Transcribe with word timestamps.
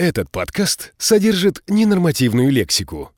Этот 0.00 0.30
подкаст 0.30 0.94
содержит 0.96 1.62
ненормативную 1.68 2.50
лексику. 2.50 3.12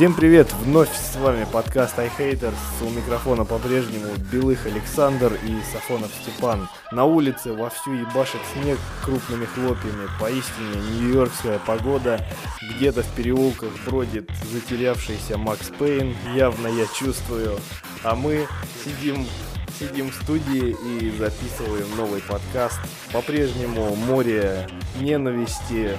Всем 0.00 0.14
привет! 0.14 0.50
Вновь 0.64 0.88
с 0.96 1.14
вами 1.16 1.46
подкаст 1.52 1.98
iHaters. 1.98 2.54
У 2.80 2.88
микрофона 2.88 3.44
по-прежнему 3.44 4.14
Белых 4.32 4.64
Александр 4.64 5.34
и 5.46 5.60
Сафонов 5.70 6.10
Степан. 6.22 6.70
На 6.90 7.04
улице 7.04 7.52
вовсю 7.52 7.92
ебашит 7.92 8.40
снег 8.54 8.78
крупными 9.04 9.44
хлопьями. 9.44 10.08
Поистине 10.18 10.80
нью-йоркская 10.92 11.58
погода. 11.66 12.18
Где-то 12.62 13.02
в 13.02 13.08
переулках 13.14 13.68
бродит 13.84 14.30
затерявшийся 14.50 15.36
Макс 15.36 15.70
Пейн. 15.78 16.16
Явно 16.34 16.68
я 16.68 16.86
чувствую. 16.86 17.58
А 18.02 18.14
мы 18.14 18.48
сидим 18.82 19.26
сидим 19.80 20.10
в 20.10 20.14
студии 20.14 20.76
и 20.84 21.10
записываем 21.10 21.96
новый 21.96 22.20
подкаст. 22.20 22.78
По-прежнему 23.12 23.96
море 23.96 24.68
ненависти, 25.00 25.96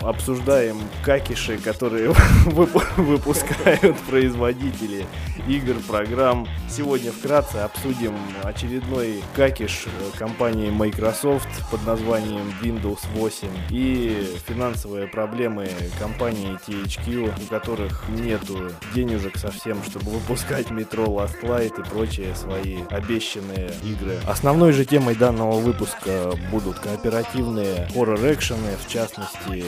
обсуждаем 0.00 0.80
какиши, 1.04 1.58
которые 1.58 2.12
выпускают 2.46 3.96
производители 4.08 5.06
игр, 5.46 5.76
программ. 5.86 6.46
Сегодня 6.68 7.12
вкратце 7.12 7.56
обсудим 7.56 8.16
очередной 8.42 9.22
какиш 9.34 9.86
компании 10.18 10.70
Microsoft 10.70 11.48
под 11.70 11.84
названием 11.86 12.52
Windows 12.62 13.00
8 13.14 13.48
и 13.70 14.36
финансовые 14.46 15.06
проблемы 15.06 15.68
компании 15.98 16.58
THQ, 16.66 17.32
у 17.42 17.46
которых 17.48 18.04
нету 18.08 18.70
денежек 18.94 19.36
совсем, 19.36 19.82
чтобы 19.84 20.10
выпускать 20.10 20.66
Metro 20.68 21.06
Last 21.06 21.42
Light 21.42 21.80
и 21.80 21.88
прочие 21.88 22.34
свои 22.34 22.82
обещанные 23.18 23.70
игры. 23.84 24.18
Основной 24.26 24.72
же 24.72 24.84
темой 24.84 25.14
данного 25.14 25.58
выпуска 25.58 26.32
будут 26.50 26.78
кооперативные 26.78 27.88
хоррор-экшены, 27.92 28.76
в 28.84 28.88
частности 28.88 29.64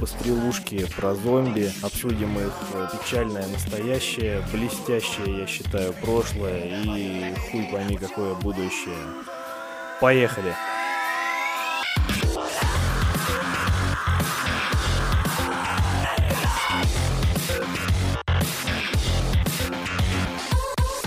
пострелушки 0.00 0.86
про 0.96 1.14
зомби, 1.14 1.70
обсудим 1.82 2.38
их 2.38 2.52
печальное 2.92 3.46
настоящее, 3.46 4.42
блестящее, 4.52 5.40
я 5.40 5.46
считаю, 5.46 5.92
прошлое 5.92 6.82
и 6.84 7.34
хуй 7.50 7.68
пойми 7.70 7.96
какое 7.96 8.34
будущее. 8.34 8.96
Поехали! 10.00 10.54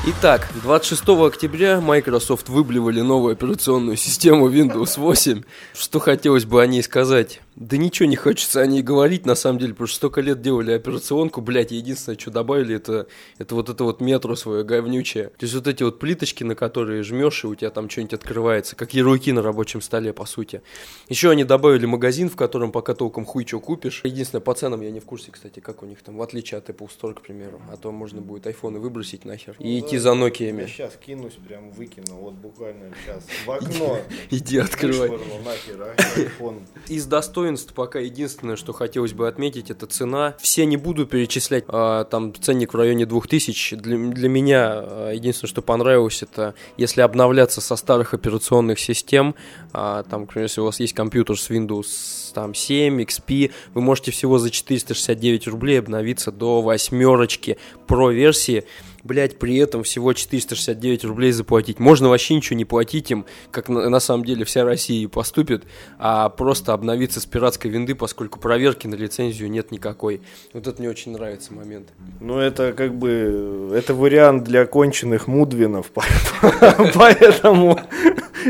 Итак, 0.10 0.48
26 0.64 1.06
октября 1.10 1.82
Microsoft 1.82 2.48
выблевали 2.48 3.02
новую 3.02 3.34
операционную 3.34 3.98
систему 3.98 4.50
Windows 4.50 4.98
8. 4.98 5.44
Что 5.74 6.00
хотелось 6.00 6.46
бы 6.46 6.62
о 6.62 6.66
ней 6.66 6.82
сказать? 6.82 7.42
Да 7.58 7.76
ничего 7.76 8.08
не 8.08 8.16
хочется 8.16 8.62
о 8.62 8.68
ней 8.68 8.82
говорить, 8.84 9.26
на 9.26 9.36
самом 9.36 9.60
деле, 9.60 9.74
потому 9.74 9.88
что 9.88 9.98
столько 9.98 10.22
лет 10.22 10.42
делали 10.42 10.72
операционку, 10.72 11.42
блядь, 11.42 11.72
единственное, 11.72 12.18
что 12.18 12.30
добавили, 12.32 12.76
это, 12.76 13.08
это 13.38 13.56
вот 13.56 13.68
это 13.68 13.84
вот 13.84 14.00
метро 14.00 14.36
свое 14.36 14.64
говнючее. 14.64 15.26
То 15.40 15.44
есть 15.44 15.56
вот 15.56 15.68
эти 15.68 15.82
вот 15.84 16.00
плиточки, 16.00 16.44
на 16.44 16.56
которые 16.56 17.04
жмешь, 17.04 17.44
и 17.44 17.48
у 17.48 17.56
тебя 17.56 17.72
там 17.72 17.90
что-нибудь 17.90 18.14
открывается, 18.14 18.76
как 18.78 18.94
ярлыки 18.94 19.32
на 19.32 19.42
рабочем 19.42 19.82
столе, 19.82 20.14
по 20.14 20.26
сути. 20.26 20.62
Еще 21.10 21.32
они 21.32 21.44
добавили 21.44 21.86
магазин, 21.88 22.30
в 22.30 22.36
котором 22.36 22.72
пока 22.72 22.94
толком 22.94 23.26
хуй 23.26 23.46
что 23.46 23.60
купишь. 23.60 24.02
Единственное, 24.06 24.42
по 24.42 24.54
ценам 24.54 24.82
я 24.82 24.92
не 24.92 25.00
в 25.00 25.06
курсе, 25.06 25.32
кстати, 25.32 25.60
как 25.60 25.82
у 25.84 25.88
них 25.88 26.02
там, 26.04 26.16
в 26.16 26.22
отличие 26.22 26.60
от 26.60 26.70
Apple 26.70 26.90
Store, 26.90 27.16
к 27.16 27.22
примеру. 27.22 27.60
А 27.74 27.76
то 27.76 27.92
можно 27.92 28.22
будет 28.22 28.46
айфоны 28.46 28.80
выбросить 28.80 29.26
нахер 29.26 29.56
и 29.58 29.80
идти 29.80 29.97
за 30.00 30.10
Nokia. 30.10 30.62
Я 30.62 30.68
сейчас 30.68 30.98
кинусь, 30.98 31.38
прям 31.48 31.72
выкину, 31.72 32.16
вот 32.16 32.34
буквально 32.34 32.94
сейчас 33.04 33.24
в 33.46 33.52
окно. 33.52 34.00
Иди 34.32 34.58
открывай. 34.58 35.10
iPhone. 35.10 36.62
Из 36.88 37.06
достоинств 37.06 37.74
пока 37.74 38.00
единственное, 38.00 38.56
что 38.56 38.74
хотелось 38.74 39.14
бы 39.14 39.28
отметить, 39.28 39.70
это 39.70 39.86
цена. 39.86 40.36
Все 40.40 40.66
не 40.66 40.78
буду 40.78 41.06
перечислять, 41.06 41.66
а, 41.68 42.04
там 42.06 42.34
ценник 42.34 42.74
в 42.74 42.78
районе 42.78 43.06
2000. 43.06 43.76
Для, 43.78 43.98
для 43.98 44.30
меня 44.30 44.72
а, 44.74 45.12
единственное, 45.12 45.50
что 45.50 45.62
понравилось, 45.62 46.24
это 46.24 46.54
если 46.78 47.02
обновляться 47.02 47.62
со 47.62 47.76
старых 47.76 48.14
операционных 48.14 48.80
систем, 48.80 49.36
а, 49.74 50.04
там, 50.04 50.22
например, 50.22 50.46
если 50.46 50.62
у 50.62 50.66
вас 50.66 50.80
есть 50.80 50.94
компьютер 50.94 51.40
с 51.40 51.50
Windows 51.50 52.34
там 52.34 52.54
7, 52.54 53.02
XP, 53.02 53.52
вы 53.74 53.82
можете 53.82 54.12
всего 54.12 54.38
за 54.38 54.50
469 54.50 55.48
рублей 55.48 55.80
обновиться 55.80 56.32
до 56.32 56.62
восьмерочки 56.62 57.58
про 57.88 58.12
версии 58.12 58.66
блядь, 59.04 59.40
при 59.40 59.58
этом 59.58 59.84
всего 59.84 60.14
469 60.14 61.04
рублей 61.06 61.32
заплатить. 61.32 61.80
Можно 61.80 62.10
вообще 62.10 62.36
ничего 62.36 62.58
не 62.58 62.66
платить 62.66 63.12
им, 63.12 63.26
как 63.52 63.70
на, 63.70 63.90
на 63.90 64.00
самом 64.00 64.26
деле 64.26 64.46
вся 64.46 64.64
Россия 64.64 65.08
поступит, 65.08 65.64
а 66.00 66.30
просто 66.30 66.74
обновиться 66.74 67.20
с 67.20 67.26
пиратской 67.26 67.72
винды, 67.72 67.96
поскольку 67.96 68.40
проверки 68.40 68.88
на 68.88 68.96
лицензию 68.96 69.50
нет 69.50 69.72
никакой. 69.72 70.22
Вот 70.54 70.68
это 70.68 70.82
мне 70.82 70.90
очень 70.90 71.12
нравится 71.14 71.54
момент. 71.54 71.90
Ну, 72.20 72.40
это 72.40 72.74
как 72.74 72.96
бы, 72.96 73.72
это 73.74 73.94
вариант 73.94 74.44
для 74.44 74.66
конченых 74.66 75.28
мудвинов, 75.28 75.92
поэтому 76.94 77.80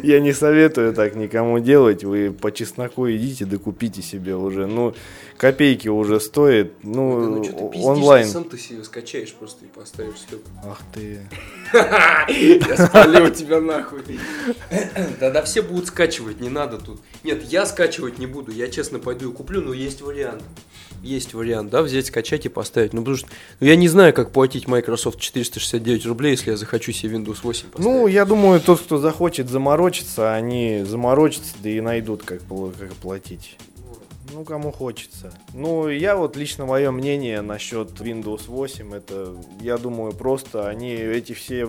я 0.04 0.20
не 0.20 0.34
советую 0.34 0.94
так 0.94 1.16
никому 1.16 1.60
делать. 1.60 2.04
Вы 2.04 2.32
по 2.32 2.52
чесноку 2.52 3.10
идите, 3.10 3.46
докупите 3.46 4.02
себе 4.02 4.36
уже. 4.36 4.68
Ну, 4.68 4.94
копейки 5.38 5.88
уже 5.88 6.20
стоит. 6.20 6.74
Ну, 6.84 7.42
ну 7.44 7.72
онлайн. 7.84 8.28
Сам 8.28 8.44
ты 8.44 8.58
себе 8.58 8.84
скачаешь 8.84 9.34
просто 9.34 9.66
и 9.66 9.68
поставишь 9.68 10.16
все. 10.16 10.38
Ах 10.64 10.82
ты. 10.94 11.22
Я 12.68 12.88
спалил 12.88 13.30
тебя 13.32 13.62
нахуй. 13.62 14.02
Да-да, 15.20 15.44
все 15.44 15.62
будут 15.62 15.88
скачивать, 15.88 16.40
не 16.40 16.50
надо 16.50 16.78
тут. 16.78 17.02
Нет, 17.24 17.44
я 17.44 17.66
скачивать 17.66 18.20
не 18.20 18.28
буду, 18.28 18.52
я 18.52 18.70
честно 18.70 19.00
пойду 19.00 19.32
и 19.32 19.34
куплю, 19.34 19.62
но 19.62 19.74
есть 19.74 20.02
вариант. 20.02 20.44
Есть 21.04 21.34
вариант, 21.34 21.70
да, 21.70 21.84
взять, 21.84 22.08
скачать 22.08 22.46
и 22.46 22.50
поставить. 22.50 22.94
Ну, 22.94 23.02
потому 23.02 23.18
что 23.18 23.28
ну, 23.60 23.68
я 23.68 23.76
не 23.76 23.88
знаю, 23.88 24.14
как 24.14 24.32
платить 24.32 24.68
Microsoft 24.68 25.20
469 25.20 26.06
рублей, 26.06 26.32
если 26.32 26.52
я 26.52 26.58
захочу 26.58 26.92
себе 26.92 27.18
Windows 27.18 27.40
8 27.44 27.70
поставить. 27.70 27.78
Ну, 27.78 28.08
я 28.08 28.26
думаю, 28.26 28.60
тот, 28.60 28.82
кто 28.82 28.98
захочет 28.98 29.50
заморочиться, 29.50 30.34
они 30.34 30.84
заморочатся, 30.84 31.54
да 31.62 31.70
и 31.70 31.82
найдут, 31.82 32.24
как, 32.24 32.40
как 32.40 32.94
платить. 33.02 33.58
Ну, 34.34 34.44
кому 34.44 34.72
хочется. 34.72 35.32
Ну, 35.54 35.90
я 35.90 36.16
вот 36.16 36.36
лично 36.36 36.66
мое 36.66 36.92
мнение 36.92 37.42
насчет 37.42 37.90
Windows 38.02 38.48
8, 38.48 38.94
это, 38.94 39.36
я 39.62 39.78
думаю, 39.78 40.14
просто 40.14 40.68
они 40.68 40.92
эти 40.92 41.34
все 41.34 41.68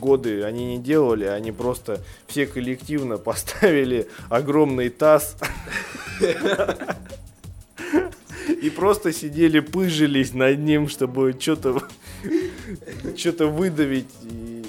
годы, 0.00 0.44
они 0.44 0.76
не 0.76 0.82
делали, 0.82 1.24
они 1.24 1.52
просто 1.52 2.00
все 2.26 2.46
коллективно 2.46 3.18
поставили 3.18 4.08
огромный 4.28 4.88
таз 4.88 5.36
и 8.62 8.70
просто 8.70 9.12
сидели, 9.12 9.60
пыжились 9.60 10.32
над 10.32 10.58
ним, 10.58 10.88
чтобы 10.88 11.36
что-то 11.38 11.82
что-то 13.16 13.46
выдавить 13.46 14.08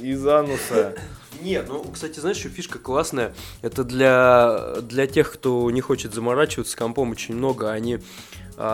из 0.01 0.25
ануса. 0.25 0.95
Нет, 1.41 1.65
ну, 1.67 1.83
кстати, 1.91 2.19
знаешь, 2.19 2.37
что 2.37 2.49
фишка 2.49 2.77
классная? 2.79 3.33
Это 3.61 3.83
для, 3.83 4.75
для 4.81 5.07
тех, 5.07 5.31
кто 5.31 5.69
не 5.71 5.81
хочет 5.81 6.13
заморачиваться 6.13 6.77
компом 6.77 7.11
очень 7.11 7.35
много. 7.35 7.71
Они 7.71 7.99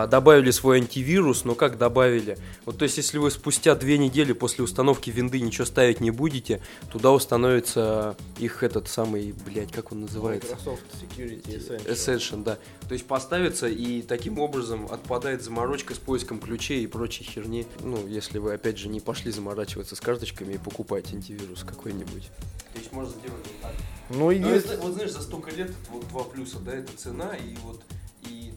добавили 0.08 0.50
свой 0.50 0.78
антивирус, 0.78 1.44
но 1.44 1.54
как 1.54 1.78
добавили? 1.78 2.38
Вот 2.64 2.78
то 2.78 2.84
есть, 2.84 2.96
если 2.96 3.18
вы 3.18 3.30
спустя 3.30 3.74
две 3.74 3.98
недели 3.98 4.32
после 4.32 4.64
установки 4.64 5.10
винды 5.10 5.40
ничего 5.40 5.64
ставить 5.64 6.00
не 6.00 6.10
будете, 6.10 6.60
туда 6.92 7.12
установится 7.12 8.16
их 8.38 8.62
этот 8.62 8.88
самый, 8.88 9.34
блядь, 9.46 9.72
как 9.72 9.92
он 9.92 10.02
называется? 10.02 10.50
Microsoft 10.50 10.82
Security 11.00 11.42
Essential. 11.46 11.86
Essential, 11.86 12.42
да. 12.42 12.58
То 12.88 12.92
есть 12.94 13.06
поставится 13.06 13.68
и 13.68 14.02
таким 14.02 14.38
образом 14.38 14.86
отпадает 14.90 15.42
заморочка 15.42 15.94
с 15.94 15.98
поиском 15.98 16.38
ключей 16.38 16.84
и 16.84 16.86
прочей 16.86 17.24
херни. 17.24 17.66
Ну, 17.80 18.06
если 18.06 18.38
вы 18.38 18.54
опять 18.54 18.78
же 18.78 18.88
не 18.88 19.00
пошли 19.00 19.30
заморачиваться 19.30 19.96
с 19.96 20.00
карточками 20.00 20.54
и 20.54 20.58
покупать 20.58 21.12
антивирус 21.12 21.64
какой-нибудь. 21.64 22.30
То 22.72 22.78
есть 22.78 22.92
можно 22.92 23.12
сделать 23.12 23.44
вот 23.44 23.60
так. 23.62 23.72
Ну, 24.10 24.30
и 24.30 24.38
есть... 24.38 24.76
вот 24.78 24.94
знаешь, 24.94 25.12
за 25.12 25.22
столько 25.22 25.50
лет 25.50 25.70
вот 25.90 26.06
два 26.08 26.24
плюса, 26.24 26.58
да, 26.58 26.74
это 26.74 26.96
цена 26.96 27.34
и 27.36 27.54
вот 27.62 27.82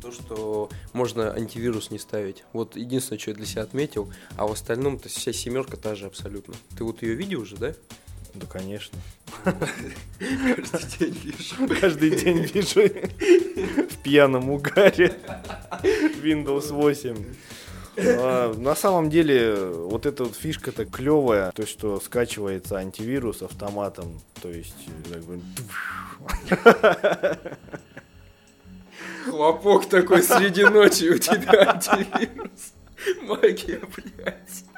то, 0.02 0.12
что 0.12 0.70
можно 0.94 1.32
антивирус 1.32 1.92
не 1.92 2.00
ставить. 2.00 2.44
Вот 2.54 2.76
единственное, 2.76 3.20
что 3.20 3.32
я 3.32 3.38
для 3.38 3.46
себя 3.46 3.62
отметил, 3.62 4.12
а 4.36 4.48
в 4.48 4.52
остальном 4.52 4.98
то 5.00 5.10
вся 5.10 5.32
семерка 5.32 5.78
та 5.78 5.96
же 5.96 6.08
абсолютно. 6.08 6.56
Ты 6.78 6.84
вот 6.84 7.02
ее 7.04 7.14
видел 7.14 7.42
уже, 7.42 7.56
да? 7.56 7.74
Да, 8.34 8.48
конечно. 8.48 8.98
Каждый 9.44 11.12
день 11.12 11.18
вижу. 11.24 11.82
Каждый 11.82 12.10
день 12.12 12.40
вижу 12.40 12.82
в 13.90 13.98
пьяном 14.04 14.50
угаре. 14.50 15.14
Windows 16.24 16.72
8. 16.74 17.26
А, 17.98 18.54
на 18.54 18.76
самом 18.76 19.10
деле, 19.10 19.56
вот 19.56 20.06
эта 20.06 20.24
вот 20.24 20.36
фишка-то 20.36 20.86
клевая, 20.86 21.52
то, 21.52 21.68
что 21.68 22.00
скачивается 22.00 22.78
антивирус 22.78 23.42
автоматом, 23.42 24.22
то 24.42 24.50
есть, 24.50 24.88
Хлопок 29.26 29.88
такой 29.88 30.24
среди 30.24 30.64
ночи 30.64 31.10
у 31.10 31.18
тебя 31.18 31.72
антивирус. 31.72 32.74
Магия, 33.22 33.82
блядь. 33.96 34.71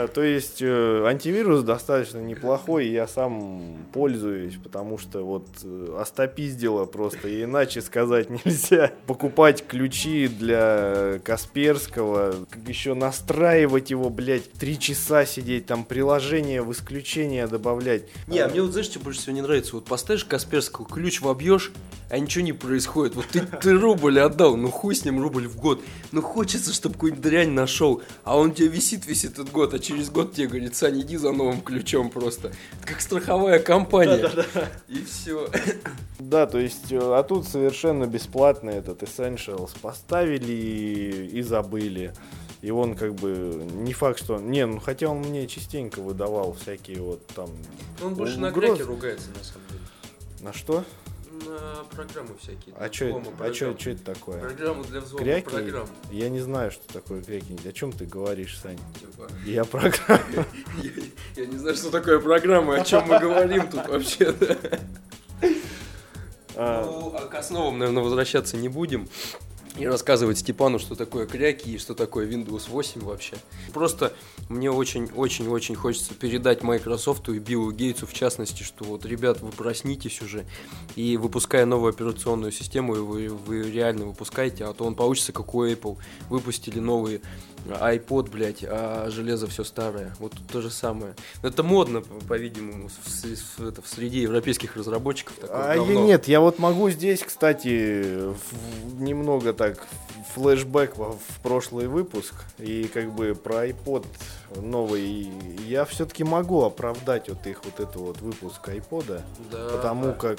Э, 0.00 0.08
То 0.08 0.22
есть 0.22 0.60
э, 0.60 1.04
антивирус 1.06 1.62
достаточно 1.62 2.18
неплохой, 2.18 2.88
я 2.88 3.06
сам 3.06 3.86
пользуюсь, 3.92 4.56
потому 4.62 4.98
что 4.98 5.24
вот 5.24 5.46
э, 5.64 5.96
остопиздило 5.98 6.84
просто, 6.84 7.28
и 7.28 7.44
иначе 7.44 7.80
сказать 7.80 8.30
нельзя. 8.44 8.92
Покупать 9.06 9.66
ключи 9.66 10.28
для 10.28 11.20
Касперского, 11.24 12.34
как 12.50 12.68
еще 12.68 12.94
настраивать 12.94 13.90
его, 13.90 14.10
блядь, 14.10 14.50
три 14.52 14.78
часа 14.78 15.24
сидеть, 15.24 15.66
там 15.66 15.84
приложение 15.84 16.62
в 16.62 16.72
исключение 16.72 17.46
добавлять. 17.46 18.04
Не, 18.26 18.40
а 18.40 18.48
мне 18.48 18.62
вот 18.62 18.72
знаешь, 18.72 18.86
что 18.86 19.00
больше 19.00 19.20
всего 19.20 19.34
не 19.34 19.42
нравится? 19.42 19.74
Вот 19.74 19.84
поставишь 19.84 20.24
Касперского, 20.24 20.86
ключ 20.86 21.20
вобьешь, 21.20 21.72
а 22.10 22.18
ничего 22.18 22.44
не 22.44 22.52
происходит. 22.52 23.14
Вот 23.14 23.26
ты, 23.28 23.40
ты 23.40 23.72
рубль 23.72 24.18
отдал, 24.18 24.56
ну 24.56 24.70
хуй 24.70 24.94
с 24.94 25.04
ним 25.04 25.22
рубль 25.22 25.46
в 25.46 25.56
год. 25.56 25.80
Ну 26.10 26.20
хочется, 26.20 26.72
чтобы 26.72 26.94
какую-нибудь 26.94 27.22
дрянь 27.22 27.50
нашел, 27.50 28.02
а 28.24 28.36
он 28.36 28.52
тебе 28.52 28.68
висит, 28.68 29.06
висит 29.06 29.32
этот 29.32 29.52
год, 29.52 29.74
а 29.74 29.78
через 29.78 30.10
год 30.10 30.34
тебе 30.34 30.48
говорит, 30.48 30.74
Саня, 30.74 31.00
иди 31.00 31.16
за 31.16 31.30
новым 31.32 31.60
ключом 31.60 32.10
просто. 32.10 32.48
Это 32.48 32.86
как 32.86 33.00
страховая 33.00 33.60
компания. 33.60 34.28
И 34.88 35.04
все. 35.04 35.48
Да, 36.18 36.46
то 36.46 36.58
есть, 36.58 36.92
э, 36.92 36.98
а 37.00 37.22
тут 37.22 37.46
совершенно 37.46 38.06
бесплатно 38.06 38.70
этот 38.70 39.02
Essentials 39.02 39.70
поставили 39.80 40.52
и, 40.52 41.38
и 41.38 41.42
забыли. 41.42 42.12
И 42.60 42.70
он 42.70 42.94
как 42.94 43.14
бы 43.14 43.66
не 43.72 43.92
факт, 43.92 44.18
что... 44.18 44.38
Не, 44.38 44.66
ну 44.66 44.80
хотя 44.80 45.08
он 45.08 45.18
мне 45.18 45.46
частенько 45.46 46.00
выдавал 46.00 46.52
всякие 46.54 47.00
вот 47.00 47.26
там... 47.28 47.48
Он 48.02 48.14
больше 48.14 48.38
на 48.38 48.48
угрозы. 48.48 48.74
креке 48.74 48.88
ругается, 48.88 49.28
на 49.30 49.44
самом 49.44 49.66
деле. 49.68 49.80
На 50.40 50.52
что? 50.52 50.84
На 51.46 51.84
программы 51.94 52.30
всякие. 52.40 52.74
А 52.78 52.92
что 52.92 53.04
это, 53.06 53.30
а 53.40 53.50
чё, 53.50 53.72
чё 53.74 53.92
это 53.92 54.04
такое? 54.04 54.40
Программу 54.40 54.84
для 54.84 55.00
взлома 55.00 55.24
Кряки? 55.24 55.48
программ. 55.48 55.88
Я 56.10 56.28
не 56.28 56.40
знаю, 56.40 56.70
что 56.70 56.92
такое 56.92 57.22
кряки. 57.22 57.56
О 57.66 57.72
чем 57.72 57.92
ты 57.92 58.04
говоришь, 58.04 58.58
Сань? 58.58 58.78
Типа, 59.00 59.28
Я 59.46 59.64
программа. 59.64 60.22
я, 61.36 61.46
не 61.46 61.56
знаю, 61.56 61.76
что 61.76 61.90
такое 61.90 62.20
программа, 62.20 62.76
о 62.76 62.84
чем 62.84 63.06
мы 63.08 63.18
говорим 63.18 63.68
тут 63.68 63.88
вообще. 63.88 64.34
А, 66.56 66.84
Ну, 66.84 67.14
а 67.16 67.26
к 67.26 67.34
основам, 67.36 67.78
наверное, 67.78 68.02
возвращаться 68.02 68.56
не 68.56 68.68
будем. 68.68 69.08
И 69.78 69.86
рассказывать 69.86 70.38
Степану, 70.38 70.78
что 70.78 70.94
такое 70.94 71.26
кряки 71.26 71.74
и 71.74 71.78
что 71.78 71.94
такое 71.94 72.28
Windows 72.28 72.68
8 72.68 73.02
вообще. 73.02 73.36
Просто 73.72 74.12
мне 74.48 74.70
очень-очень-очень 74.70 75.74
хочется 75.74 76.12
передать 76.12 76.62
Microsoft 76.62 77.28
и 77.28 77.38
Биллу 77.38 77.70
Гейтсу 77.72 78.06
в 78.06 78.12
частности, 78.12 78.62
что 78.62 78.84
вот, 78.84 79.06
ребят, 79.06 79.40
вы 79.40 79.50
проснитесь 79.52 80.20
уже, 80.22 80.44
и 80.96 81.16
выпуская 81.16 81.66
новую 81.66 81.90
операционную 81.90 82.52
систему, 82.52 82.94
вы, 82.94 83.28
вы 83.28 83.70
реально 83.70 84.06
выпускаете, 84.06 84.64
а 84.64 84.74
то 84.74 84.84
он 84.84 84.94
получится 84.94 85.32
как 85.32 85.54
у 85.54 85.64
Apple. 85.64 85.96
Выпустили 86.28 86.80
новый 86.80 87.22
iPod, 87.66 88.30
блядь, 88.30 88.64
а 88.66 89.08
железо 89.10 89.46
все 89.46 89.64
старое. 89.64 90.14
Вот 90.18 90.32
тут 90.32 90.46
то 90.48 90.60
же 90.60 90.70
самое. 90.70 91.14
Это 91.42 91.62
модно, 91.62 92.00
по- 92.00 92.24
по-видимому, 92.26 92.88
в, 92.88 93.24
в- 93.24 93.68
это, 93.68 93.82
в 93.82 93.86
среде 93.88 94.22
европейских 94.22 94.76
разработчиков. 94.76 95.34
такое 95.36 95.72
а 95.72 95.74
я 95.76 95.94
нет, 95.94 96.28
я 96.28 96.40
вот 96.40 96.58
могу 96.58 96.90
здесь, 96.90 97.22
кстати, 97.22 98.28
в- 98.32 99.00
немного 99.00 99.52
так 99.52 99.86
флешбэк 100.34 100.96
во- 100.96 101.12
в 101.12 101.40
прошлый 101.42 101.86
выпуск 101.88 102.34
и 102.58 102.84
как 102.84 103.12
бы 103.12 103.34
про 103.34 103.66
iPod 103.68 104.06
новый. 104.56 105.30
Я 105.66 105.84
все-таки 105.84 106.24
могу 106.24 106.62
оправдать 106.64 107.28
вот 107.28 107.46
их 107.46 107.64
вот 107.64 107.80
это 107.80 107.98
вот 107.98 108.20
выпуск 108.20 108.66
iPod, 108.68 109.22
Да, 109.50 109.68
потому 109.72 110.06
да. 110.06 110.12
как 110.12 110.38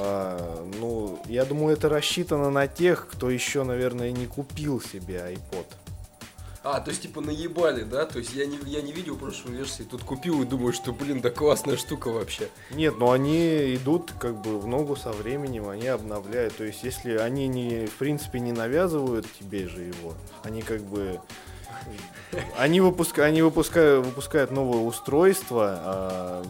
а, 0.00 0.64
ну, 0.78 1.20
я 1.26 1.44
думаю, 1.44 1.74
это 1.76 1.88
рассчитано 1.88 2.50
на 2.50 2.68
тех, 2.68 3.08
кто 3.10 3.30
еще, 3.30 3.64
наверное, 3.64 4.12
не 4.12 4.26
купил 4.26 4.80
себе 4.80 5.16
iPod. 5.34 5.66
А, 6.70 6.80
то 6.80 6.90
есть 6.90 7.02
типа 7.02 7.22
наебали, 7.22 7.82
да? 7.82 8.04
То 8.04 8.18
есть 8.18 8.34
я 8.34 8.44
не, 8.44 8.58
я 8.66 8.82
не 8.82 8.92
видел 8.92 9.16
прошлой 9.16 9.52
версии, 9.52 9.84
тут 9.84 10.02
купил 10.02 10.42
и 10.42 10.44
думаю, 10.44 10.74
что, 10.74 10.92
блин, 10.92 11.22
да 11.22 11.30
классная 11.30 11.78
штука 11.78 12.08
вообще. 12.08 12.50
Нет, 12.70 12.98
но 12.98 13.12
они 13.12 13.74
идут 13.74 14.12
как 14.20 14.36
бы 14.42 14.60
в 14.60 14.66
ногу 14.66 14.94
со 14.94 15.12
временем, 15.12 15.68
они 15.70 15.86
обновляют. 15.86 16.56
То 16.56 16.64
есть, 16.64 16.82
если 16.82 17.16
они 17.16 17.48
не, 17.48 17.86
в 17.86 17.94
принципе, 17.94 18.40
не 18.40 18.52
навязывают 18.52 19.26
тебе 19.40 19.66
же 19.66 19.80
его, 19.80 20.12
они 20.42 20.60
как 20.60 20.82
бы 20.82 21.18
они 22.58 22.82
выпускают, 22.82 23.30
они 23.30 23.40
выпускают, 23.40 24.04
выпускают 24.04 24.50
новое 24.50 24.82
устройство, 24.82 25.80
а, 25.80 26.44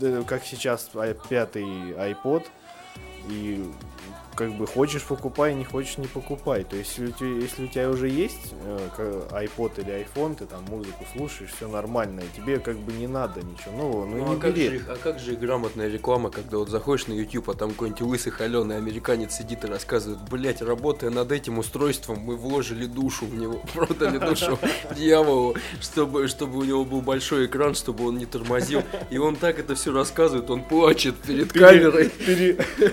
да, 0.00 0.22
как 0.24 0.44
сейчас 0.44 0.90
а, 0.92 1.14
пятый 1.14 1.64
iPod, 1.64 2.44
и 3.30 3.72
как 4.38 4.52
бы 4.52 4.68
хочешь 4.68 5.02
покупай, 5.02 5.52
не 5.52 5.64
хочешь 5.64 5.98
не 5.98 6.06
покупай. 6.06 6.62
То 6.62 6.76
есть, 6.76 6.96
если 6.96 7.06
у 7.06 7.12
тебя, 7.12 7.28
если 7.28 7.64
у 7.64 7.66
тебя 7.66 7.90
уже 7.90 8.08
есть 8.08 8.54
э, 8.62 9.26
iPod 9.32 9.80
или 9.80 10.06
iPhone, 10.06 10.36
ты 10.36 10.46
там 10.46 10.64
музыку 10.68 11.04
слушаешь, 11.12 11.50
все 11.50 11.66
нормально, 11.66 12.20
и 12.20 12.36
тебе 12.36 12.60
как 12.60 12.78
бы 12.78 12.92
не 12.92 13.08
надо 13.08 13.40
ничего 13.42 13.76
нового, 13.76 14.04
ну, 14.04 14.18
Ну, 14.18 14.28
не 14.28 14.36
а, 14.36 14.38
как 14.38 14.54
бери. 14.54 14.78
же, 14.78 14.84
а 14.88 14.96
как 14.96 15.18
же 15.18 15.32
и 15.32 15.36
грамотная 15.36 15.88
реклама, 15.88 16.30
когда 16.30 16.58
вот 16.58 16.68
заходишь 16.68 17.08
на 17.08 17.14
YouTube, 17.14 17.50
а 17.50 17.54
там 17.54 17.70
какой-нибудь 17.70 18.00
лысый 18.02 18.30
холеный 18.30 18.76
американец 18.76 19.34
сидит 19.34 19.64
и 19.64 19.66
рассказывает, 19.66 20.20
блять, 20.30 20.62
работая 20.62 21.10
над 21.10 21.32
этим 21.32 21.58
устройством, 21.58 22.20
мы 22.20 22.36
вложили 22.36 22.86
душу 22.86 23.26
в 23.26 23.34
него, 23.34 23.60
продали 23.74 24.18
душу 24.18 24.56
дьяволу, 24.94 25.56
чтобы, 25.80 26.28
чтобы 26.28 26.58
у 26.58 26.62
него 26.62 26.84
был 26.84 27.00
большой 27.00 27.46
экран, 27.46 27.74
чтобы 27.74 28.06
он 28.06 28.18
не 28.18 28.26
тормозил. 28.26 28.84
И 29.10 29.18
он 29.18 29.34
так 29.34 29.58
это 29.58 29.74
все 29.74 29.92
рассказывает, 29.92 30.48
он 30.48 30.62
плачет 30.62 31.16
перед 31.16 31.52
камерой. 31.52 32.12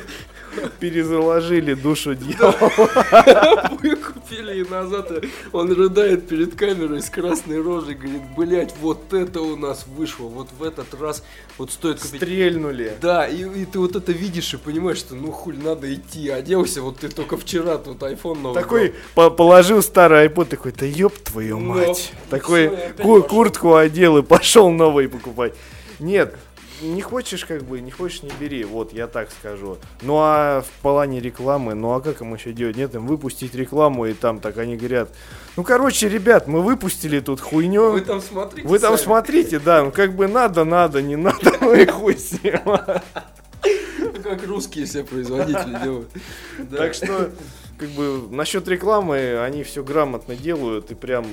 Пере- 0.55 0.69
Перезаложили 0.79 1.73
душу 1.73 2.15
дьявола. 2.15 2.71
Выкупили 3.81 4.61
и 4.61 4.69
назад 4.69 5.11
он 5.51 5.71
рыдает 5.71 6.27
перед 6.27 6.55
камерой 6.55 7.01
с 7.01 7.09
красной 7.09 7.61
рожей, 7.61 7.95
говорит, 7.95 8.21
блять, 8.37 8.73
вот 8.81 9.13
это 9.13 9.41
у 9.41 9.55
нас 9.55 9.85
вышло, 9.87 10.25
вот 10.25 10.47
в 10.57 10.63
этот 10.63 10.93
раз 10.99 11.23
вот 11.57 11.71
стоит 11.71 11.99
купить. 11.99 12.21
Стрельнули. 12.21 12.93
Да, 13.01 13.27
и, 13.27 13.41
и 13.61 13.65
ты 13.65 13.79
вот 13.79 13.95
это 13.95 14.11
видишь 14.11 14.53
и 14.53 14.57
понимаешь, 14.57 14.97
что 14.97 15.15
ну 15.15 15.31
хуль 15.31 15.57
надо 15.57 15.93
идти, 15.93 16.29
оделся, 16.29 16.81
вот 16.81 16.99
ты 16.99 17.09
только 17.09 17.37
вчера 17.37 17.77
тут 17.77 18.01
iPhone 18.01 18.41
новый 18.41 18.61
Такой 18.61 18.95
по- 19.13 19.29
положил 19.29 19.81
старый 19.81 20.27
iPod, 20.27 20.45
такой, 20.45 20.71
да 20.71 20.85
ёб 20.85 21.13
твою 21.19 21.59
Ну, 21.59 21.73
мать. 21.73 22.11
и 22.27 22.29
Такой 22.29 22.67
опять 22.67 22.97
ку- 22.97 23.21
пошёл. 23.21 23.23
куртку 23.23 23.75
одел 23.75 24.17
и 24.17 24.23
пошел 24.23 24.69
новый 24.71 25.07
покупать. 25.09 25.53
Нет, 25.99 26.35
не 26.81 27.01
хочешь, 27.01 27.45
как 27.45 27.63
бы, 27.63 27.79
не 27.81 27.91
хочешь, 27.91 28.23
не 28.23 28.31
бери, 28.39 28.63
вот, 28.63 28.93
я 28.93 29.07
так 29.07 29.29
скажу. 29.31 29.77
Ну 30.01 30.17
а 30.19 30.61
в 30.61 30.81
плане 30.81 31.19
рекламы, 31.19 31.73
ну 31.73 31.93
а 31.93 32.01
как 32.01 32.21
им 32.21 32.33
еще 32.33 32.53
делать? 32.53 32.75
Нет, 32.75 32.95
им 32.95 33.07
выпустить 33.07 33.55
рекламу, 33.55 34.05
и 34.05 34.13
там 34.13 34.39
так 34.39 34.57
они 34.57 34.75
говорят, 34.75 35.09
ну 35.57 35.63
короче, 35.63 36.09
ребят, 36.09 36.47
мы 36.47 36.61
выпустили 36.61 37.19
тут 37.19 37.41
хуйню. 37.41 37.91
Вы 37.91 38.01
там 38.01 38.21
смотрите 38.21 38.67
Вы 38.67 38.79
там 38.79 38.95
сами. 38.97 39.05
смотрите, 39.05 39.59
да, 39.59 39.83
ну 39.83 39.91
как 39.91 40.13
бы 40.13 40.27
надо, 40.27 40.63
надо, 40.65 41.01
не 41.01 41.15
надо, 41.15 41.53
ну 41.61 41.73
и 41.73 41.85
хуй 41.85 42.17
с 42.17 42.43
ним. 42.43 42.59
Ну, 43.99 44.21
как 44.21 44.45
русские 44.45 44.85
все 44.85 45.03
производители 45.03 45.77
делают. 45.83 46.09
Так 46.75 46.93
что, 46.93 47.31
как 47.77 47.89
бы, 47.89 48.27
насчет 48.29 48.67
рекламы, 48.67 49.39
они 49.43 49.63
все 49.63 49.83
грамотно 49.83 50.35
делают, 50.35 50.91
и 50.91 50.95
прям 50.95 51.25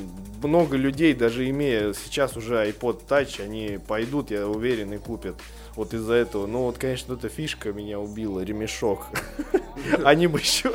много 0.43 0.77
людей, 0.77 1.15
даже 1.15 1.49
имея 1.49 1.93
сейчас 1.93 2.37
уже 2.37 2.55
iPod 2.69 3.03
Touch, 3.09 3.43
они 3.43 3.79
пойдут, 3.87 4.31
я 4.31 4.47
уверен, 4.47 4.93
и 4.93 4.99
купят. 4.99 5.37
Вот 5.76 5.95
из-за 5.95 6.14
этого. 6.14 6.47
Ну 6.47 6.64
вот, 6.64 6.79
конечно, 6.79 7.14
эта 7.14 7.29
фишка 7.29 7.73
меня 7.73 7.99
убила, 7.99 8.41
ремешок. 8.41 9.07
Они 10.05 10.26
бы 10.26 10.38
еще... 10.38 10.73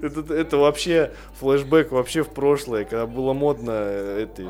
Это, 0.00 0.56
вообще 0.58 1.12
флешбэк 1.40 1.90
вообще 1.92 2.22
в 2.22 2.28
прошлое, 2.28 2.84
когда 2.84 3.06
было 3.06 3.32
модно 3.32 3.72
э, 3.74 4.26
эти, 4.28 4.46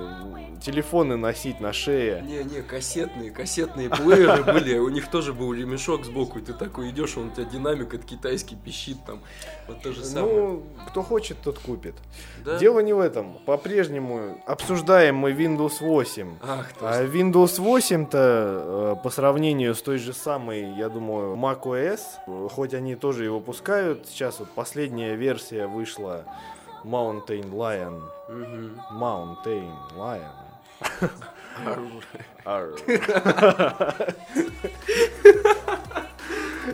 телефоны 0.62 1.16
носить 1.16 1.60
на 1.60 1.72
шее. 1.72 2.22
Не-не, 2.22 2.62
кассетные, 2.62 3.30
кассетные 3.30 3.88
плееры 3.88 4.44
были, 4.44 4.76
у 4.78 4.88
них 4.88 5.08
тоже 5.10 5.32
был 5.32 5.54
ремешок 5.54 6.04
сбоку, 6.04 6.38
и 6.38 6.42
ты 6.42 6.52
такой 6.52 6.90
идешь, 6.90 7.16
он 7.16 7.28
у 7.28 7.30
тебя 7.30 7.44
динамик 7.44 7.94
от 7.94 8.04
китайский 8.04 8.56
пищит 8.56 8.98
там. 9.06 9.20
Вот 9.68 9.80
то 9.82 9.92
же 9.92 10.04
самое. 10.04 10.34
Ну, 10.34 10.62
кто 10.88 11.02
хочет, 11.02 11.38
тот 11.42 11.58
купит. 11.58 11.94
Да? 12.44 12.58
Дело 12.58 12.80
не 12.80 12.92
в 12.92 13.00
этом. 13.00 13.38
По-прежнему 13.46 14.42
обсуждаем 14.46 15.16
мы 15.16 15.32
Windows 15.32 15.74
8. 15.80 16.36
Ах, 16.42 16.68
А. 16.80 17.04
Windows 17.04 17.58
8-то 17.58 18.96
э, 18.98 19.02
по 19.02 19.10
сравнению 19.10 19.74
с 19.74 19.81
той 19.82 19.98
же 19.98 20.12
самой, 20.12 20.74
я 20.74 20.88
думаю, 20.88 21.36
macOS, 21.36 22.00
хоть 22.50 22.74
они 22.74 22.96
тоже 22.96 23.24
его 23.24 23.38
выпускают, 23.38 24.06
сейчас 24.06 24.40
вот 24.40 24.50
последняя 24.50 25.16
версия 25.16 25.66
вышла 25.66 26.24
Mountain 26.84 27.50
Lion. 27.52 28.02
Мгм. 28.28 28.80
Mountain 28.92 29.72
Lion. 29.96 30.32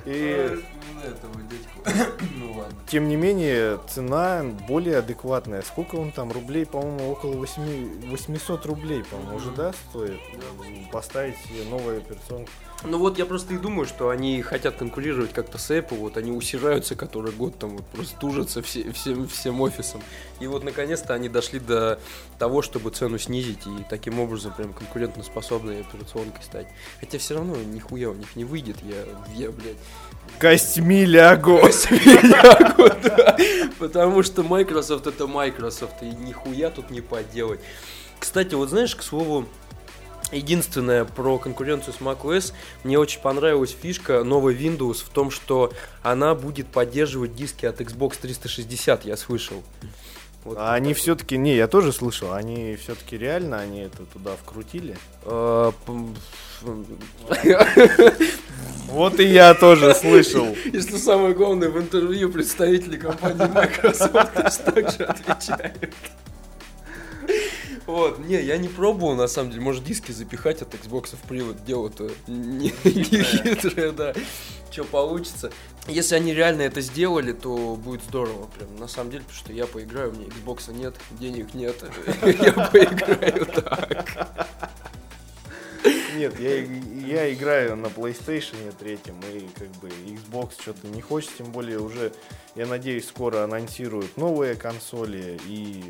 И 0.05 0.59
Ну, 0.99 1.11
этого 1.11 1.35
дядьку. 1.43 2.19
Ну 2.39 2.47
ладно. 2.53 2.69
ладно. 2.69 2.79
Тем 2.89 3.09
не 3.09 3.17
менее, 3.17 3.79
цена 3.89 4.45
более 4.67 4.99
адекватная. 4.99 5.63
Сколько 5.63 5.97
он 5.97 6.13
там 6.13 6.33
рублей, 6.33 6.67
по-моему, 6.67 7.11
около 7.11 7.33
8, 7.35 8.11
800 8.11 8.67
рублей, 8.67 9.05
по-моему, 9.05 9.37
уже, 9.37 9.51
да, 9.53 9.73
стоит? 9.91 10.21
Поставить 10.93 11.37
себе 11.39 11.65
новую 11.69 11.99
операционку. 11.99 12.51
Ну 12.85 12.99
вот 12.99 13.19
я 13.19 13.27
просто 13.27 13.55
и 13.55 13.59
думаю, 13.59 13.87
что 13.87 14.09
они 14.09 14.41
хотят 14.41 14.77
конкурировать 14.77 15.33
как-то 15.33 15.59
с 15.59 15.69
Apple, 15.73 15.97
вот 15.97 16.17
они 16.17 16.31
усираются 16.31 16.95
который 16.95 17.33
год, 17.33 17.59
там 17.59 17.71
вот 17.71 17.87
просто 17.87 18.17
тужатся 18.21 18.63
все, 18.63 18.93
всем, 18.93 19.27
всем 19.27 19.61
офисом. 19.61 20.01
И 20.39 20.47
вот 20.47 20.63
наконец-то 20.63 21.13
они 21.13 21.29
дошли 21.29 21.59
до 21.59 21.99
того, 22.39 22.63
чтобы 22.63 22.91
цену 22.91 23.19
снизить 23.19 23.67
и 23.67 23.85
таким 23.91 24.21
образом 24.21 24.53
прям 24.57 24.73
конкурентоспособной 24.73 25.81
операционкой 25.81 26.43
стать. 26.45 26.69
Хотя 27.01 27.19
все 27.19 27.35
равно 27.35 27.57
нихуя 27.57 28.11
у 28.11 28.15
них 28.15 28.37
не 28.37 28.45
выйдет, 28.45 28.77
я, 28.83 29.05
я 29.35 29.51
блядь, 29.51 29.77
Костьми 30.39 31.05
лягу. 31.05 31.61
лягу, 31.91 32.91
да. 33.03 33.37
Потому 33.79 34.23
что 34.23 34.43
Microsoft 34.43 35.07
это 35.07 35.27
Microsoft, 35.27 36.03
и 36.03 36.07
нихуя 36.07 36.71
тут 36.71 36.91
не 36.91 37.01
поделать. 37.01 37.61
Кстати, 38.19 38.55
вот 38.55 38.71
знаешь, 38.71 38.95
к 38.95 39.03
слову, 39.03 39.47
Единственное 40.31 41.07
про 41.07 41.39
конкуренцию 41.39 41.95
с 41.95 42.03
macOS, 42.03 42.53
мне 42.85 42.99
очень 42.99 43.21
понравилась 43.21 43.71
фишка 43.71 44.25
новой 44.25 44.55
Windows 44.55 45.03
в 45.03 45.09
том, 45.09 45.31
что 45.31 45.73
она 46.03 46.35
будет 46.35 46.67
поддерживать 46.67 47.35
диски 47.35 47.65
от 47.65 47.81
Xbox 47.81 48.19
360, 48.21 49.07
я 49.07 49.17
слышал. 49.17 49.63
Вот 50.45 50.57
а 50.59 50.75
они 50.75 50.95
все-таки, 50.95 51.37
не, 51.37 51.57
я 51.57 51.67
тоже 51.67 51.93
слышал, 51.93 52.33
они 52.33 52.77
все-таки 52.77 53.19
реально, 53.19 53.59
они 53.59 53.81
это 53.81 54.05
туда 54.05 54.37
вкрутили? 54.37 54.97
А, 55.25 55.73
вот 58.87 59.19
и 59.21 59.25
я 59.25 59.55
тоже 59.55 59.95
слышал. 59.95 60.47
И 60.65 60.81
что 60.81 60.99
самое 60.99 61.35
главное, 61.35 61.69
в 61.69 61.79
интервью 61.79 62.31
представители 62.31 62.97
компании 62.97 63.47
Microsoft 63.53 64.65
также 64.65 65.05
отвечают. 65.05 65.91
Вот, 67.89 68.19
не, 68.19 68.39
я 68.43 68.59
не 68.59 68.69
пробовал, 68.69 69.15
на 69.15 69.29
самом 69.29 69.51
деле. 69.51 69.63
Может, 69.63 69.83
диски 69.83 70.13
запихать 70.13 70.61
от 70.61 70.75
Xbox 70.75 71.17
в 71.17 71.27
привод. 71.27 71.65
Дело-то 71.65 72.11
не, 72.27 72.71
не 72.85 73.23
хитрое, 73.23 73.93
да. 73.93 74.13
Что 74.71 74.85
получится. 74.85 75.51
Если 75.87 76.15
они 76.15 76.35
реально 76.35 76.63
это 76.63 76.83
сделали, 76.83 77.33
то 77.33 77.77
будет 77.77 78.03
здорово. 78.03 78.47
Прям, 78.59 78.77
на 78.77 78.89
самом 78.89 79.11
деле, 79.11 79.23
потому 79.23 79.39
что 79.39 79.55
я 79.55 79.67
поиграю, 79.67 80.11
у 80.11 80.13
меня 80.13 80.27
Xbox 80.27 80.71
нет, 80.71 80.97
денег 81.13 81.55
нет. 81.55 81.83
Я 82.23 82.53
поиграю 82.53 83.47
так. 83.47 84.49
Нет, 86.15 86.39
я, 86.41 86.65
я 87.07 87.33
играю 87.33 87.77
на 87.77 87.87
PlayStation 87.87 88.75
3, 88.77 88.95
и 88.95 88.99
как 89.57 89.69
бы 89.81 89.89
Xbox 89.89 90.61
что-то 90.61 90.89
не 90.89 91.01
хочет, 91.01 91.31
тем 91.39 91.53
более 91.53 91.79
уже, 91.79 92.13
я 92.59 92.67
надеюсь, 92.67 93.07
скоро 93.07 93.45
анонсируют 93.45 94.17
новые 94.17 94.57
консоли, 94.57 95.39
и 95.47 95.85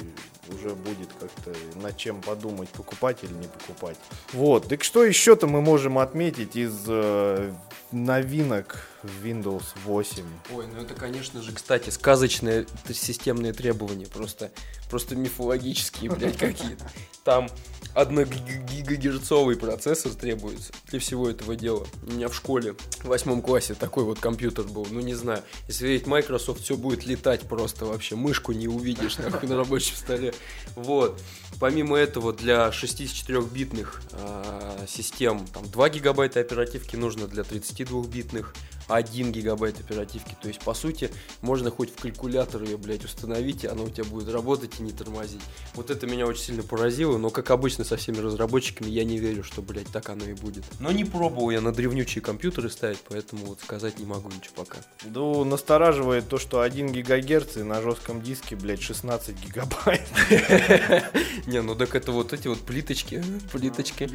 уже 0.52 0.74
будет 0.74 1.08
как-то 1.18 1.54
над 1.80 1.96
чем 1.96 2.20
подумать, 2.20 2.68
покупать 2.68 3.24
или 3.24 3.32
не 3.32 3.46
покупать. 3.46 3.96
Вот, 4.34 4.68
так 4.68 4.84
что 4.84 5.02
еще-то 5.02 5.46
мы 5.46 5.62
можем 5.62 5.98
отметить 5.98 6.56
из 6.56 6.84
э, 6.86 7.54
новинок 7.90 8.86
Windows 9.02 9.64
8? 9.86 10.24
Ой, 10.54 10.66
ну 10.66 10.82
это, 10.82 10.92
конечно 10.92 11.40
же, 11.40 11.52
кстати, 11.52 11.88
сказочные 11.88 12.66
системные 12.92 13.54
требования, 13.54 14.06
просто, 14.06 14.50
просто 14.90 15.16
мифологические, 15.16 16.10
блядь, 16.10 16.36
какие-то. 16.38 16.84
Там 17.24 17.48
1 17.94 18.24
гигагерцовый 18.70 19.56
процессор 19.56 20.12
требуется 20.12 20.72
для 20.86 21.00
всего 21.00 21.28
этого 21.28 21.56
дела. 21.56 21.86
У 22.06 22.12
меня 22.12 22.28
в 22.28 22.34
школе 22.34 22.74
в 23.00 23.04
восьмом 23.06 23.42
классе 23.42 23.74
такой 23.74 24.04
вот 24.04 24.20
компьютер 24.20 24.64
был. 24.64 24.86
Ну, 24.90 25.00
не 25.00 25.14
знаю, 25.14 25.42
если 25.66 25.88
верить 25.88 26.06
Microsoft, 26.06 26.57
все 26.58 26.76
будет 26.76 27.06
летать 27.06 27.42
просто 27.42 27.84
вообще. 27.84 28.16
Мышку 28.16 28.52
не 28.52 28.68
увидишь 28.68 29.18
нахуй 29.18 29.48
на 29.48 29.56
рабочем 29.56 29.96
столе. 29.96 30.34
Вот. 30.74 31.20
Помимо 31.60 31.96
этого, 31.96 32.32
для 32.32 32.68
64-битных 32.68 34.02
э, 34.12 34.16
а, 34.20 34.86
систем 34.86 35.46
там 35.46 35.68
2 35.68 35.88
гигабайта 35.90 36.40
оперативки 36.40 36.94
нужно, 36.96 37.26
для 37.26 37.42
32-битных 37.42 38.54
1 38.88 39.32
гигабайт 39.32 39.78
оперативки. 39.80 40.36
То 40.40 40.48
есть, 40.48 40.60
по 40.60 40.74
сути, 40.74 41.10
можно 41.40 41.70
хоть 41.70 41.90
в 41.90 42.00
калькулятор 42.00 42.62
ее, 42.62 42.76
блядь, 42.76 43.04
установить, 43.04 43.64
и 43.64 43.66
она 43.66 43.82
у 43.82 43.88
тебя 43.88 44.04
будет 44.04 44.28
работать 44.32 44.80
и 44.80 44.82
не 44.82 44.92
тормозить. 44.92 45.42
Вот 45.74 45.90
это 45.90 46.06
меня 46.06 46.26
очень 46.26 46.42
сильно 46.42 46.62
поразило, 46.62 47.18
но, 47.18 47.30
как 47.30 47.50
обычно, 47.50 47.84
со 47.84 47.96
всеми 47.96 48.18
разработчиками, 48.18 48.88
я 48.88 49.04
не 49.04 49.18
верю, 49.18 49.44
что, 49.44 49.62
блядь, 49.62 49.88
так 49.88 50.08
оно 50.08 50.24
и 50.24 50.34
будет. 50.34 50.64
Но 50.80 50.92
не 50.92 51.04
пробовал 51.04 51.50
я 51.50 51.60
на 51.60 51.72
древнючие 51.72 52.22
компьютеры 52.22 52.70
ставить, 52.70 52.98
поэтому 53.08 53.46
вот 53.46 53.60
сказать 53.60 53.98
не 53.98 54.06
могу 54.06 54.28
ничего 54.28 54.64
пока. 54.64 54.78
Ну, 55.04 55.44
настораживает 55.44 56.28
то, 56.28 56.38
что 56.38 56.60
1 56.60 56.92
гигагерц 56.92 57.56
и 57.56 57.62
на 57.62 57.80
жестком 57.82 58.22
диске, 58.22 58.56
блядь, 58.56 58.82
16 58.82 59.36
гигабайт. 59.40 60.02
Не, 61.46 61.62
ну 61.62 61.74
так 61.74 61.94
это 61.94 62.12
вот 62.12 62.32
эти 62.32 62.48
вот 62.48 62.60
плиточки, 62.60 63.22
плиточки, 63.52 64.10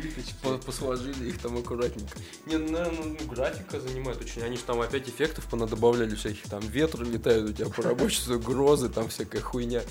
посложили 0.66 1.30
их 1.30 1.40
там 1.40 1.58
аккуратненько. 1.58 2.18
Не, 2.46 2.58
ну, 2.58 2.80
ну, 2.92 3.28
графика 3.28 3.80
занимает 3.80 4.22
очень, 4.22 4.42
они 4.44 4.58
там 4.64 4.82
опять 4.82 5.08
эффектов 5.08 5.46
понадобавляли 5.46 6.16
всяких, 6.16 6.44
там 6.50 6.62
ветры 6.62 7.06
летают 7.06 7.50
у 7.50 7.54
тебя 7.54 7.70
по 7.70 7.82
рабочеству, 7.82 8.40
грозы, 8.40 8.90
там 8.90 9.10
всякая 9.10 9.42
хуйня. 9.42 9.82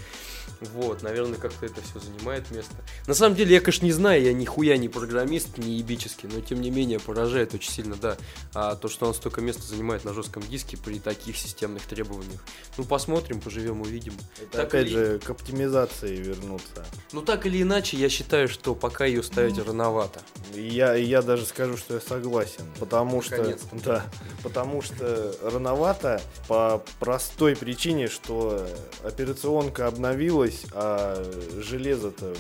Вот, 0.73 1.03
наверное, 1.03 1.39
как-то 1.39 1.67
это 1.67 1.81
все 1.83 1.99
занимает 1.99 2.51
место. 2.51 2.75
На 3.07 3.15
самом 3.15 3.35
деле, 3.37 3.55
я, 3.55 3.61
конечно, 3.61 3.85
не 3.85 3.93
знаю, 3.93 4.23
я 4.23 4.33
нихуя 4.33 4.77
не 4.77 4.89
программист, 4.89 5.59
не 5.59 5.79
ебический, 5.79 6.29
но 6.33 6.41
тем 6.41 6.61
не 6.61 6.71
менее 6.71 7.01
поражает 7.01 7.55
очень 7.55 7.71
сильно, 7.71 7.97
да, 7.97 8.17
а 8.55 8.77
то, 8.77 8.89
что 8.89 9.07
он 9.07 9.15
столько 9.15 9.41
места 9.41 9.63
занимает 9.63 10.05
на 10.05 10.13
жестком 10.13 10.43
диске 10.43 10.77
при 10.77 11.01
таких 11.01 11.37
системных 11.37 11.83
требованиях. 11.83 12.41
Ну, 12.77 12.85
посмотрим, 12.85 13.41
поживем, 13.41 13.81
увидим. 13.81 14.15
Это 14.41 14.59
так 14.59 14.69
опять 14.69 14.87
или... 14.87 14.95
же 14.95 15.19
к 15.19 15.31
оптимизации 15.31 16.17
вернуться. 16.17 16.87
Ну, 17.13 17.23
так 17.23 17.45
или 17.47 17.61
иначе, 17.63 17.97
я 17.97 18.09
считаю, 18.09 18.49
что 18.49 18.75
пока 18.75 19.05
ее 19.05 19.23
ставить 19.23 19.57
ну, 19.57 19.65
рановато. 19.65 20.21
Я, 20.55 20.95
я 20.95 21.23
даже 21.23 21.45
скажу, 21.45 21.77
что 21.77 21.95
я 21.95 22.01
согласен, 22.01 22.65
потому 22.79 23.21
что... 23.23 23.59
Да, 23.85 24.05
потому 24.43 24.62
что 24.83 25.35
рановато 25.43 26.21
по 26.49 26.83
простой 27.01 27.57
причине, 27.57 28.09
что 28.09 28.67
операционка 29.05 29.87
обновилась, 29.87 30.65
а 30.73 31.23
железо-то 31.59 32.35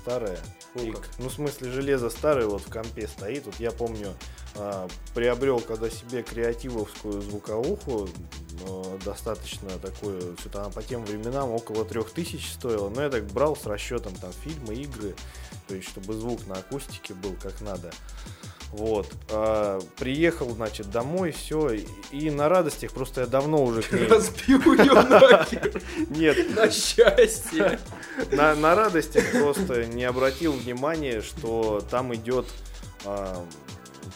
старое. 0.00 0.38
Ну, 0.74 0.82
и, 0.82 0.94
ну, 1.18 1.28
в 1.28 1.32
смысле, 1.32 1.70
железо 1.70 2.10
старое 2.10 2.46
вот 2.46 2.62
в 2.62 2.70
компе 2.70 3.06
стоит. 3.08 3.46
Вот 3.46 3.56
я 3.58 3.70
помню, 3.70 4.14
а, 4.54 4.88
приобрел 5.14 5.60
когда 5.60 5.90
себе 5.90 6.22
креативовскую 6.22 7.20
звуковуху, 7.22 8.08
но 8.66 8.98
достаточно 9.04 9.70
такую, 9.78 10.36
что-то 10.38 10.62
она 10.62 10.70
по 10.70 10.82
тем 10.82 11.04
временам 11.04 11.50
около 11.50 11.84
трех 11.84 12.10
тысяч 12.10 12.52
стоила. 12.52 12.88
Но 12.88 13.02
я 13.02 13.10
так 13.10 13.26
брал 13.26 13.56
с 13.56 13.66
расчетом 13.66 14.14
там 14.14 14.32
фильмы, 14.32 14.74
игры, 14.74 15.14
то 15.68 15.74
есть 15.74 15.88
чтобы 15.88 16.14
звук 16.14 16.46
на 16.46 16.56
акустике 16.56 17.14
был 17.14 17.34
как 17.40 17.60
надо. 17.60 17.92
Вот. 18.72 19.06
А, 19.30 19.80
приехал, 19.96 20.50
значит, 20.50 20.90
домой, 20.90 21.32
все. 21.32 21.70
И, 21.70 21.86
и 22.10 22.30
на 22.30 22.48
радостях 22.48 22.92
просто 22.92 23.22
я 23.22 23.26
давно 23.26 23.64
уже 23.64 23.82
к 23.82 23.92
ней... 23.92 24.06
Разбил 24.08 24.60
ее 24.60 24.92
нахер. 24.92 25.82
Нет. 26.10 26.54
На 26.54 26.70
счастье. 26.70 27.78
На, 28.32 28.54
на 28.56 28.74
радостях 28.74 29.30
просто 29.30 29.86
не 29.86 30.02
обратил 30.02 30.52
внимания, 30.52 31.22
что 31.22 31.80
там 31.88 32.12
идет 32.14 32.46
а, 33.04 33.44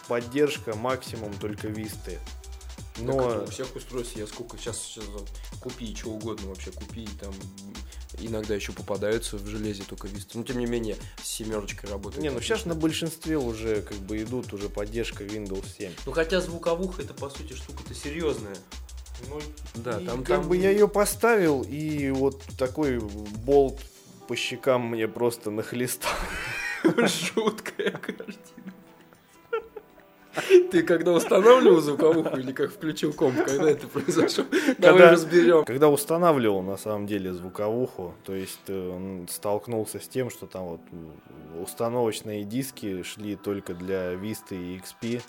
поддержка 0.08 0.76
максимум 0.76 1.32
только 1.34 1.68
висты. 1.68 2.18
Но... 2.98 3.44
у 3.44 3.46
всех 3.46 3.74
устройств 3.74 4.16
я 4.16 4.26
сколько 4.26 4.58
сейчас, 4.58 4.78
сейчас 4.82 5.04
купи 5.60 5.94
что 5.96 6.10
угодно 6.10 6.48
вообще, 6.48 6.72
купи 6.72 7.08
там 7.20 7.32
иногда 8.18 8.54
еще 8.54 8.72
попадаются 8.72 9.36
в 9.36 9.46
железе 9.46 9.84
только 9.84 10.08
висты. 10.08 10.38
Но 10.38 10.44
тем 10.44 10.58
не 10.58 10.66
менее, 10.66 10.96
с 11.22 11.28
семерочкой 11.28 11.90
работает. 11.90 12.22
Не, 12.22 12.30
ну 12.30 12.40
сейчас 12.40 12.64
на 12.64 12.74
большинстве 12.74 13.36
уже 13.36 13.82
как 13.82 13.96
бы 13.98 14.22
идут 14.22 14.52
уже 14.52 14.68
поддержка 14.68 15.24
Windows 15.24 15.64
7. 15.78 15.92
Ну 16.06 16.12
хотя 16.12 16.40
звуковуха 16.40 17.02
это 17.02 17.14
по 17.14 17.28
сути 17.28 17.54
штука-то 17.54 17.94
серьезная. 17.94 18.56
Ну, 19.28 19.40
да, 19.74 20.00
там 20.00 20.24
как 20.24 20.40
там... 20.40 20.48
бы 20.48 20.56
я 20.56 20.70
ее 20.70 20.88
поставил, 20.88 21.62
и 21.62 22.10
вот 22.10 22.42
такой 22.58 22.98
болт 22.98 23.78
по 24.26 24.34
щекам 24.34 24.88
мне 24.88 25.06
просто 25.06 25.50
нахлестал. 25.50 26.10
Жуткая 26.84 27.92
картина. 27.92 28.74
Ты 30.70 30.82
когда 30.82 31.12
устанавливал 31.12 31.80
звуковуху 31.80 32.36
или 32.36 32.52
как 32.52 32.72
включил 32.72 33.12
комп, 33.12 33.44
когда 33.44 33.70
это 33.70 33.86
произошло? 33.86 34.44
Давай 34.78 35.10
разберем. 35.10 35.64
Когда 35.64 35.88
устанавливал 35.88 36.62
на 36.62 36.76
самом 36.76 37.06
деле 37.06 37.32
звуковуху, 37.32 38.14
то 38.24 38.34
есть 38.34 38.60
э, 38.68 38.88
он 38.88 39.28
столкнулся 39.30 40.00
с 40.00 40.08
тем, 40.08 40.30
что 40.30 40.46
там 40.46 40.64
вот 40.64 40.80
установочные 41.60 42.44
диски 42.44 43.02
шли 43.02 43.36
только 43.36 43.74
для 43.74 44.14
Vista 44.14 44.52
и 44.54 44.78
XP. 44.78 45.22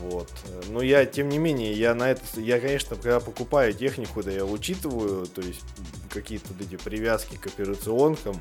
Вот. 0.00 0.28
Но 0.68 0.82
я, 0.82 1.04
тем 1.06 1.28
не 1.28 1.38
менее, 1.38 1.72
я 1.72 1.94
на 1.94 2.10
это, 2.10 2.22
я, 2.36 2.60
конечно, 2.60 2.96
когда 2.96 3.20
покупаю 3.20 3.72
технику, 3.72 4.22
да, 4.22 4.30
я 4.30 4.44
учитываю, 4.44 5.26
то 5.26 5.40
есть 5.40 5.64
какие-то 6.10 6.48
вот 6.52 6.66
эти 6.66 6.76
привязки 6.76 7.36
к 7.36 7.46
операционкам, 7.46 8.36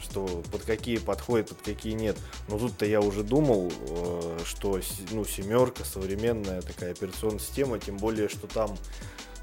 что 0.00 0.42
под 0.50 0.62
какие 0.62 0.98
подходят, 0.98 1.48
под 1.48 1.58
какие 1.62 1.92
нет. 1.92 2.16
Но 2.48 2.58
тут-то 2.58 2.86
я 2.86 3.00
уже 3.00 3.22
думал, 3.22 3.72
э, 3.88 4.38
что 4.44 4.80
ну, 5.10 5.24
семерка, 5.24 5.84
современная 5.84 6.62
такая 6.62 6.92
операционная 6.92 7.40
система, 7.40 7.78
тем 7.78 7.96
более, 7.96 8.28
что 8.28 8.46
там 8.46 8.76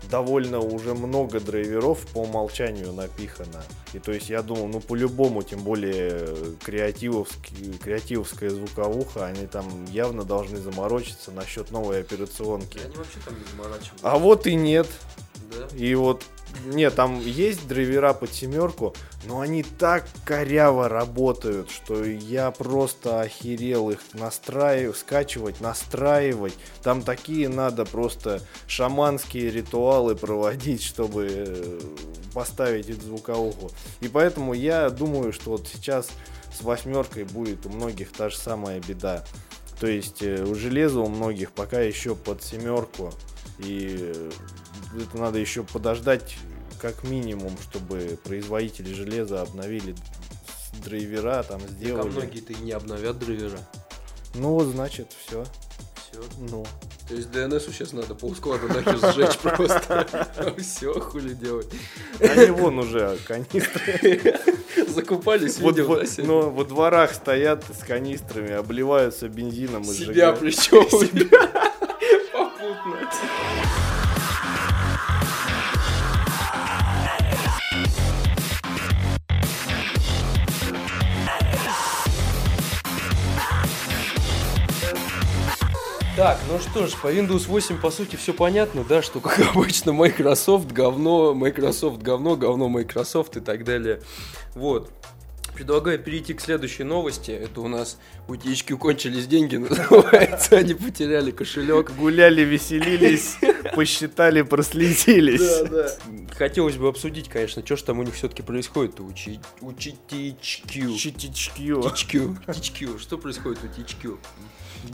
довольно 0.10 0.60
уже 0.60 0.94
много 0.94 1.40
драйверов 1.40 2.06
по 2.08 2.20
умолчанию 2.20 2.92
напихано. 2.94 3.64
И 3.94 4.00
то 4.00 4.12
есть 4.12 4.30
я 4.30 4.42
думал, 4.42 4.68
ну 4.68 4.80
по-любому, 4.80 5.44
тем 5.44 5.64
более 5.64 6.36
креативовский, 6.64 7.74
креативовская 7.78 8.50
звуковуха, 8.50 9.26
они 9.26 9.48
там 9.48 9.86
явно 9.86 10.24
должны 10.24 10.58
заморочиться 10.58 11.32
насчет 11.32 11.72
новой 11.72 12.02
операционки. 12.02 12.80
Они 12.80 12.96
вообще 12.96 13.20
там 13.26 13.38
не 13.38 13.46
заморачиваются. 13.46 14.12
А 14.12 14.18
вот 14.18 14.48
и 14.48 14.56
нет. 14.56 14.88
Да? 15.52 15.76
И 15.76 15.94
вот, 15.96 16.24
нет, 16.66 16.96
там 16.96 17.20
есть 17.20 17.68
драйвера 17.68 18.14
под 18.14 18.34
семерку, 18.34 18.96
но 19.26 19.42
они 19.42 19.64
так 19.64 20.06
коряво 20.26 20.88
работают, 20.88 21.70
что 21.70 22.04
я 22.04 22.52
просто 22.52 23.22
охерел 23.22 23.90
их 23.90 24.00
настраивать, 24.14 24.98
скачивать, 24.98 25.62
настраивать. 25.62 26.54
Там 26.82 27.02
такие 27.02 27.50
надо 27.50 27.86
просто 27.86 28.42
шаманские 28.68 29.52
ритуалы 29.52 30.16
проводить, 30.16 30.84
чтобы 30.84 31.28
э, 31.30 31.80
поставить 32.34 32.90
эту 32.90 33.02
звуковуху. 33.02 33.72
И 34.02 34.08
поэтому 34.08 34.54
я 34.54 34.90
думаю, 34.90 35.34
что 35.34 35.52
вот 35.52 35.68
сейчас 35.68 36.10
с 36.58 36.62
восьмеркой 36.62 37.24
будет 37.24 37.66
у 37.66 37.70
многих 37.70 38.12
та 38.12 38.30
же 38.30 38.38
самая 38.38 38.80
беда. 38.80 39.24
То 39.80 39.88
есть 39.88 40.22
э, 40.22 40.44
у 40.44 40.56
железа 40.56 41.00
у 41.00 41.10
многих 41.10 41.52
пока 41.52 41.82
еще 41.82 42.16
под 42.16 42.44
семерку. 42.44 43.12
И 43.60 43.98
э, 44.00 44.32
это 45.02 45.18
надо 45.18 45.40
еще 45.40 45.64
подождать 45.64 46.38
как 46.82 47.04
минимум, 47.04 47.52
чтобы 47.70 48.20
производители 48.24 48.94
железа 48.94 49.42
обновили 49.42 49.96
драйвера, 50.84 51.44
там 51.44 51.62
Так, 51.62 51.70
а 51.70 51.74
сделали. 51.74 52.10
многие-то 52.10 52.54
и 52.54 52.58
не 52.58 52.72
обновят 52.72 53.18
драйвера. 53.20 53.60
Ну 54.36 54.54
вот 54.54 54.68
значит 54.68 55.12
все. 55.26 55.46
Все. 56.12 56.22
Ну. 56.50 56.66
То 57.08 57.16
есть 57.16 57.30
DNS 57.30 57.60
сейчас 57.72 57.92
надо 57.94 58.16
по 58.16 58.34
склада 58.34 58.68
нахер 58.68 58.98
сжечь 59.14 59.38
просто. 59.38 60.56
Все, 60.58 60.94
хули 61.00 61.34
делать. 61.34 61.68
Они 62.20 62.50
вон 62.52 62.80
уже 62.80 63.18
канистры. 63.28 64.42
Закупались, 64.88 65.60
видел, 65.60 65.96
да, 65.96 66.24
но 66.24 66.50
во 66.50 66.64
дворах 66.64 67.14
стоят 67.14 67.66
с 67.66 67.84
канистрами, 67.84 68.52
обливаются 68.52 69.28
бензином 69.28 69.84
и 69.84 69.94
Себя 69.94 70.32
причем. 70.34 70.84
Попутно. 70.86 71.62
ну 86.54 86.60
что 86.60 86.88
ж, 86.88 86.94
по 87.02 87.08
Windows 87.14 87.48
8 87.48 87.80
по 87.80 87.90
сути 87.92 88.16
все 88.16 88.34
понятно, 88.34 88.84
да, 88.88 89.02
что 89.02 89.20
как 89.20 89.40
обычно 89.56 89.92
Microsoft 89.94 90.72
говно, 90.72 91.34
Microsoft 91.34 92.02
говно, 92.02 92.36
говно 92.36 92.70
Microsoft 92.70 93.38
и 93.38 93.40
так 93.40 93.64
далее. 93.64 94.02
Вот. 94.56 94.92
Предлагаю 95.56 96.00
перейти 96.00 96.34
к 96.34 96.42
следующей 96.42 96.84
новости. 96.84 97.30
Это 97.30 97.62
у 97.62 97.68
нас 97.68 97.98
у 98.28 98.34
THQ 98.34 98.76
кончились 98.78 99.28
деньги, 99.28 99.56
называется. 99.58 100.58
Они 100.58 100.74
потеряли 100.74 101.30
кошелек. 101.30 101.92
Гуляли, 101.96 102.42
веселились, 102.42 103.36
посчитали, 103.76 104.42
проследились. 104.42 105.70
да. 105.70 105.90
Хотелось 106.36 106.76
бы 106.78 106.88
обсудить, 106.88 107.30
конечно, 107.30 107.64
что 107.64 107.76
же 107.76 107.84
там 107.84 108.00
у 108.00 108.04
них 108.04 108.16
все-таки 108.16 108.42
происходит 108.42 109.00
у, 109.00 109.12
Чи- 109.14 109.40
у 109.62 109.74
Чи- 109.74 109.96
THQ. 110.10 110.96
Читичкью. 110.98 111.80
THQ. 111.82 112.46
THQ. 112.48 113.00
Что 113.00 113.18
происходит 113.20 113.60
у 113.64 113.68
THQ? 113.68 114.18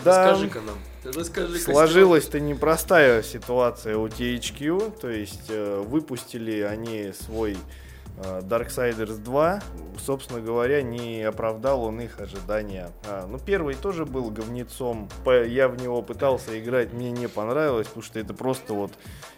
Да, 0.03 0.31
Расскажи-ка 0.31 0.61
нам. 0.61 0.77
Расскажи 1.03 1.59
сложилась-то 1.59 2.39
непростая 2.39 3.23
ситуация 3.23 3.97
у 3.97 4.07
THQ, 4.07 4.99
то 4.99 5.09
есть 5.09 5.45
э, 5.49 5.83
выпустили 5.85 6.61
они 6.61 7.13
свой 7.13 7.57
э, 8.17 8.41
Darksiders 8.43 9.17
2, 9.17 9.61
собственно 10.05 10.41
говоря, 10.41 10.81
не 10.81 11.23
оправдал 11.23 11.83
он 11.83 12.01
их 12.01 12.19
ожидания. 12.19 12.91
А, 13.07 13.25
ну, 13.27 13.39
первый 13.39 13.75
тоже 13.75 14.05
был 14.05 14.29
говнецом, 14.29 15.09
я 15.25 15.69
в 15.69 15.81
него 15.81 16.01
пытался 16.01 16.59
играть, 16.59 16.93
мне 16.93 17.11
не 17.11 17.27
понравилось, 17.27 17.87
потому 17.87 18.03
что 18.03 18.19
это 18.19 18.33
просто 18.33 18.73
вот 18.73 18.91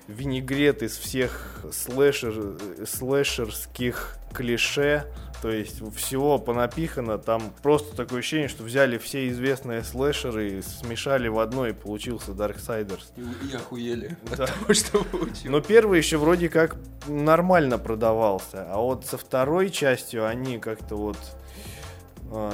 винегрет 0.07 0.81
из 0.83 0.97
всех 0.97 1.63
слэшер, 1.71 2.33
э, 2.35 2.85
слэшерских 2.87 4.17
клише, 4.33 5.05
то 5.41 5.49
есть 5.49 5.81
всего 5.95 6.37
понапихано, 6.37 7.17
там 7.17 7.53
просто 7.63 7.95
такое 7.95 8.19
ощущение, 8.19 8.47
что 8.47 8.63
взяли 8.63 8.97
все 8.97 9.27
известные 9.29 9.83
слэшеры, 9.83 10.49
и 10.59 10.61
смешали 10.61 11.27
в 11.27 11.39
одно 11.39 11.67
и 11.67 11.73
получился 11.73 12.31
Darksiders. 12.31 13.05
И, 13.17 13.21
и 13.51 13.55
охуели 13.55 14.17
Да. 14.35 14.43
от 14.45 14.53
того, 14.53 14.73
что 14.73 15.03
получилось. 15.03 15.43
Но 15.45 15.61
первый 15.61 15.97
еще 15.97 16.17
вроде 16.17 16.49
как 16.49 16.75
нормально 17.07 17.77
продавался, 17.77 18.67
а 18.71 18.77
вот 18.77 19.05
со 19.05 19.17
второй 19.17 19.69
частью 19.71 20.27
они 20.27 20.59
как-то 20.59 20.95
вот 20.95 21.17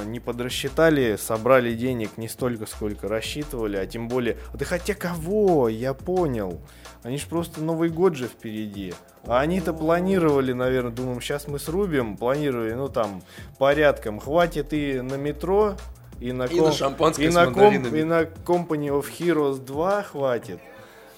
не 0.04 0.18
подрасчитали, 0.18 1.16
собрали 1.16 1.72
денег 1.74 2.16
не 2.18 2.26
столько, 2.28 2.66
сколько 2.66 3.06
рассчитывали, 3.08 3.76
а 3.76 3.86
тем 3.86 4.08
более... 4.08 4.36
Да 4.54 4.64
хотя 4.64 4.94
кого? 4.94 5.68
Я 5.68 5.94
понял. 5.94 6.60
Они 7.04 7.16
же 7.16 7.26
просто 7.28 7.62
Новый 7.62 7.88
год 7.88 8.16
же 8.16 8.26
впереди. 8.26 8.92
А 9.24 9.38
они-то 9.40 9.72
планировали, 9.72 10.52
наверное, 10.52 10.90
думаем, 10.90 11.20
сейчас 11.20 11.46
мы 11.46 11.58
срубим, 11.58 12.16
планировали, 12.16 12.72
ну 12.72 12.88
там, 12.88 13.22
порядком. 13.58 14.18
Хватит 14.18 14.72
и 14.72 15.00
на 15.00 15.14
метро, 15.14 15.76
и 16.18 16.32
на, 16.32 16.44
И 16.44 16.56
ком- 16.58 16.66
на 16.68 16.72
шампанское 16.72 17.26
и 17.26 17.28
на, 17.30 17.44
ком- 17.44 17.54
мандаринами. 17.54 17.98
и 18.00 18.04
на 18.04 18.22
Company 18.22 18.88
of 18.88 19.06
Heroes 19.18 19.64
2 19.64 20.02
хватит. 20.02 20.60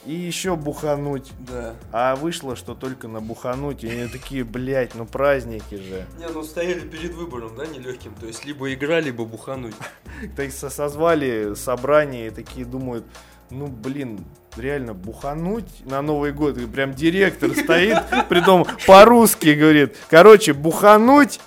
И 0.07 0.15
еще 0.15 0.57
бухануть. 0.57 1.31
Да. 1.41 1.75
А 1.93 2.17
вышло, 2.17 2.57
что 2.57 2.75
только 2.75 3.07
на 3.07 3.21
бухануть. 3.21 3.85
И 3.85 3.89
они 3.91 4.09
такие, 4.09 4.45
блядь, 4.45 4.95
ну 4.95 5.05
праздники 5.05 5.75
же. 5.75 6.07
Не, 6.19 6.27
ну 6.29 6.43
стояли 6.43 6.81
перед 6.81 7.13
выбором, 7.13 7.55
да, 7.57 7.67
нелегким. 7.67 8.15
То 8.15 8.27
есть 8.27 8.45
либо 8.47 8.73
игра, 8.73 9.01
либо 9.01 9.25
бухануть. 9.25 9.75
Так 10.37 10.53
со- 10.53 10.71
созвали 10.71 11.55
собрание 11.55 12.27
и 12.29 12.31
такие 12.31 12.67
думают, 12.67 13.05
ну 13.51 13.67
блин, 13.67 14.25
реально 14.57 14.93
бухануть 14.95 15.69
на 15.85 16.01
Новый 16.03 16.33
год. 16.33 16.57
И 16.59 16.67
прям 16.67 16.95
директор 16.95 17.51
стоит, 17.55 17.99
притом 18.29 18.67
по-русски 18.87 19.51
говорит, 19.55 19.97
короче, 20.09 20.53
бухануть 20.55 21.41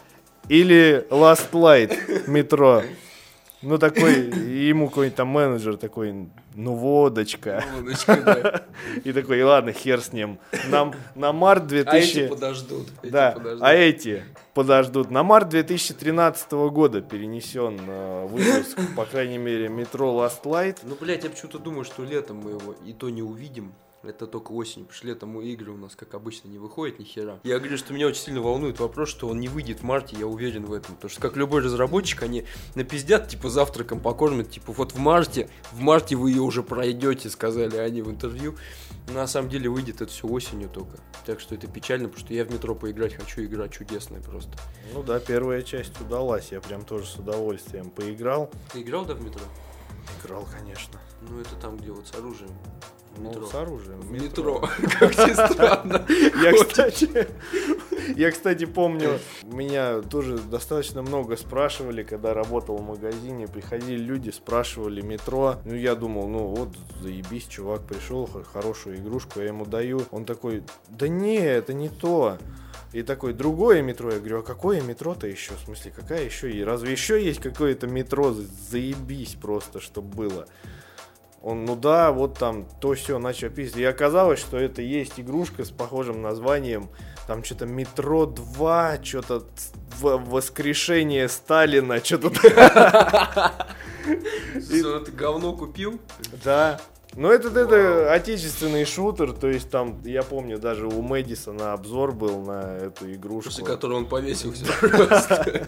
или 0.48 1.06
Last 1.10 1.52
Light 1.52 2.30
метро. 2.30 2.84
Ну 3.62 3.78
такой, 3.78 4.30
ему 4.30 4.90
какой-нибудь 4.90 5.16
там 5.16 5.28
менеджер 5.30 5.78
такой, 5.78 6.28
ну 6.56 6.74
водочка. 6.76 7.64
Да. 8.08 8.64
И 9.04 9.12
такой, 9.14 9.42
ладно, 9.44 9.72
хер 9.72 10.02
с 10.02 10.14
ним. 10.14 10.40
Нам 10.70 10.94
на 11.16 11.32
март 11.34 11.68
2000... 11.68 12.20
А 12.20 12.24
эти 12.24 12.30
подождут. 12.30 12.88
эти 13.02 13.12
Да, 13.12 13.32
подождут. 13.32 13.64
а 13.64 13.74
эти 13.74 14.24
подождут. 14.54 15.12
На 15.12 15.24
март 15.24 15.50
2013 15.50 16.52
года 16.52 17.02
перенесен 17.02 17.80
э, 17.88 18.28
выпуск, 18.28 18.78
по 18.96 19.06
крайней 19.06 19.38
мере, 19.38 19.70
метро 19.70 20.12
Last 20.12 20.44
Light. 20.44 20.78
Ну, 20.84 20.96
блядь, 21.00 21.24
я 21.24 21.30
почему-то 21.30 21.60
думаю, 21.60 21.86
что 21.86 22.04
летом 22.04 22.38
мы 22.38 22.52
его 22.52 22.76
и 22.86 22.94
то 22.94 23.10
не 23.10 23.22
увидим. 23.22 23.74
Это 24.04 24.28
только 24.28 24.52
осенью, 24.52 24.86
потому 24.86 24.98
что 24.98 25.08
летом 25.08 25.42
игры 25.42 25.72
у 25.72 25.78
нас, 25.78 25.96
как 25.96 26.14
обычно, 26.14 26.50
не 26.50 26.58
выходят 26.58 27.00
ни 27.00 27.06
хера. 27.06 27.40
Я 27.44 27.58
говорю, 27.60 27.78
что 27.78 27.94
меня 27.94 28.08
очень 28.08 28.22
сильно 28.22 28.42
волнует 28.42 28.78
вопрос, 28.82 29.08
что 29.08 29.30
он 29.30 29.40
не 29.40 29.48
выйдет 29.48 29.80
в 29.80 29.84
марте, 29.84 30.18
я 30.20 30.28
уверен 30.28 30.66
в 30.66 30.74
этом. 30.74 30.96
Потому 30.96 31.10
что, 31.10 31.22
как 31.22 31.38
любой 31.38 31.62
разработчик, 31.62 32.22
они 32.24 32.46
напиздят, 32.76 33.30
типа, 33.30 33.50
завтраком 33.50 34.02
покормят, 34.02 34.52
типа, 34.52 34.74
вот 34.74 34.92
в 34.92 34.98
марте, 34.98 35.50
в 35.72 35.80
марте 35.80 36.18
вы 36.18 36.32
ее 36.32 36.42
уже 36.42 36.64
пройдете, 36.64 37.30
сказали 37.30 37.78
они 37.78 38.02
в 38.02 38.10
интервью. 38.10 38.58
На 39.14 39.26
самом 39.26 39.50
деле 39.50 39.70
выйдет 39.70 40.02
это 40.02 40.12
все 40.12 40.28
осенью 40.28 40.68
только. 40.68 40.98
Так 41.26 41.40
что 41.40 41.56
это 41.56 41.68
печально, 41.68 42.10
потому 42.10 42.26
что 42.26 42.34
я 42.34 42.44
в 42.44 42.52
метро 42.52 42.76
поиграть 42.76 43.14
хочу, 43.14 43.42
игра 43.42 43.70
чудесная 43.70 44.22
просто. 44.22 44.52
Ну 44.94 45.02
да, 45.02 45.20
первая 45.22 45.62
часть 45.62 46.00
удалась. 46.02 46.52
Я 46.52 46.60
прям 46.60 46.84
тоже 46.84 47.06
с 47.06 47.16
удовольствием 47.16 47.90
поиграл. 47.90 48.52
Ты 48.74 48.82
играл, 48.82 49.06
да, 49.06 49.14
в 49.14 49.24
метро? 49.24 49.42
Играл, 50.22 50.46
конечно. 50.52 51.00
Ну, 51.22 51.40
это 51.40 51.56
там, 51.56 51.78
где 51.78 51.92
вот 51.92 52.08
с 52.08 52.16
оружием. 52.16 52.52
Ну, 53.18 53.30
метро. 53.30 53.46
с 53.48 53.56
оружием. 53.56 54.00
В 54.02 54.12
метро. 54.12 54.60
Как 55.00 55.12
ни 55.18 55.34
странно. 55.34 56.06
Я, 56.44 56.54
кстати, 56.54 57.28
я, 58.18 58.32
кстати, 58.32 58.66
помню, 58.66 59.20
меня 59.44 60.02
тоже 60.02 60.38
достаточно 60.40 61.02
много 61.02 61.38
спрашивали, 61.38 62.04
когда 62.04 62.34
работал 62.34 62.78
в 62.78 62.86
магазине, 62.86 63.48
приходили 63.48 63.98
люди, 63.98 64.30
спрашивали 64.32 65.02
метро. 65.02 65.58
Ну, 65.66 65.76
я 65.76 65.96
думал, 65.96 66.28
ну 66.28 66.48
вот, 66.48 66.70
заебись, 67.02 67.46
чувак 67.48 67.82
пришел, 67.86 68.26
хо- 68.26 68.44
хорошую 68.44 68.98
игрушку, 68.98 69.40
я 69.40 69.48
ему 69.48 69.66
даю. 69.66 70.02
Он 70.12 70.26
такой, 70.26 70.64
да 70.90 71.08
не, 71.08 71.38
это 71.38 71.74
не 71.74 71.90
то. 71.90 72.38
И 72.94 73.02
такой, 73.02 73.34
другое 73.34 73.82
метро. 73.82 74.12
Я 74.12 74.20
говорю, 74.20 74.40
а 74.40 74.44
какое 74.44 74.80
метро-то 74.82 75.26
еще? 75.28 75.54
В 75.56 75.66
смысле, 75.66 75.92
какая 75.96 76.26
еще? 76.26 76.52
И 76.52 76.64
разве 76.64 76.92
еще 76.92 77.24
есть 77.24 77.40
какое-то 77.42 77.88
метро? 77.88 78.36
Заебись 78.70 79.36
просто, 79.42 79.80
чтобы 79.80 80.10
было. 80.16 80.48
Он, 81.44 81.66
ну 81.66 81.76
да, 81.76 82.12
вот 82.14 82.40
там 82.40 82.66
то 82.80 82.94
все 82.94 83.20
начал 83.20 83.50
писать. 83.50 83.78
И 83.78 83.84
оказалось, 83.84 84.40
что 84.40 84.58
это 84.58 84.82
есть 84.82 85.20
игрушка 85.20 85.66
с 85.66 85.72
похожим 85.72 86.22
названием. 86.22 86.90
Там 87.28 87.44
что-то 87.44 87.66
метро 87.66 88.26
2, 88.26 89.04
что-то 89.04 89.44
воскрешение 90.00 91.28
Сталина, 91.28 92.04
что-то 92.04 92.30
Ты 94.54 95.12
говно 95.12 95.54
купил? 95.54 96.00
Да. 96.44 96.80
Ну, 97.16 97.30
этот 97.30 97.58
это 97.58 98.12
отечественный 98.12 98.86
шутер, 98.86 99.34
то 99.34 99.48
есть 99.48 99.70
там, 99.70 100.02
я 100.04 100.24
помню, 100.24 100.58
даже 100.58 100.88
у 100.88 101.02
Мэдисона 101.02 101.74
обзор 101.74 102.12
был 102.14 102.42
на 102.42 102.78
эту 102.78 103.12
игрушку. 103.12 103.50
После 103.50 103.66
которого 103.66 103.98
он 103.98 104.06
повесился 104.08 104.66
просто. 104.80 105.68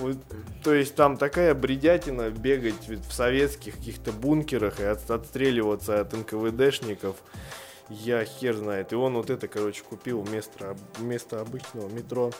Вот, 0.00 0.16
то 0.64 0.72
есть 0.72 0.94
там 0.94 1.16
такая 1.16 1.54
бредятина 1.54 2.30
бегать 2.30 2.88
в 2.88 3.12
советских 3.12 3.76
каких-то 3.76 4.12
бункерах 4.12 4.80
и 4.80 4.84
от- 4.84 5.10
отстреливаться 5.10 6.00
от 6.00 6.12
НКВДшников. 6.12 7.16
Я 7.90 8.24
хер 8.24 8.56
знает. 8.56 8.92
И 8.92 8.96
он 8.96 9.14
вот 9.14 9.30
это, 9.30 9.48
короче, 9.48 9.82
купил 9.82 10.22
вместо, 10.22 10.76
вместо 10.98 11.40
обычного 11.40 11.88
метро. 11.88 12.30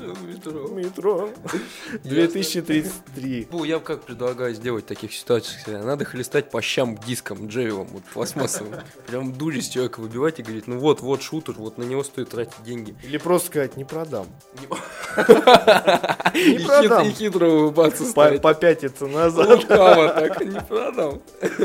Метро. 0.00 1.30
2033. 2.04 3.48
Ну, 3.50 3.64
я 3.64 3.78
как 3.78 4.02
предлагаю 4.02 4.54
сделать 4.54 4.84
в 4.84 4.88
таких 4.88 5.12
ситуациях? 5.12 5.66
Надо 5.84 6.04
хлестать 6.04 6.50
по 6.50 6.60
щам 6.60 6.96
диском, 6.98 7.46
джевелом, 7.48 7.86
вот 7.88 8.02
пластмассовым. 8.04 8.74
Прям 9.06 9.32
дури 9.32 9.60
с 9.60 9.68
человека 9.68 10.00
выбивать 10.00 10.40
и 10.40 10.42
говорить, 10.42 10.66
ну 10.66 10.78
вот, 10.78 11.00
вот 11.00 11.22
шутер, 11.22 11.54
вот 11.56 11.78
на 11.78 11.84
него 11.84 12.02
стоит 12.04 12.30
тратить 12.30 12.62
деньги. 12.64 12.94
Или 13.04 13.18
просто 13.18 13.48
сказать, 13.48 13.76
не 13.76 13.84
продам. 13.84 14.26
Не 14.60 14.66
продам. 16.66 17.06
И 17.06 17.10
хитро 17.12 17.46
улыбаться. 17.48 18.04
Попятиться 18.12 19.06
назад. 19.06 19.48
Лукаво 19.48 20.08
так, 20.08 20.40
не 20.44 20.60
продам. 20.60 21.22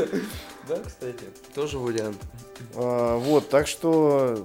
Да, 0.68 0.76
кстати, 0.86 1.24
тоже 1.52 1.78
вариант. 1.78 2.16
А, 2.76 3.16
Вот, 3.16 3.48
так 3.48 3.66
что 3.66 4.40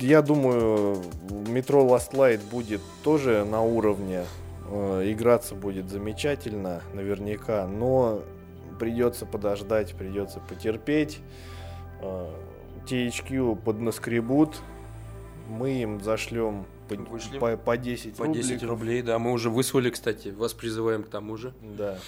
я 0.00 0.22
думаю, 0.22 1.02
метро 1.48 1.84
Last 1.84 2.12
Light 2.12 2.40
будет 2.50 2.80
тоже 3.02 3.44
на 3.44 3.62
уровне. 3.62 4.24
Э, 4.70 5.02
Играться 5.06 5.54
будет 5.54 5.88
замечательно, 5.88 6.82
наверняка, 6.94 7.66
но 7.66 8.22
придется 8.78 9.26
подождать, 9.26 9.94
придется 9.94 10.40
потерпеть. 10.40 11.18
Э, 12.00 12.30
THQ 12.86 13.56
поднаскребут, 13.56 14.56
мы 15.48 15.82
им 15.82 16.00
зашлем 16.00 16.64
по, 16.88 16.94
Вышлем. 16.94 17.40
по- 17.40 17.56
по 17.56 17.76
10 17.76 18.16
По 18.16 18.26
10 18.26 18.42
рубликов. 18.62 18.68
рублей, 18.70 19.02
да, 19.02 19.18
мы 19.18 19.32
уже 19.32 19.50
выслали, 19.50 19.90
кстати, 19.90 20.28
вас 20.28 20.54
призываем 20.54 21.02
к 21.02 21.08
тому 21.08 21.36
же, 21.36 21.52
Да. 21.76 21.98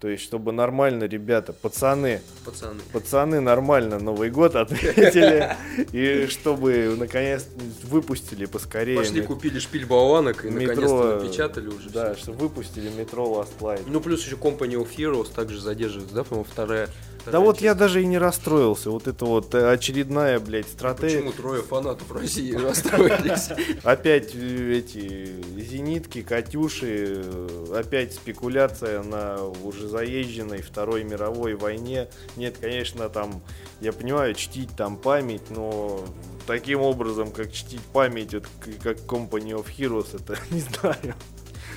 То 0.00 0.06
есть, 0.06 0.22
чтобы 0.22 0.52
нормально, 0.52 1.04
ребята, 1.04 1.52
пацаны, 1.52 2.22
пацаны. 2.44 2.80
пацаны 2.92 3.40
нормально 3.40 3.98
Новый 3.98 4.30
год 4.30 4.54
отметили, 4.56 5.56
и 5.92 6.28
чтобы 6.28 6.94
наконец 6.96 7.46
выпустили 7.82 8.44
поскорее. 8.46 8.96
Пошли 8.96 9.22
купили 9.22 9.58
шпиль 9.58 9.86
болванок 9.86 10.44
и 10.44 10.50
наконец-то 10.50 11.20
напечатали 11.20 11.66
уже. 11.66 11.90
Да, 11.90 12.14
чтобы 12.14 12.38
выпустили 12.38 12.88
метро 12.90 13.24
Last 13.26 13.58
Light. 13.60 13.82
Ну, 13.88 14.00
плюс 14.00 14.24
еще 14.24 14.36
Company 14.36 14.74
of 14.74 14.88
Heroes 14.96 15.34
также 15.34 15.60
задерживается, 15.60 16.14
да, 16.14 16.22
по-моему, 16.22 16.46
вторая. 16.48 16.88
Да 17.30 17.40
вот 17.40 17.60
я 17.60 17.74
даже 17.74 18.02
и 18.02 18.06
не 18.06 18.18
расстроился. 18.18 18.90
Вот 18.90 19.06
это 19.06 19.24
вот 19.24 19.54
э, 19.54 19.70
очередная, 19.70 20.40
блядь, 20.40 20.68
стратегия. 20.68 21.18
Почему 21.18 21.32
трое 21.32 21.62
фанатов 21.62 22.10
России 22.12 22.52
расстроились? 22.54 23.50
Опять 23.82 24.34
э, 24.34 24.78
эти 24.78 25.34
зенитки, 25.60 26.22
Катюши, 26.22 27.22
э, 27.24 27.74
опять 27.76 28.14
спекуляция 28.14 29.02
на 29.02 29.44
уже 29.44 29.88
заезженной 29.88 30.62
Второй 30.62 31.04
мировой 31.04 31.54
войне. 31.54 32.08
Нет, 32.36 32.56
конечно, 32.60 33.08
там, 33.08 33.42
я 33.80 33.92
понимаю, 33.92 34.34
чтить 34.34 34.70
там 34.76 34.96
память, 34.96 35.50
но 35.50 36.04
таким 36.46 36.80
образом, 36.80 37.30
как 37.30 37.52
чтить 37.52 37.82
память, 37.92 38.34
вот, 38.34 38.44
как 38.82 38.98
Company 38.98 39.52
of 39.52 39.66
Heroes, 39.76 40.14
это 40.14 40.38
не 40.50 40.60
знаю. 40.60 41.14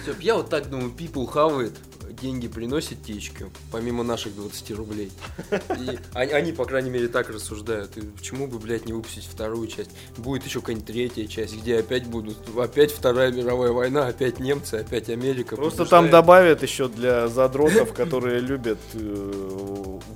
Всё, 0.04 0.16
Я 0.20 0.36
вот 0.36 0.50
так 0.50 0.70
думаю, 0.70 0.92
people 0.98 1.28
хавает, 1.28 1.74
деньги 2.12 2.48
приносит 2.48 3.04
течку, 3.04 3.52
помимо 3.72 4.04
наших 4.04 4.36
20 4.36 4.72
рублей. 4.72 5.12
И 5.52 6.00
они, 6.14 6.32
они, 6.32 6.52
по 6.52 6.66
крайней 6.66 6.90
мере, 6.90 7.08
так 7.08 7.30
рассуждают. 7.30 7.98
И 7.98 8.02
почему 8.02 8.48
бы, 8.48 8.60
блядь, 8.60 8.86
не 8.86 8.94
выпустить 8.94 9.26
вторую 9.26 9.68
часть? 9.68 9.92
Будет 10.18 10.46
еще 10.46 10.60
какая-нибудь 10.60 10.88
третья 10.88 11.26
часть, 11.28 11.56
где 11.56 11.80
опять 11.80 12.06
будут, 12.06 12.38
опять 12.58 12.92
Вторая 12.92 13.32
мировая 13.32 13.72
война, 13.72 14.08
опять 14.08 14.40
немцы, 14.40 14.76
опять 14.76 15.10
Америка. 15.10 15.56
Просто 15.56 15.80
побеждает. 15.80 16.04
там 16.04 16.12
добавят 16.12 16.64
еще 16.64 16.88
для 16.88 17.28
задротов, 17.28 17.94
которые 17.94 18.40
любят 18.40 18.80
э, 18.94 18.98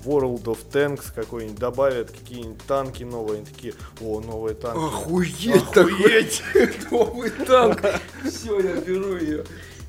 World 0.06 0.44
of 0.44 0.60
Tanks 0.72 1.14
какой-нибудь, 1.14 1.58
добавят 1.58 2.12
какие-нибудь 2.12 2.62
танки 2.68 3.04
новые, 3.04 3.38
они 3.38 3.46
такие, 3.46 3.74
о, 4.02 4.22
новые 4.22 4.56
танки. 4.56 4.78
Охуеть, 4.78 5.78
Охуеть! 5.78 6.44
новый 6.92 7.30
танк. 7.30 7.82
Все, 8.24 8.60
я 8.60 8.76
беру 8.82 9.18
ее. 9.18 9.46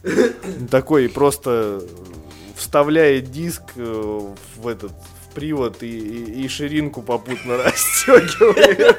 Такой 0.70 1.08
просто 1.08 1.82
вставляет 2.56 3.30
диск 3.30 3.62
э, 3.76 4.20
в 4.56 4.68
этот 4.68 4.92
в 4.92 5.34
привод 5.34 5.82
и, 5.82 5.86
и- 5.98 6.44
и 6.44 6.48
ширинку 6.48 7.02
попутно 7.02 7.56
расстегивает. 7.64 8.96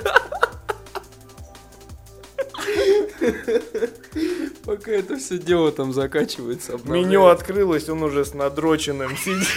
Пока 4.66 4.92
это 4.92 5.18
все 5.18 5.38
дело 5.38 5.72
там 5.72 5.94
закачивается. 5.94 6.78
Меню 6.84 7.26
открылось, 7.28 7.88
он 7.90 8.04
уже 8.04 8.26
с 8.26 8.34
надроченным 8.34 9.16
сидит. 9.18 9.48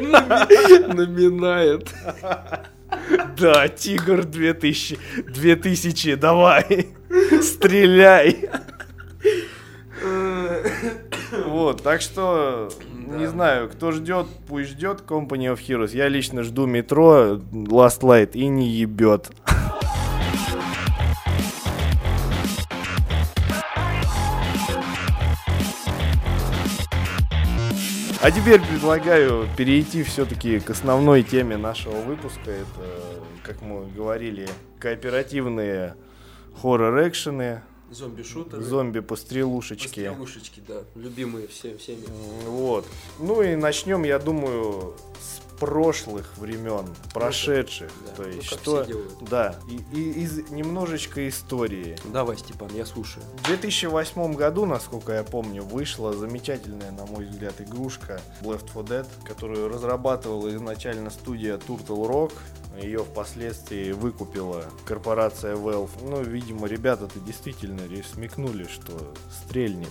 наминает. 0.94 1.88
Да, 3.36 3.68
Тигр 3.68 4.24
2000, 4.24 4.98
2000, 5.28 6.14
давай, 6.14 6.88
стреляй. 7.42 8.48
Вот, 11.46 11.82
так 11.82 12.00
что, 12.00 12.70
не 12.94 13.24
Да. 13.24 13.30
знаю, 13.30 13.68
кто 13.68 13.92
ждет, 13.92 14.26
пусть 14.48 14.70
ждет 14.70 15.02
Company 15.06 15.52
of 15.54 15.58
Heroes. 15.66 15.94
Я 15.96 16.08
лично 16.08 16.42
жду 16.42 16.66
метро 16.66 17.34
Last 17.52 18.00
Light 18.00 18.32
и 18.32 18.46
не 18.48 18.68
ебет. 18.68 19.30
А 28.20 28.30
теперь 28.32 28.60
предлагаю 28.60 29.46
перейти 29.56 30.02
все-таки 30.02 30.58
к 30.58 30.70
основной 30.70 31.22
теме 31.22 31.56
нашего 31.56 31.96
выпуска. 32.00 32.50
Это, 32.50 33.22
как 33.44 33.62
мы 33.62 33.86
говорили, 33.86 34.48
кооперативные 34.80 35.94
хоррор-экшены, 36.60 37.60
Зомби-шутеры. 37.90 38.62
зомби-пострелушечки. 38.62 39.86
Пострелушечки, 40.08 40.62
да. 40.66 40.82
Любимые 40.94 41.48
все, 41.48 41.76
всеми. 41.78 42.04
Вот. 42.46 42.86
Ну 43.18 43.42
и 43.42 43.56
начнем, 43.56 44.04
я 44.04 44.18
думаю, 44.18 44.94
с 45.20 45.40
прошлых 45.60 46.36
времен, 46.36 46.86
прошедших. 47.12 47.90
Да. 48.06 48.12
То 48.14 48.22
Ну, 48.22 48.28
есть 48.28 48.48
как 48.50 48.58
что... 48.60 48.86
Да, 49.30 49.56
и, 49.68 49.96
и 49.96 50.22
из 50.22 50.50
немножечко 50.50 51.28
истории. 51.28 51.96
Давай, 52.12 52.36
Степан, 52.38 52.68
я 52.74 52.86
слушаю. 52.86 53.24
В 53.42 53.46
2008 53.46 54.34
году, 54.34 54.66
насколько 54.66 55.12
я 55.12 55.24
помню, 55.24 55.62
вышла 55.62 56.12
замечательная, 56.12 56.90
на 56.92 57.06
мой 57.06 57.26
взгляд, 57.26 57.60
игрушка 57.60 58.20
Left 58.42 58.66
4 58.68 58.84
Dead, 58.84 59.06
которую 59.24 59.68
разрабатывала 59.68 60.48
изначально 60.54 61.10
студия 61.10 61.56
Turtle 61.56 62.08
Rock. 62.08 62.32
Ее 62.80 63.02
впоследствии 63.02 63.90
выкупила 63.90 64.64
корпорация 64.84 65.56
Valve. 65.56 65.90
Ну, 66.02 66.22
видимо, 66.22 66.68
ребята-то 66.68 67.18
действительно 67.18 67.80
смекнули, 68.12 68.64
что 68.68 68.92
стрельнет 69.30 69.88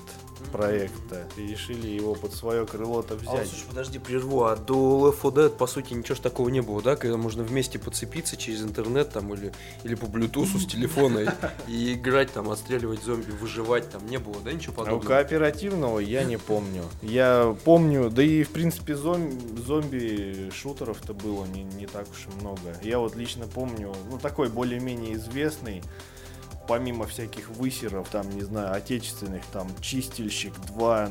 проект-то. 0.52 1.28
И 1.38 1.47
решили 1.47 1.88
его 1.88 2.15
под 2.15 2.34
свое 2.34 2.65
крыло-то 2.65 3.13
А, 3.13 3.17
взять. 3.17 3.47
слушай, 3.50 3.65
подожди, 3.67 4.00
прерву. 4.00 4.43
А 4.43 4.56
до 4.56 4.73
Left 5.10 5.21
4 5.21 5.47
Dead, 5.47 5.50
по 5.50 5.67
сути, 5.67 5.93
ничего 5.93 6.15
ж 6.15 6.19
такого 6.19 6.50
не 6.50 6.62
было, 6.62 6.82
да? 6.82 6.95
Когда 6.95 7.17
можно 7.17 7.43
вместе 7.43 7.80
подцепиться 7.80 8.38
через 8.38 8.62
интернет 8.62 9.12
там 9.12 9.34
или, 9.34 9.52
или 9.84 9.95
по 9.95 10.08
блютусу 10.08 10.60
с 10.60 10.65
телефона 10.65 11.34
и, 11.67 11.93
играть 11.93 12.32
там, 12.34 12.50
отстреливать 12.50 13.04
зомби, 13.04 13.32
выживать 13.32 13.89
там 13.89 14.06
не 14.08 14.17
было, 14.17 14.36
да? 14.43 14.52
Ничего 14.54 14.73
А 14.78 14.86
подобного. 14.86 15.08
кооперативного 15.08 16.00
я 16.00 16.23
не 16.23 16.38
помню. 16.38 16.84
Я 17.02 17.56
помню, 17.65 18.10
да 18.10 18.23
и 18.23 18.43
в 18.43 18.50
принципе 18.50 18.93
зом- 18.93 19.38
зомби-шутеров-то 19.65 21.13
было 21.13 21.45
не, 21.45 21.63
не 21.63 21.86
так 21.86 22.08
уж 22.12 22.28
и 22.28 22.41
много. 22.41 22.60
Я 22.82 23.00
вот 23.00 23.15
лично 23.15 23.45
помню, 23.47 23.93
ну 24.10 24.17
такой 24.17 24.50
более-менее 24.50 25.15
известный, 25.15 25.84
помимо 26.67 27.06
всяких 27.08 27.49
высеров, 27.49 28.08
там, 28.10 28.30
не 28.30 28.41
знаю, 28.43 28.73
отечественных, 28.73 29.43
там, 29.51 29.67
Чистильщик 29.82 30.53
2, 30.67 31.10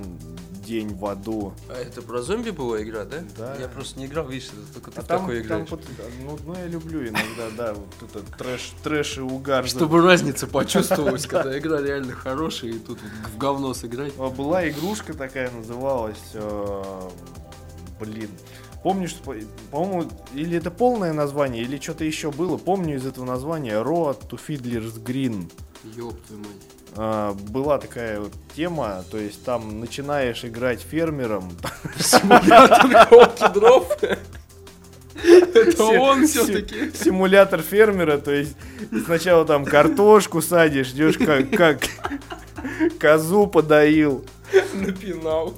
День 0.66 0.94
в 0.94 1.06
аду. 1.06 1.52
А 1.68 1.74
это 1.80 2.02
про 2.02 2.22
зомби 2.22 2.50
была 2.50 2.82
игра, 2.82 3.04
да? 3.04 3.22
Да. 3.38 3.56
Я 3.56 3.68
просто 3.68 4.00
не 4.00 4.06
играл, 4.06 4.26
видишь, 4.26 4.48
это 4.48 4.74
только 4.74 4.90
ты 4.90 4.98
А 5.00 5.04
в 5.04 5.06
там, 5.06 5.20
такой 5.20 5.36
там 5.36 5.46
играешь. 5.46 5.70
вот, 5.70 5.80
ну, 6.24 6.38
ну, 6.44 6.54
я 6.58 6.66
люблю 6.66 7.02
иногда, 7.06 7.50
да, 7.56 7.74
вот 7.74 7.88
это 8.02 8.36
трэш, 8.36 8.72
трэш 8.82 9.18
и 9.18 9.20
угар. 9.20 9.64
Чтобы 9.66 10.02
разница 10.02 10.48
почувствовалась, 10.48 11.26
когда 11.26 11.56
игра 11.56 11.80
реально 11.80 12.14
хорошая, 12.14 12.72
и 12.72 12.78
тут 12.80 12.98
в 13.32 13.38
говно 13.38 13.74
сыграть. 13.74 14.12
А, 14.18 14.28
Была 14.28 14.68
игрушка 14.68 15.14
такая, 15.14 15.52
называлась, 15.52 16.18
э, 16.34 17.00
блин, 18.00 18.30
помнишь, 18.82 19.14
по- 19.14 19.34
по-моему, 19.70 20.10
или 20.34 20.56
это 20.58 20.70
полное 20.70 21.12
название, 21.12 21.62
или 21.62 21.78
что-то 21.78 22.04
еще 22.04 22.30
было, 22.30 22.56
помню 22.56 22.96
из 22.96 23.06
этого 23.06 23.24
названия 23.24 23.74
Road 23.82 24.28
to 24.28 24.38
Fiddler's 24.46 25.02
Green. 25.02 25.50
Ёб 25.96 26.20
твою 26.26 26.40
мать. 26.42 26.50
А, 26.98 27.34
была 27.34 27.78
такая 27.78 28.20
вот 28.20 28.32
тема, 28.54 29.04
то 29.10 29.18
есть 29.18 29.44
там 29.44 29.80
начинаешь 29.80 30.44
играть 30.44 30.80
фермером, 30.80 31.50
Симулятор 31.98 33.52
дров. 33.52 33.96
Это 35.22 35.84
он 35.84 36.26
се- 36.26 36.42
все-таки. 36.44 36.92
Симулятор 36.92 37.62
фермера, 37.62 38.18
то 38.18 38.30
есть 38.32 38.56
сначала 39.04 39.44
там 39.44 39.64
картошку 39.64 40.40
садишь, 40.42 40.88
ждешь 40.88 41.18
как, 41.18 41.50
как 41.50 41.80
козу 43.00 43.46
подоил. 43.46 44.24
Напинал. 44.74 45.54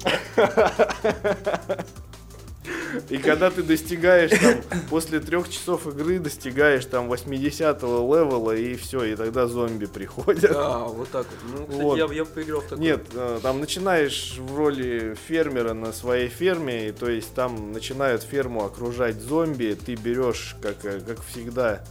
И 3.09 3.17
когда 3.17 3.49
ты 3.49 3.63
достигаешь 3.63 4.31
там, 4.31 4.81
после 4.89 5.19
трех 5.19 5.49
часов 5.49 5.87
игры 5.87 6.19
достигаешь 6.19 6.85
там 6.85 7.07
80 7.07 7.81
левела 7.83 8.55
и 8.55 8.75
все, 8.75 9.03
и 9.03 9.15
тогда 9.15 9.47
зомби 9.47 9.85
приходят. 9.85 10.51
А, 10.55 10.85
вот 10.85 11.09
так 11.09 11.25
вот. 11.27 11.59
Ну, 11.59 11.65
кстати, 11.65 11.81
Вот. 11.81 11.97
я, 11.97 12.05
я 12.13 12.25
поиграл 12.25 12.61
в 12.61 12.63
такой. 12.65 12.83
Нет, 12.83 13.01
э, 13.13 13.39
там 13.41 13.59
начинаешь 13.59 14.37
в 14.37 14.55
роли 14.55 15.15
фермера 15.27 15.73
на 15.73 15.93
своей 15.93 16.29
ферме, 16.29 16.89
и, 16.89 16.91
то 16.91 17.09
есть 17.09 17.33
там 17.33 17.71
начинают 17.71 18.23
ферму 18.23 18.65
окружать 18.65 19.19
зомби, 19.21 19.77
ты 19.85 19.95
берешь, 19.95 20.55
как, 20.61 20.83
э, 20.83 20.99
как 20.99 21.23
всегда, 21.23 21.83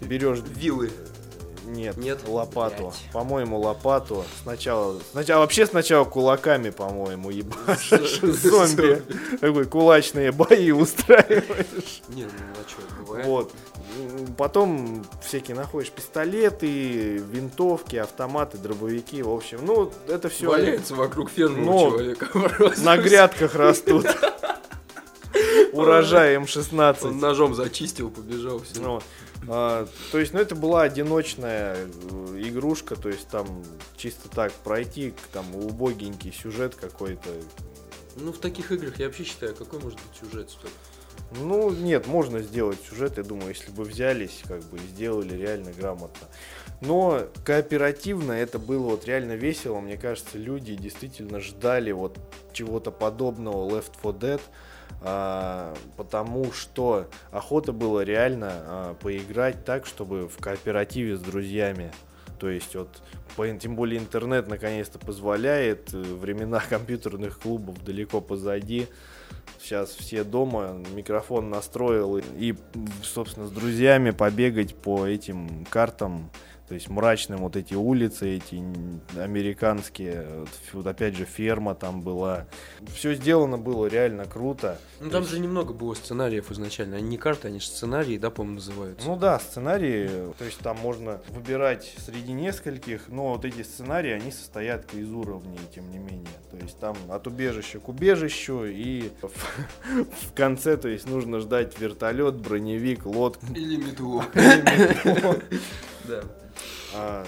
берешь 0.00 0.38
Вилы. 0.56 0.90
Нет, 1.68 1.96
Нет? 1.96 2.20
лопату. 2.26 2.92
По-моему, 3.12 3.58
лопату. 3.60 4.24
Сначала, 4.42 4.98
сначала 5.12 5.40
вообще 5.40 5.66
сначала 5.66 6.04
кулаками, 6.04 6.70
по-моему, 6.70 7.30
ебашишь 7.30 8.20
зомби. 8.22 9.02
Такой 9.40 9.64
кулачные 9.66 10.32
бои 10.32 10.70
устраиваешь. 10.72 12.02
Не, 12.08 12.24
ну 12.24 12.30
а 12.54 12.68
что, 12.68 12.80
бывает. 13.04 13.26
Вот. 13.26 13.52
М, 13.98 14.34
Потом 14.36 15.04
всякие 15.26 15.56
находишь 15.56 15.90
пистолеты, 15.90 17.16
винтовки, 17.18 17.96
автоматы, 17.96 18.56
дробовики. 18.58 19.22
В 19.22 19.30
общем, 19.30 19.60
ну, 19.64 19.90
это 20.08 20.28
все 20.28 20.48
Валяется 20.48 20.94
вокруг 20.94 21.30
фермы 21.30 21.64
Ну, 21.64 21.90
человека. 21.90 22.28
на 22.78 22.96
грядках 22.96 23.54
растут. 23.54 24.06
Урожай 25.72 26.36
Он 26.36 26.44
М16. 26.44 27.12
ножом 27.12 27.54
зачистил, 27.54 28.10
побежал, 28.10 28.60
все. 28.60 28.80
Ну, 28.80 29.02
а, 29.46 29.86
то 30.10 30.18
есть, 30.18 30.32
ну, 30.32 30.40
это 30.40 30.54
была 30.54 30.82
одиночная 30.82 31.76
э, 31.76 32.42
игрушка, 32.42 32.96
то 32.96 33.08
есть 33.08 33.28
там 33.28 33.62
чисто 33.96 34.28
так 34.28 34.52
пройти, 34.52 35.14
там 35.32 35.54
убогенький 35.54 36.32
сюжет 36.32 36.74
какой-то. 36.74 37.30
Ну, 38.16 38.32
в 38.32 38.38
таких 38.38 38.72
играх 38.72 38.98
я 38.98 39.06
вообще 39.06 39.24
считаю, 39.24 39.54
какой 39.54 39.80
может 39.80 39.98
быть 39.98 40.30
сюжет 40.30 40.50
стоит. 40.50 40.72
Ну, 41.40 41.70
нет, 41.70 42.06
можно 42.06 42.40
сделать 42.40 42.78
сюжет, 42.88 43.18
я 43.18 43.22
думаю, 43.22 43.48
если 43.48 43.70
бы 43.70 43.84
взялись, 43.84 44.42
как 44.46 44.62
бы, 44.64 44.78
и 44.78 44.80
сделали 44.80 45.34
реально 45.34 45.72
грамотно. 45.72 46.26
Но 46.80 47.22
кооперативно 47.44 48.32
это 48.32 48.58
было 48.58 48.90
вот 48.90 49.04
реально 49.06 49.32
весело. 49.32 49.80
Мне 49.80 49.96
кажется, 49.96 50.38
люди 50.38 50.74
действительно 50.74 51.40
ждали 51.40 51.90
вот 51.92 52.18
чего-то 52.52 52.90
подобного 52.90 53.68
Left 53.68 53.92
4 54.02 54.14
Dead, 54.14 54.40
потому 55.00 56.52
что 56.52 57.08
охота 57.30 57.72
было 57.72 58.00
реально 58.02 58.50
а, 58.50 58.94
поиграть 58.94 59.64
так, 59.64 59.86
чтобы 59.86 60.28
в 60.28 60.38
кооперативе 60.38 61.16
с 61.16 61.20
друзьями. 61.20 61.92
То 62.38 62.48
есть 62.48 62.74
вот 62.74 63.02
тем 63.60 63.76
более 63.76 64.00
интернет 64.00 64.48
наконец-то 64.48 64.98
позволяет, 64.98 65.94
э, 65.94 66.00
времена 66.00 66.60
компьютерных 66.68 67.38
клубов 67.38 67.82
далеко 67.84 68.20
позади. 68.20 68.88
Сейчас 69.60 69.90
все 69.90 70.24
дома, 70.24 70.82
микрофон 70.92 71.50
настроил 71.50 72.18
и, 72.18 72.54
собственно, 73.02 73.46
с 73.46 73.50
друзьями 73.50 74.10
побегать 74.10 74.74
по 74.74 75.06
этим 75.06 75.66
картам, 75.70 76.30
то 76.68 76.74
есть 76.74 76.88
мрачным 76.90 77.38
вот 77.40 77.56
эти 77.56 77.74
улицы, 77.74 78.36
эти 78.36 78.62
американские, 79.18 80.26
вот, 80.72 80.86
опять 80.86 81.16
же 81.16 81.24
ферма 81.24 81.74
там 81.74 82.02
была. 82.02 82.46
Все 82.94 83.14
сделано 83.14 83.56
было 83.58 83.86
реально 83.86 84.26
круто. 84.26 84.78
Ну, 85.00 85.10
там 85.10 85.22
есть- 85.22 85.32
же 85.34 85.40
немного 85.40 85.72
было 85.72 85.94
сценариев 85.94 86.50
изначально. 86.50 86.96
Они 86.98 87.08
не 87.08 87.16
карты, 87.18 87.48
они 87.48 87.60
же 87.60 87.66
сценарии, 87.66 88.18
да, 88.18 88.30
по-моему, 88.30 88.56
называются. 88.56 89.06
Ну 89.06 89.16
да, 89.16 89.38
сценарии, 89.38 90.08
то 90.38 90.44
есть 90.44 90.58
там 90.58 90.76
можно 90.78 91.20
выбирать 91.30 91.94
среди 92.04 92.32
нескольких, 92.32 93.08
но 93.08 93.32
вот 93.32 93.44
эти 93.44 93.62
сценарии, 93.62 94.10
они 94.10 94.30
состоят 94.30 94.92
из 94.94 95.10
уровней, 95.10 95.58
тем 95.74 95.90
не 95.90 95.98
менее. 95.98 96.26
То 96.50 96.56
есть 96.58 96.78
там 96.78 96.96
от 97.08 97.26
убежища 97.26 97.78
к 97.80 97.88
убежищу, 97.88 98.64
и 98.66 99.10
в, 99.22 99.28
в 100.28 100.34
конце, 100.34 100.76
то 100.76 100.88
есть 100.88 101.08
нужно 101.08 101.40
ждать 101.40 101.78
вертолет, 101.80 102.34
броневик, 102.36 103.06
лодку. 103.06 103.46
Или 103.54 103.76
метлу. 103.76 104.22
Да. 106.04 106.22
А, 106.94 107.24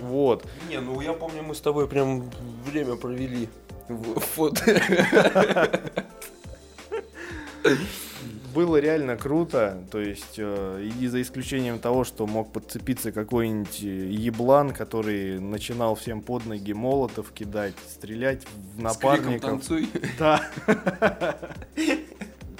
вот. 0.00 0.46
Не, 0.68 0.80
ну 0.80 1.00
я 1.00 1.12
помню, 1.12 1.42
мы 1.42 1.54
с 1.54 1.60
тобой 1.60 1.88
прям 1.88 2.30
время 2.64 2.96
провели. 2.96 3.48
в- 3.88 4.22
Вот. 4.36 4.62
Было 8.54 8.78
реально 8.78 9.16
круто, 9.16 9.82
то 9.90 10.00
есть, 10.00 10.36
э, 10.38 10.88
и 11.00 11.06
за 11.08 11.20
исключением 11.20 11.78
того, 11.78 12.04
что 12.04 12.26
мог 12.26 12.52
подцепиться 12.52 13.12
какой-нибудь 13.12 13.82
э, 13.82 13.86
еблан, 14.08 14.70
который 14.72 15.38
начинал 15.38 15.94
всем 15.94 16.22
под 16.22 16.46
ноги 16.46 16.72
молотов 16.72 17.32
кидать, 17.32 17.74
стрелять 17.86 18.44
в 18.44 18.48
С 18.48 18.48
криком 18.76 18.82
напарников. 18.84 19.50
танцуй. 19.50 19.88
Да. 20.18 20.48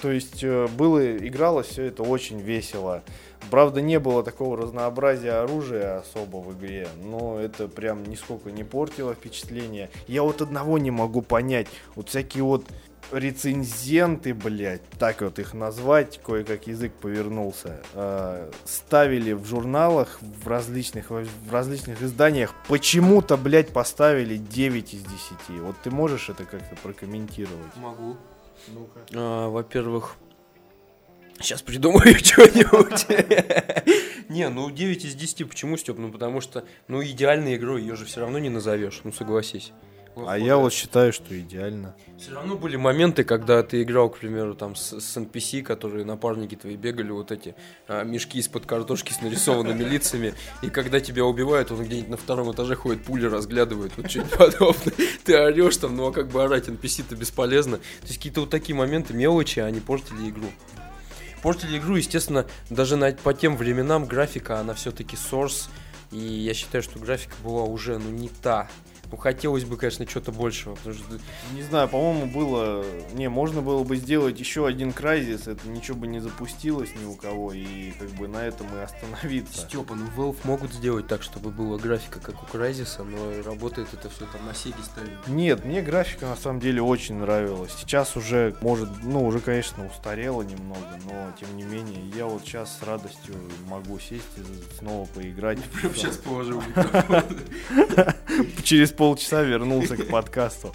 То 0.03 0.11
есть 0.13 0.45
э, 0.45 0.67
было, 0.77 1.17
игралось 1.17 1.69
все 1.69 1.85
это 1.85 2.03
очень 2.03 2.41
весело. 2.41 3.03
Правда, 3.51 3.81
не 3.81 3.99
было 3.99 4.23
такого 4.23 4.57
разнообразия 4.57 5.33
оружия 5.33 5.99
особо 5.99 6.39
в 6.39 6.53
игре, 6.59 6.89
но 7.03 7.39
это 7.39 7.69
прям 7.69 8.05
нисколько 8.05 8.51
не 8.51 8.65
портило 8.65 9.15
впечатление. 9.15 9.91
Я 10.09 10.23
вот 10.23 10.43
одного 10.43 10.79
не 10.79 10.91
могу 10.91 11.23
понять. 11.23 11.69
Вот 11.95 12.09
всякие 12.09 12.43
вот 12.43 12.67
рецензенты, 13.13 14.35
блядь, 14.35 14.83
так 14.99 15.21
вот 15.21 15.39
их 15.39 15.55
назвать, 15.55 16.21
кое-как 16.25 16.67
язык 16.67 16.93
повернулся, 16.93 17.81
э, 17.95 18.51
ставили 18.65 19.33
в 19.33 19.47
журналах, 19.47 20.19
в 20.21 20.49
различных, 20.49 21.11
в 21.11 21.53
различных 21.53 22.03
изданиях, 22.03 22.53
почему-то, 22.69 23.37
блядь, 23.37 23.69
поставили 23.69 24.37
9 24.37 24.95
из 24.95 25.03
10. 25.03 25.61
Вот 25.63 25.77
ты 25.83 25.91
можешь 25.91 26.29
это 26.29 26.45
как-то 26.45 26.77
прокомментировать? 26.83 27.77
Могу. 27.77 28.17
Ну-ка. 28.69 29.01
А, 29.15 29.49
Во-первых, 29.49 30.17
сейчас 31.41 31.63
придумаю 31.63 32.15
что-нибудь. 32.19 33.07
Не, 34.29 34.49
ну 34.49 34.71
9 34.71 35.05
из 35.05 35.15
10. 35.15 35.49
Почему, 35.49 35.77
Степ? 35.77 35.99
Ну 35.99 36.11
потому 36.11 36.41
что, 36.41 36.65
ну 36.89 37.03
идеальной 37.03 37.57
игрой 37.57 37.83
ее 37.83 37.97
же 37.97 38.05
все 38.05 38.21
равно 38.21 38.39
не 38.39 38.51
назовешь, 38.51 39.01
ну 39.05 39.13
согласись. 39.13 39.73
А 40.25 40.39
я 40.39 40.57
вот 40.57 40.73
считаю, 40.73 41.13
что 41.13 41.39
идеально. 41.39 41.95
Все 42.19 42.33
равно 42.33 42.57
были 42.57 42.77
моменты, 42.77 43.23
когда 43.23 43.63
ты 43.63 43.83
играл, 43.83 44.09
к 44.09 44.17
примеру, 44.17 44.55
там 44.55 44.75
с, 44.75 44.99
с 44.99 45.17
NPC, 45.19 45.63
которые 45.63 46.07
напарники 46.07 46.55
твои 46.55 46.77
бегали, 46.77 47.11
вот 47.11 47.31
эти 47.31 47.55
а, 47.87 48.03
мешки 48.03 48.39
из-под 48.39 48.65
картошки 48.65 49.13
с 49.13 49.21
нарисованными 49.21 49.85
лицами, 49.89 50.33
и 50.63 50.71
когда 50.71 51.01
тебя 51.01 51.27
убивают, 51.27 51.71
он 51.71 51.85
где-нибудь 51.85 52.09
на 52.09 52.17
втором 52.17 52.51
этаже 52.51 52.77
ходит, 52.77 53.05
пули 53.05 53.27
разглядывает, 53.27 53.93
вот 53.99 54.11
что-нибудь 54.11 54.33
подобное. 54.39 54.95
Ты 55.25 55.39
орешь 55.39 55.77
там, 55.77 55.95
ну 55.95 56.07
а 56.07 56.13
как 56.13 56.29
бы 56.29 56.43
орать 56.43 56.69
NPC-то 56.69 57.15
бесполезно. 57.15 57.77
То 57.77 58.07
есть 58.07 58.17
какие-то 58.17 58.41
вот 58.41 58.51
такие 58.51 58.75
моменты, 58.75 59.13
мелочи, 59.13 59.61
они 59.61 59.81
портили 59.81 60.31
игру. 60.31 60.49
Портили 61.47 61.79
игру, 61.79 61.95
естественно, 61.95 62.45
даже 62.71 62.97
на, 62.97 63.13
по 63.13 63.33
тем 63.33 63.57
временам 63.57 64.07
графика, 64.07 64.59
она 64.59 64.75
все-таки 64.75 65.15
Source, 65.15 65.69
и 66.11 66.19
я 66.19 66.55
считаю, 66.55 66.83
что 66.83 66.99
графика 66.99 67.37
была 67.45 67.63
уже, 67.63 67.99
ну, 68.01 68.11
не 68.11 68.29
та. 68.29 68.69
Ну, 69.11 69.17
хотелось 69.17 69.65
бы, 69.65 69.77
конечно, 69.77 70.07
что-то 70.09 70.33
большего, 70.33 70.75
потому 70.75 70.95
что 70.95 71.05
Не 71.55 71.63
знаю, 71.63 71.89
по-моему, 71.89 72.27
было... 72.27 72.85
Не, 73.15 73.29
можно 73.29 73.63
было 73.63 73.85
бы 73.85 73.97
сделать 73.97 74.39
еще 74.39 74.67
один 74.67 74.93
Крайзис, 74.93 75.47
это 75.47 75.69
ничего 75.69 75.99
бы 75.99 76.07
не 76.07 76.21
запустилось 76.21 76.91
ни 77.01 77.05
у 77.05 77.15
кого, 77.15 77.53
и 77.53 77.93
как 77.99 78.09
бы 78.11 78.29
на 78.29 78.39
этом 78.39 78.67
и 78.77 78.81
остановиться. 78.81 79.67
Степа, 79.67 79.95
ну 79.95 80.07
Valve 80.17 80.37
могут 80.45 80.73
сделать 80.73 81.07
так, 81.07 81.23
чтобы 81.23 81.51
была 81.51 81.79
графика 81.79 82.21
как 82.21 82.43
у 82.43 82.47
Crysis, 82.57 83.03
но 83.03 83.43
работает 83.43 83.89
это 83.93 84.09
все 84.11 84.27
там 84.27 84.47
на 84.47 84.55
Сеге 84.55 84.75
ставили. 84.85 85.17
Нет, 85.27 85.65
мне 85.65 85.83
графика 85.83 86.27
на 86.27 86.37
самом 86.37 86.61
деле 86.61 86.83
очень 86.83 87.17
нравилась. 87.17 87.73
Сейчас 87.79 88.17
уже, 88.17 88.57
может, 88.61 88.89
ну, 89.03 89.25
уже, 89.27 89.41
конечно, 89.41 89.87
устарела 89.87 90.43
немного, 90.43 90.99
но 91.05 91.33
тем 91.39 91.57
не 91.57 91.63
менее, 91.63 92.09
я 92.15 92.27
вот 92.27 92.43
сейчас 92.43 92.79
с 92.79 92.83
радостью 92.83 93.35
могу 93.69 93.99
сесть 93.99 94.25
и 94.37 94.79
снова 94.79 95.07
поиграть. 95.07 95.59
Прям 95.65 95.95
сейчас 95.95 96.17
положил 96.17 96.63
через 98.63 98.93
полчаса 98.97 99.43
вернулся 99.43 99.97
к 99.97 100.09
подкасту. 100.09 100.73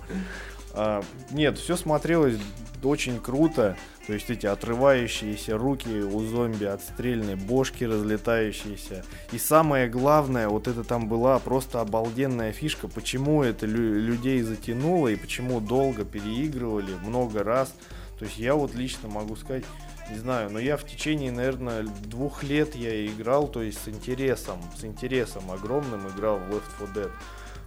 А, 0.73 1.03
нет, 1.31 1.57
все 1.57 1.75
смотрелось 1.75 2.37
очень 2.83 3.19
круто. 3.19 3.75
То 4.07 4.13
есть 4.13 4.29
эти 4.31 4.47
отрывающиеся 4.47 5.57
руки 5.57 5.87
у 5.87 6.19
зомби, 6.21 6.65
отстрельные 6.65 7.35
бошки 7.35 7.83
разлетающиеся. 7.83 9.05
И 9.31 9.37
самое 9.37 9.87
главное, 9.87 10.49
вот 10.49 10.67
это 10.67 10.83
там 10.83 11.07
была 11.07 11.37
просто 11.39 11.81
обалденная 11.81 12.51
фишка, 12.51 12.87
почему 12.87 13.43
это 13.43 13.67
лю- 13.67 14.01
людей 14.01 14.41
затянуло 14.41 15.09
и 15.09 15.15
почему 15.15 15.61
долго 15.61 16.03
переигрывали, 16.03 16.93
много 17.05 17.43
раз. 17.43 17.73
То 18.17 18.25
есть 18.25 18.37
я 18.37 18.55
вот 18.55 18.73
лично 18.73 19.07
могу 19.07 19.35
сказать, 19.35 19.63
не 20.09 20.17
знаю, 20.17 20.49
но 20.49 20.59
я 20.59 20.77
в 20.77 20.85
течение, 20.85 21.31
наверное, 21.31 21.83
двух 22.03 22.43
лет 22.43 22.75
я 22.75 23.05
играл, 23.05 23.47
то 23.47 23.61
есть 23.61 23.83
с 23.83 23.87
интересом, 23.87 24.59
с 24.77 24.83
интересом 24.83 25.49
огромным 25.51 26.07
играл 26.07 26.37
в 26.37 26.51
Left 26.51 26.63
4 26.79 27.05
Dead. 27.05 27.11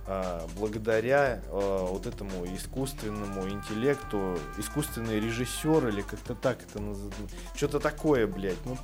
А, 0.07 0.47
благодаря 0.59 1.41
а, 1.49 1.87
вот 1.87 2.07
этому 2.07 2.45
искусственному 2.55 3.49
интеллекту, 3.49 4.39
искусственный 4.59 5.19
режиссер 5.19 5.89
или 5.89 6.03
как-то 6.03 6.35
так 6.35 6.63
это 6.63 6.81
называют. 6.83 7.15
Что-то 7.55 7.81
такое, 7.81 8.27
блядь. 8.27 8.65
Ну, 8.65 8.77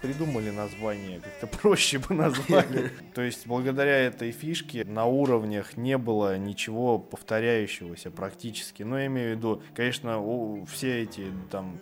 придумали 0.00 0.50
название, 0.50 1.20
как-то 1.20 1.46
проще 1.58 1.98
бы 1.98 2.14
назвали. 2.14 2.90
То 3.14 3.22
есть, 3.22 3.46
благодаря 3.46 3.98
этой 3.98 4.32
фишке 4.32 4.84
на 4.84 5.04
уровнях 5.04 5.76
не 5.76 5.98
было 5.98 6.38
ничего 6.38 6.98
повторяющегося 6.98 8.10
практически. 8.10 8.82
Но 8.82 8.98
я 8.98 9.06
имею 9.06 9.34
в 9.34 9.38
виду, 9.38 9.62
конечно, 9.74 10.22
все 10.66 11.02
эти 11.02 11.26
там 11.50 11.78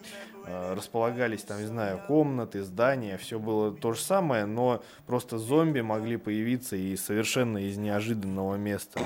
располагались 0.75 1.43
там, 1.43 1.61
не 1.61 1.67
знаю, 1.67 2.01
комнаты, 2.07 2.63
здания, 2.63 3.17
все 3.19 3.39
было 3.39 3.73
то 3.73 3.93
же 3.93 4.01
самое, 4.01 4.47
но 4.47 4.83
просто 5.07 5.39
зомби 5.39 5.81
могли 5.81 6.17
появиться 6.17 6.77
и 6.77 6.97
совершенно 6.97 7.59
из 7.59 7.77
неожиданного 7.77 8.57
места. 8.57 9.01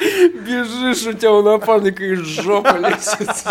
Бежишь, 0.00 1.06
у 1.06 1.12
тебя 1.12 1.32
у 1.32 1.42
напарника 1.42 2.04
из 2.04 2.20
жопы 2.20 2.78
лезет. 2.78 3.44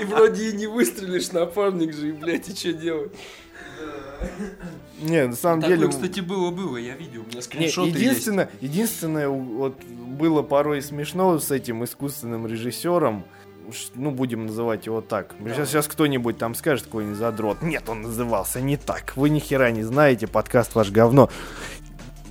И 0.00 0.04
вроде 0.04 0.50
и 0.50 0.52
не 0.52 0.66
выстрелишь, 0.66 1.32
напарник 1.32 1.92
же, 1.94 2.10
и, 2.10 2.12
блядь, 2.12 2.48
и 2.48 2.54
что 2.54 2.72
делать? 2.72 3.12
Не, 5.00 5.26
на 5.26 5.34
самом 5.34 5.62
Такое, 5.62 5.76
деле... 5.76 5.88
кстати, 5.88 6.20
было-было, 6.20 6.76
я 6.76 6.94
видел, 6.94 7.22
у 7.22 7.26
меня 7.30 7.42
скриншоты 7.42 7.88
есть. 7.90 8.00
единственное, 8.00 8.50
единственное, 8.60 9.28
у- 9.28 9.40
вот 9.40 9.82
было 9.82 10.42
порой 10.42 10.80
смешно 10.80 11.40
с 11.40 11.50
этим 11.50 11.82
искусственным 11.82 12.46
режиссером. 12.46 13.24
Ну, 13.94 14.10
будем 14.10 14.46
называть 14.46 14.86
его 14.86 15.00
так. 15.00 15.34
Сейчас, 15.44 15.68
сейчас 15.68 15.86
кто-нибудь 15.88 16.38
там 16.38 16.54
скажет, 16.54 16.84
какой-нибудь 16.86 17.18
задрот. 17.18 17.62
Нет, 17.62 17.88
он 17.88 18.02
назывался 18.02 18.60
не 18.60 18.76
так. 18.76 19.12
Вы 19.16 19.30
ни 19.30 19.38
хера 19.38 19.70
не 19.70 19.82
знаете, 19.82 20.26
подкаст 20.26 20.74
ваш 20.74 20.90
говно. 20.90 21.28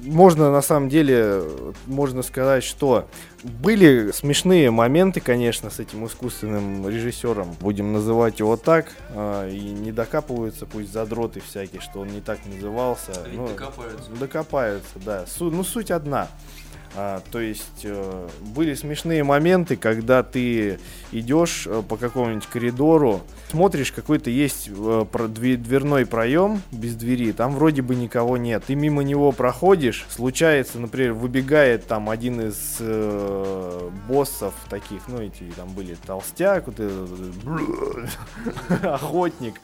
Можно, 0.03 0.51
на 0.51 0.63
самом 0.63 0.89
деле, 0.89 1.43
можно 1.85 2.23
сказать, 2.23 2.63
что 2.63 3.07
были 3.43 4.09
смешные 4.11 4.71
моменты, 4.71 5.19
конечно, 5.19 5.69
с 5.69 5.79
этим 5.79 6.07
искусственным 6.07 6.89
режиссером. 6.89 7.55
Будем 7.59 7.93
называть 7.93 8.39
его 8.39 8.57
так. 8.57 8.87
а, 9.11 9.47
И 9.47 9.59
не 9.59 9.91
докапываются, 9.91 10.65
пусть 10.65 10.91
задроты 10.91 11.39
всякие, 11.39 11.81
что 11.81 11.99
он 11.99 12.07
не 12.07 12.19
так 12.19 12.39
назывался. 12.47 13.11
Ведь 13.27 13.37
Ну, 13.37 13.47
докопаются. 13.49 14.09
Докопаются, 14.19 14.93
да. 15.05 15.25
Су- 15.27 15.51
ну, 15.51 15.63
суть 15.63 15.91
одна. 15.91 16.29
А, 16.93 17.21
то 17.31 17.39
есть 17.39 17.81
э, 17.83 18.27
были 18.53 18.73
смешные 18.73 19.23
моменты, 19.23 19.77
когда 19.77 20.23
ты 20.23 20.77
идешь 21.13 21.65
э, 21.65 21.81
по 21.87 21.95
какому-нибудь 21.95 22.47
коридору, 22.47 23.21
смотришь, 23.49 23.93
какой-то 23.93 24.29
есть 24.29 24.69
э, 24.69 25.05
про- 25.09 25.29
две- 25.29 25.55
дверной 25.55 26.05
проем 26.05 26.61
без 26.71 26.95
двери, 26.95 27.31
там 27.31 27.55
вроде 27.55 27.81
бы 27.81 27.95
никого 27.95 28.35
нет. 28.35 28.65
Ты 28.67 28.75
мимо 28.75 29.03
него 29.03 29.31
проходишь, 29.31 30.05
случается, 30.09 30.79
например, 30.79 31.13
выбегает 31.13 31.87
там 31.87 32.09
один 32.09 32.41
из 32.41 32.81
боссов 34.09 34.53
таких, 34.69 35.07
ну 35.07 35.21
эти 35.21 35.43
там 35.55 35.69
были 35.69 35.95
толстяк, 36.05 36.67
вот 36.67 36.79
этот, 36.79 37.09
охотник. 38.83 39.55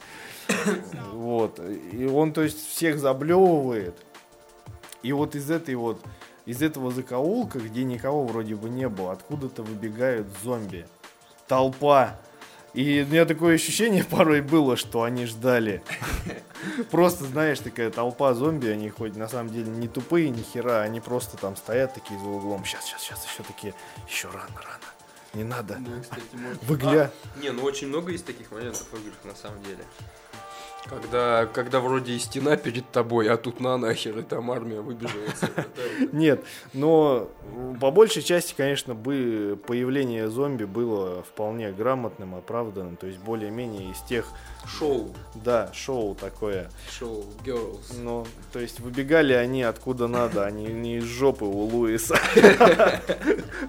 Вот. 1.12 1.60
И 1.92 2.06
он, 2.06 2.32
то 2.32 2.42
есть, 2.42 2.66
всех 2.68 2.98
заблевывает. 2.98 3.94
И 5.02 5.12
вот 5.12 5.34
из 5.34 5.50
этой 5.50 5.74
вот, 5.74 6.02
из 6.48 6.62
этого 6.62 6.90
закоулка, 6.90 7.58
где 7.58 7.84
никого 7.84 8.24
вроде 8.24 8.56
бы 8.56 8.70
не 8.70 8.88
было, 8.88 9.12
откуда-то 9.12 9.62
выбегают 9.62 10.26
зомби. 10.42 10.86
Толпа. 11.46 12.18
И 12.72 13.04
у 13.06 13.12
меня 13.12 13.26
такое 13.26 13.56
ощущение 13.56 14.02
порой 14.10 14.40
было, 14.40 14.78
что 14.78 15.02
они 15.02 15.26
ждали. 15.26 15.82
Просто, 16.90 17.26
знаешь, 17.26 17.58
такая 17.58 17.90
толпа 17.90 18.32
зомби, 18.32 18.68
они 18.68 18.88
хоть 18.88 19.14
на 19.14 19.28
самом 19.28 19.52
деле 19.52 19.68
не 19.70 19.88
тупые, 19.88 20.30
ни 20.30 20.40
хера, 20.40 20.80
они 20.80 21.00
просто 21.00 21.36
там 21.36 21.54
стоят 21.54 21.94
такие 21.94 22.18
за 22.18 22.26
углом. 22.26 22.64
Сейчас, 22.64 22.84
сейчас, 22.86 23.02
сейчас, 23.02 23.26
еще 23.26 23.42
такие, 23.42 23.74
еще 24.08 24.28
рано, 24.28 24.56
рано. 24.56 24.88
Не 25.34 25.44
надо. 25.44 25.76
Да, 25.78 26.00
кстати, 26.00 26.22
может. 26.32 26.62
Выгля. 26.64 27.12
А, 27.36 27.40
не, 27.40 27.50
ну 27.50 27.62
очень 27.62 27.88
много 27.88 28.10
есть 28.10 28.24
таких 28.24 28.50
моментов 28.50 28.86
в 28.90 28.94
играх, 28.96 29.16
на 29.24 29.34
самом 29.34 29.62
деле. 29.62 29.84
Когда, 30.86 31.46
когда 31.46 31.80
вроде 31.80 32.14
и 32.14 32.18
стена 32.18 32.56
перед 32.56 32.88
тобой, 32.90 33.28
а 33.28 33.36
тут 33.36 33.60
на 33.60 33.76
нахер, 33.76 34.18
и 34.18 34.22
там 34.22 34.50
армия 34.50 34.80
выбеживается. 34.80 35.50
Нет, 36.12 36.44
но 36.72 37.28
по 37.80 37.90
большей 37.90 38.22
части, 38.22 38.54
конечно, 38.56 38.94
бы 38.94 39.58
появление 39.66 40.30
зомби 40.30 40.64
было 40.64 41.22
вполне 41.22 41.72
грамотным, 41.72 42.34
оправданным. 42.34 42.96
То 42.96 43.06
есть 43.06 43.18
более-менее 43.18 43.90
из 43.90 44.00
тех, 44.02 44.26
Шоу, 44.66 45.14
да, 45.34 45.70
шоу 45.72 46.14
такое. 46.14 46.70
шоу, 46.90 47.24
girls. 47.44 47.98
Ну, 47.98 48.26
то 48.52 48.58
есть 48.58 48.80
выбегали 48.80 49.32
они 49.32 49.62
откуда 49.62 50.08
надо, 50.08 50.44
они 50.44 50.66
не 50.66 50.98
из 50.98 51.04
жопы 51.04 51.44
у 51.44 51.64
Луиса. 51.64 52.18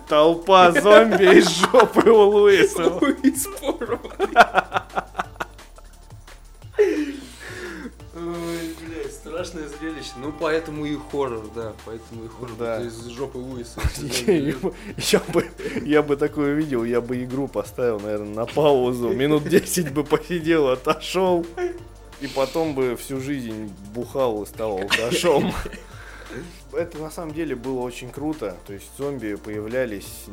Толпа 0.09 0.71
зомби 0.71 1.37
из 1.37 1.47
жопы 1.49 2.09
у 2.09 2.21
Луиса. 2.29 2.89
Луис 2.89 3.47
порван. 3.61 3.99
Ой, 8.19 8.75
блядь, 8.81 9.13
страшное 9.13 9.67
зрелище. 9.67 10.11
Ну, 10.17 10.33
поэтому 10.37 10.85
и 10.85 10.97
хоррор, 11.11 11.45
да, 11.55 11.73
поэтому 11.85 12.25
и 12.25 12.27
хоррор. 12.27 12.57
Да. 12.57 12.81
Из 12.81 13.05
жопы 13.07 13.37
Луиса. 13.37 13.81
Я 14.97 15.19
бы, 15.19 15.45
я 15.85 16.03
бы 16.03 16.17
такое 16.17 16.53
увидел, 16.53 16.83
я 16.83 16.99
бы 16.99 17.23
игру 17.23 17.47
поставил, 17.47 17.99
наверное, 17.99 18.33
на 18.33 18.45
паузу. 18.45 19.09
Минут 19.09 19.47
10 19.47 19.93
бы 19.93 20.03
посидел, 20.03 20.69
отошел. 20.69 21.45
И 22.21 22.27
потом 22.27 22.75
бы 22.75 22.97
всю 22.97 23.21
жизнь 23.21 23.71
бухал 23.93 24.43
и 24.43 24.45
стал 24.45 24.79
алкашом. 24.79 25.53
Это 26.71 26.99
на 26.99 27.09
самом 27.09 27.33
деле 27.33 27.55
было 27.55 27.79
очень 27.79 28.11
круто. 28.11 28.55
То 28.67 28.73
есть 28.73 28.85
зомби 28.97 29.35
появлялись 29.35 30.25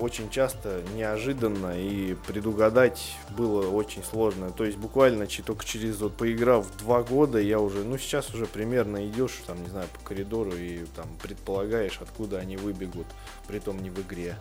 очень 0.00 0.28
часто, 0.30 0.82
неожиданно, 0.94 1.78
и 1.78 2.14
предугадать 2.26 3.16
было 3.36 3.68
очень 3.68 4.02
сложно. 4.02 4.50
То 4.50 4.64
есть 4.64 4.76
буквально 4.76 5.26
только 5.44 5.64
через, 5.64 6.00
вот 6.00 6.16
поиграв 6.16 6.66
два 6.78 7.02
года, 7.02 7.38
я 7.38 7.60
уже, 7.60 7.84
ну 7.84 7.96
сейчас 7.96 8.34
уже 8.34 8.46
примерно 8.46 9.06
идешь, 9.06 9.40
там, 9.46 9.62
не 9.62 9.68
знаю, 9.68 9.88
по 9.92 10.08
коридору 10.08 10.52
и 10.52 10.84
там 10.96 11.06
предполагаешь, 11.22 11.98
откуда 12.00 12.38
они 12.38 12.56
выбегут, 12.56 13.06
притом 13.46 13.80
не 13.82 13.90
в 13.90 14.00
игре. 14.00 14.36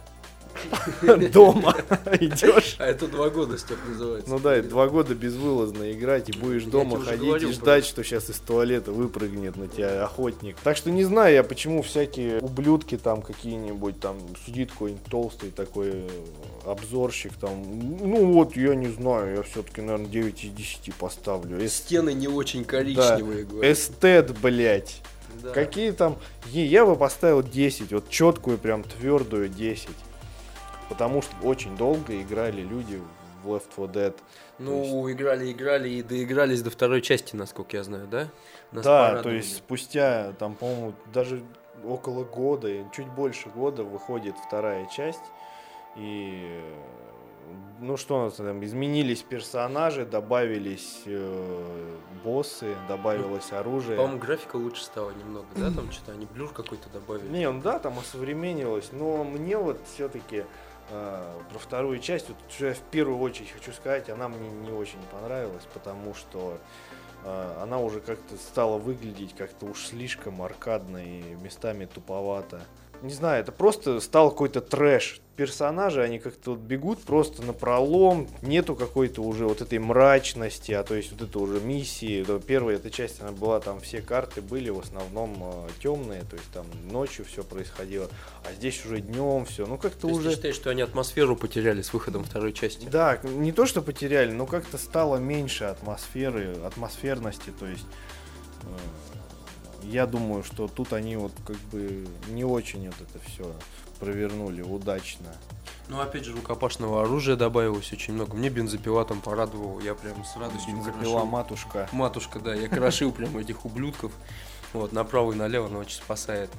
Дома 1.31 1.75
идешь. 2.19 2.75
А 2.79 2.85
это 2.85 3.07
два 3.07 3.29
года, 3.29 3.57
Степ, 3.57 3.77
называется. 3.87 4.29
Ну 4.29 4.39
да, 4.39 4.61
два 4.61 4.87
года 4.87 5.15
безвылазно 5.15 5.91
играть, 5.91 6.29
и 6.29 6.37
будешь 6.37 6.63
дома 6.63 6.99
ходить 6.99 7.43
и 7.43 7.51
ждать, 7.51 7.85
что 7.85 8.03
сейчас 8.03 8.29
из 8.29 8.37
туалета 8.37 8.91
выпрыгнет 8.91 9.55
на 9.55 9.67
тебя 9.67 10.03
охотник. 10.03 10.57
Так 10.63 10.77
что 10.77 10.91
не 10.91 11.03
знаю 11.03 11.33
я, 11.33 11.43
почему 11.43 11.81
всякие 11.81 12.39
ублюдки 12.39 12.97
там 12.97 13.21
какие-нибудь, 13.21 13.99
там 13.99 14.17
сидит 14.45 14.71
какой-нибудь 14.71 15.05
толстый 15.05 15.51
такой 15.51 15.89
э, 15.93 16.09
обзорщик 16.65 17.33
там. 17.33 17.63
Ну 18.01 18.33
вот, 18.33 18.55
я 18.55 18.75
не 18.75 18.87
знаю, 18.87 19.37
я 19.37 19.43
все-таки, 19.43 19.81
наверное, 19.81 20.07
9 20.07 20.43
из 20.43 20.51
10 20.51 20.95
поставлю. 20.95 21.67
Стены 21.67 22.13
не 22.13 22.27
очень 22.27 22.65
коричневые. 22.65 23.45
Эстет, 23.61 24.37
блять. 24.39 25.01
Да. 25.41 25.51
Какие 25.51 25.91
там... 25.91 26.17
Я 26.47 26.85
бы 26.85 26.95
поставил 26.95 27.43
10, 27.43 27.91
вот 27.91 28.09
четкую, 28.09 28.57
прям 28.57 28.83
твердую 28.83 29.49
10. 29.49 29.89
Потому 30.89 31.21
что 31.21 31.35
очень 31.43 31.75
долго 31.75 32.21
играли 32.21 32.61
люди 32.61 33.01
в 33.43 33.49
Left 33.49 33.69
4 33.75 33.87
Dead. 33.87 34.15
Ну, 34.59 35.11
играли, 35.11 35.51
играли 35.51 35.89
и 35.89 36.03
доигрались 36.03 36.61
до 36.61 36.69
второй 36.69 37.01
части, 37.01 37.35
насколько 37.35 37.77
я 37.77 37.83
знаю, 37.83 38.07
да? 38.07 38.27
Нас 38.71 38.83
да, 38.83 39.21
то 39.21 39.29
есть 39.29 39.57
спустя, 39.57 40.33
там, 40.39 40.55
по-моему, 40.55 40.93
даже 41.13 41.43
около 41.85 42.23
года, 42.23 42.69
чуть 42.93 43.07
больше 43.07 43.49
года 43.49 43.83
выходит 43.83 44.35
вторая 44.47 44.87
часть. 44.87 45.23
И, 45.95 46.43
э, 46.43 46.75
ну 47.79 47.97
что 47.97 48.19
у 48.19 48.23
нас 48.25 48.33
там, 48.33 48.63
изменились 48.63 49.23
персонажи, 49.23 50.05
добавились 50.05 51.01
э, 51.05 51.95
боссы, 52.23 52.75
добавилось 52.87 53.51
оружие. 53.51 53.97
По-моему, 53.97 54.19
графика 54.19 54.57
лучше 54.57 54.83
стала 54.83 55.11
немного, 55.11 55.47
да? 55.55 55.71
Там 55.71 55.91
что-то 55.91 56.11
они 56.13 56.25
блюр 56.25 56.51
какой-то 56.51 56.89
добавили. 56.89 57.27
Не, 57.29 57.49
ну 57.49 57.61
да, 57.61 57.79
там 57.79 57.97
осовременилось, 57.99 58.89
но 58.91 59.23
мне 59.23 59.57
вот 59.57 59.79
все-таки 59.93 60.43
про 60.89 61.59
вторую 61.59 61.99
часть, 61.99 62.29
вот 62.29 62.37
что 62.49 62.67
я 62.67 62.73
в 62.73 62.79
первую 62.79 63.19
очередь 63.19 63.51
хочу 63.51 63.73
сказать, 63.73 64.09
она 64.09 64.27
мне 64.27 64.49
не 64.49 64.71
очень 64.71 65.01
понравилась, 65.11 65.65
потому 65.73 66.13
что 66.13 66.57
э, 67.23 67.57
она 67.61 67.79
уже 67.79 67.99
как-то 67.99 68.35
стала 68.37 68.77
выглядеть 68.77 69.35
как-то 69.35 69.65
уж 69.65 69.87
слишком 69.87 70.41
аркадно 70.41 70.97
и 70.97 71.35
местами 71.35 71.85
туповато. 71.85 72.61
Не 73.03 73.13
знаю, 73.13 73.41
это 73.41 73.51
просто 73.51 73.99
стал 73.99 74.31
какой-то 74.31 74.61
трэш. 74.61 75.21
Персонажи, 75.35 76.01
они 76.01 76.17
как-то 76.17 76.51
вот 76.51 76.59
бегут 76.61 77.03
просто 77.03 77.43
на 77.43 77.53
пролом, 77.53 78.27
нету 78.41 78.75
какой-то 78.75 79.21
уже 79.21 79.45
вот 79.45 79.61
этой 79.61 79.77
мрачности, 79.77 80.71
а 80.71 80.83
то 80.83 80.95
есть 80.95 81.11
вот 81.11 81.21
это 81.21 81.37
уже 81.37 81.59
миссии. 81.59 82.25
Первая 82.39 82.77
эта 82.77 82.89
часть, 82.89 83.21
она 83.21 83.31
была, 83.31 83.59
там 83.59 83.79
все 83.79 84.01
карты 84.01 84.41
были 84.41 84.71
в 84.71 84.79
основном 84.79 85.37
э, 85.39 85.69
темные, 85.79 86.21
то 86.21 86.35
есть 86.37 86.51
там 86.51 86.65
ночью 86.91 87.23
все 87.25 87.43
происходило, 87.43 88.09
а 88.49 88.53
здесь 88.53 88.83
уже 88.83 88.99
днем 88.99 89.45
все. 89.45 89.67
Ну 89.67 89.77
как-то 89.77 90.07
уже... 90.07 90.29
ты 90.29 90.35
считаешь, 90.35 90.55
что 90.55 90.71
они 90.71 90.81
атмосферу 90.81 91.35
потеряли 91.35 91.83
с 91.83 91.93
выходом 91.93 92.23
второй 92.23 92.51
части? 92.51 92.87
Да, 92.87 93.19
не 93.23 93.51
то, 93.51 93.67
что 93.67 93.83
потеряли, 93.83 94.31
но 94.31 94.47
как-то 94.47 94.79
стало 94.79 95.17
меньше 95.17 95.65
атмосферы, 95.65 96.55
атмосферности, 96.65 97.53
то 97.59 97.67
есть 97.67 97.85
я 99.83 100.05
думаю, 100.05 100.43
что 100.43 100.67
тут 100.67 100.93
они 100.93 101.15
вот 101.15 101.31
как 101.45 101.57
бы 101.71 102.07
не 102.29 102.43
очень 102.43 102.85
вот 102.87 102.95
это 103.01 103.19
все 103.29 103.51
провернули 103.99 104.61
удачно. 104.61 105.27
Ну, 105.89 106.01
опять 106.01 106.25
же, 106.25 106.35
рукопашного 106.35 107.01
оружия 107.03 107.35
добавилось 107.37 107.91
очень 107.93 108.13
много. 108.13 108.35
Мне 108.35 108.49
бензопила 108.49 109.05
там 109.05 109.21
порадовал, 109.21 109.79
я 109.79 109.95
прям 109.95 110.23
с 110.25 110.35
радостью 110.35 110.73
Бензопила 110.75 110.99
крошил. 111.19 111.25
матушка. 111.25 111.89
Матушка, 111.93 112.39
да, 112.39 112.53
я 112.53 112.67
крошил 112.67 113.11
прям 113.11 113.37
этих 113.37 113.63
ублюдков. 113.65 114.11
Вот, 114.73 114.91
направо 114.91 115.31
и 115.31 115.35
налево 115.35 115.67
она 115.67 115.79
очень 115.79 115.95
спасает. 115.97 116.49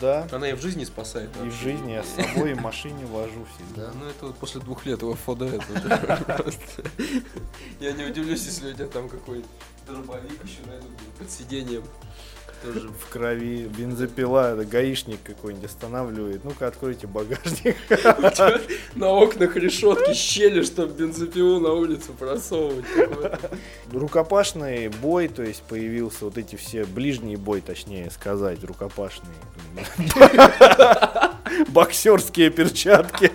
Да, 0.00 0.26
Она 0.32 0.48
и 0.48 0.54
в 0.54 0.62
жизни 0.62 0.84
спасает. 0.84 1.28
и 1.44 1.48
в 1.48 1.52
жизни 1.52 1.92
я 1.92 2.02
с 2.04 2.08
собой 2.08 2.52
и 2.52 2.54
в 2.54 2.60
машине 2.62 3.04
вожу 3.06 3.46
всегда. 3.54 3.88
Да, 3.88 3.92
ну 3.98 4.06
это 4.06 4.26
вот 4.26 4.36
после 4.36 4.60
двух 4.62 4.86
лет 4.86 5.02
его 5.02 5.14
уже. 5.14 6.16
Просто. 6.26 6.82
Я 7.80 7.92
не 7.92 8.04
удивлюсь, 8.04 8.44
если 8.46 8.70
у 8.70 8.74
тебя 8.74 8.86
там 8.86 9.08
какой-то 9.10 9.46
дробовик 9.86 10.44
еще 10.44 10.66
найдут 10.66 10.90
под 11.18 11.30
сиденьем. 11.30 11.82
Тоже 12.62 12.88
В 12.88 13.10
крови 13.10 13.66
бензопила, 13.66 14.54
это 14.54 14.64
гаишник 14.64 15.18
какой-нибудь 15.22 15.66
останавливает. 15.66 16.44
Ну-ка, 16.44 16.68
откройте 16.68 17.06
багажник. 17.06 17.76
На 18.94 19.10
окнах 19.10 19.56
решетки 19.56 20.14
щели, 20.14 20.62
чтобы 20.62 20.94
бензопилу 20.94 21.60
на 21.60 21.72
улицу 21.72 22.14
просовывать. 22.18 22.86
Рукопашный 23.92 24.88
бой, 24.88 25.28
то 25.28 25.42
есть 25.42 25.62
появился 25.62 26.24
вот 26.24 26.38
эти 26.38 26.56
все, 26.56 26.84
ближний 26.84 27.36
бой, 27.36 27.60
точнее 27.60 28.10
сказать, 28.10 28.64
рукопашный. 28.64 29.28
Боксерские 31.68 32.50
перчатки. 32.50 33.30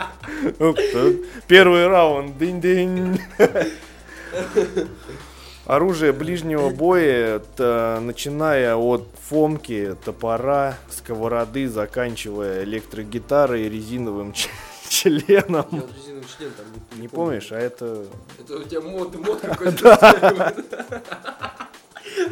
Первый 1.48 1.88
раунд. 1.88 2.36
Дынь-дынь. 2.38 3.20
Оружие 5.70 6.14
ближнего 6.14 6.72
боя, 6.72 7.36
это 7.36 8.00
начиная 8.02 8.76
от 8.76 9.08
фомки, 9.22 9.96
топора, 10.04 10.76
сковороды, 10.90 11.70
заканчивая 11.70 12.64
электрогитарой 12.64 13.68
и 13.68 13.70
резиновым 13.70 14.34
членом. 14.90 15.68
Я 15.72 15.82
вот 15.82 15.92
резиновый 15.96 16.26
член 16.36 16.52
там 16.58 16.66
не, 16.96 17.02
Не 17.02 17.08
помню. 17.08 17.10
помнишь, 17.28 17.52
а 17.52 17.60
это 17.60 18.04
Это 18.40 18.58
у 18.58 18.64
тебя 18.64 18.82
мод, 18.82 19.16
мод 19.24 19.40
какой-то. 19.42 20.56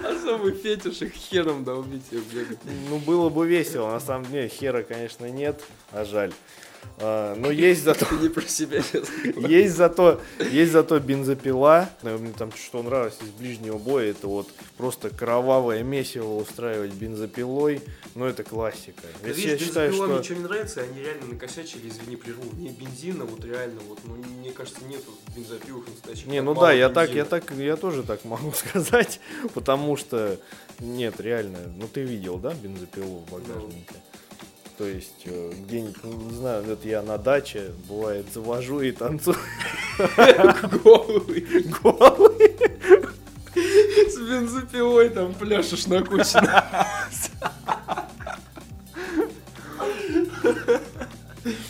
Особый 0.03 0.53
фетиш 0.53 1.03
их 1.03 1.13
хером 1.13 1.63
долбить 1.63 2.07
всех 2.07 2.23
бегать. 2.33 2.57
Ну, 2.89 2.97
было 2.97 3.29
бы 3.29 3.47
весело, 3.47 3.91
на 3.91 3.99
самом 3.99 4.25
деле, 4.25 4.47
хера, 4.47 4.81
конечно, 4.81 5.27
нет, 5.29 5.61
а 5.91 6.05
жаль. 6.05 6.33
А, 6.99 7.35
но 7.35 7.51
есть 7.51 7.83
зато, 7.83 8.07
не 8.21 8.29
про 8.29 8.41
себя 8.41 8.81
есть 9.47 9.75
зато, 9.75 10.21
есть 10.51 10.71
зато 10.71 10.99
бензопила. 10.99 11.89
Ну, 12.01 12.17
Мне 12.17 12.33
там 12.33 12.51
что 12.51 12.81
нравилось 12.81 13.17
из 13.21 13.29
ближнего 13.29 13.77
боя, 13.77 14.11
это 14.11 14.27
вот 14.27 14.49
просто 14.77 15.09
кровавое 15.09 15.83
месиво 15.83 16.35
устраивать 16.35 16.93
бензопилой, 16.93 17.81
ну, 18.15 18.25
это 18.25 18.43
классика. 18.43 19.03
Да 19.21 19.29
Если 19.29 19.41
видишь, 19.41 19.59
я 19.59 19.65
считаю, 19.67 19.91
бензопила 19.91 20.07
мне 20.07 20.23
что... 20.23 20.23
что 20.23 20.35
не 20.35 20.43
нравится, 20.43 20.81
они 20.81 21.01
реально 21.01 21.25
накосячили, 21.33 21.89
извини, 21.89 22.15
прерву. 22.15 22.43
Не 22.53 22.69
бензина, 22.69 23.25
вот 23.25 23.45
реально, 23.45 23.79
вот, 23.87 23.99
ну, 24.05 24.15
мне 24.39 24.51
кажется, 24.51 24.83
нету 24.85 25.11
бензопилов 25.35 25.87
настоящих. 25.87 26.25
Не, 26.27 26.41
ну 26.41 26.55
да, 26.55 26.71
я 26.71 26.89
так, 26.89 27.11
я 27.11 27.25
так, 27.25 27.51
я 27.51 27.75
тоже 27.75 28.03
так 28.03 28.25
могу 28.25 28.51
сказать, 28.55 29.19
потому 29.53 29.97
что 29.97 30.39
нет, 30.79 31.19
реально, 31.19 31.59
ну 31.75 31.87
ты 31.87 32.01
видел, 32.01 32.37
да, 32.37 32.53
бензопилу 32.53 33.19
в 33.19 33.31
багажнике? 33.31 33.95
То 34.77 34.85
есть 34.85 35.23
э, 35.25 35.53
где-нибудь, 35.65 35.95
ну, 36.03 36.13
не 36.13 36.35
знаю, 36.35 36.63
это 36.71 36.87
я 36.87 37.01
на 37.01 37.17
даче, 37.17 37.71
бывает, 37.89 38.27
завожу 38.31 38.81
и 38.81 38.91
танцую 38.91 39.35
Голый. 40.83 41.47
голый. 41.81 42.55
С 43.55 44.17
бензопилой 44.19 45.09
там 45.09 45.33
пляшешь 45.33 45.87
на 45.87 46.03
куче. 46.03 46.39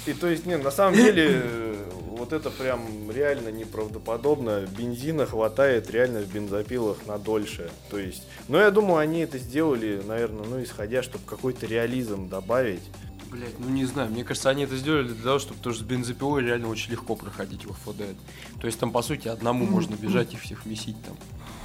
И 0.06 0.14
то 0.14 0.28
есть, 0.28 0.46
не, 0.46 0.58
на 0.58 0.72
самом 0.72 0.96
деле, 0.96 1.77
вот 2.18 2.34
это 2.34 2.50
прям 2.50 3.10
реально 3.10 3.50
неправдоподобно. 3.50 4.66
Бензина 4.78 5.26
хватает 5.26 5.90
реально 5.90 6.22
в 6.22 6.34
бензопилах 6.34 7.06
на 7.06 7.18
дольше. 7.18 7.70
То 7.90 7.98
есть, 7.98 8.24
но 8.48 8.60
я 8.60 8.72
думаю, 8.72 8.98
они 8.98 9.20
это 9.22 9.38
сделали, 9.38 10.02
наверное, 10.06 10.46
ну, 10.46 10.62
исходя, 10.62 11.04
чтобы 11.04 11.26
какой-то 11.26 11.66
реализм 11.66 12.30
добавить. 12.30 12.84
Блять, 13.30 13.60
ну 13.60 13.70
не 13.70 13.84
знаю, 13.84 14.10
мне 14.10 14.24
кажется, 14.24 14.50
они 14.50 14.64
это 14.64 14.78
сделали 14.78 15.10
для 15.10 15.24
того, 15.24 15.40
чтобы 15.40 15.60
тоже 15.60 15.80
с 15.80 15.82
бензопилой 15.82 16.44
реально 16.44 16.70
очень 16.70 16.92
легко 16.92 17.16
проходить 17.16 17.66
в 17.66 17.74
ФД. 17.74 18.04
То 18.62 18.68
есть 18.68 18.80
там, 18.80 18.92
по 18.92 19.02
сути, 19.02 19.28
одному 19.28 19.66
можно 19.66 19.96
бежать 20.02 20.34
и 20.34 20.38
всех 20.38 20.66
месить 20.66 20.96
там. 21.04 21.18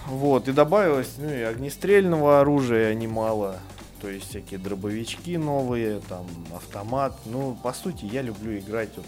Вот, 0.07 0.49
и 0.49 0.53
добавилось, 0.53 1.15
ну, 1.19 1.31
и 1.31 1.43
огнестрельного 1.43 2.41
оружия 2.41 2.93
немало. 2.95 3.61
То 4.01 4.09
есть 4.09 4.31
всякие 4.31 4.59
дробовички 4.59 5.37
новые, 5.37 6.01
там, 6.09 6.27
автомат. 6.53 7.17
Ну, 7.25 7.57
по 7.63 7.73
сути, 7.73 8.05
я 8.07 8.23
люблю 8.23 8.59
играть 8.59 8.91
вот 8.97 9.07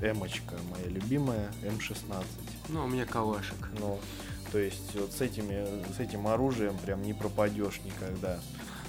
эмочка, 0.00 0.56
моя 0.70 0.86
любимая, 0.88 1.50
М16. 1.62 2.24
Ну, 2.68 2.84
у 2.84 2.88
меня 2.88 3.06
калашик. 3.06 3.70
Ну, 3.78 3.98
то 4.52 4.58
есть 4.58 4.94
вот 4.94 5.12
с, 5.12 5.20
этими, 5.20 5.66
с 5.96 6.00
этим 6.00 6.26
оружием 6.26 6.76
прям 6.78 7.02
не 7.02 7.14
пропадешь 7.14 7.80
никогда. 7.84 8.38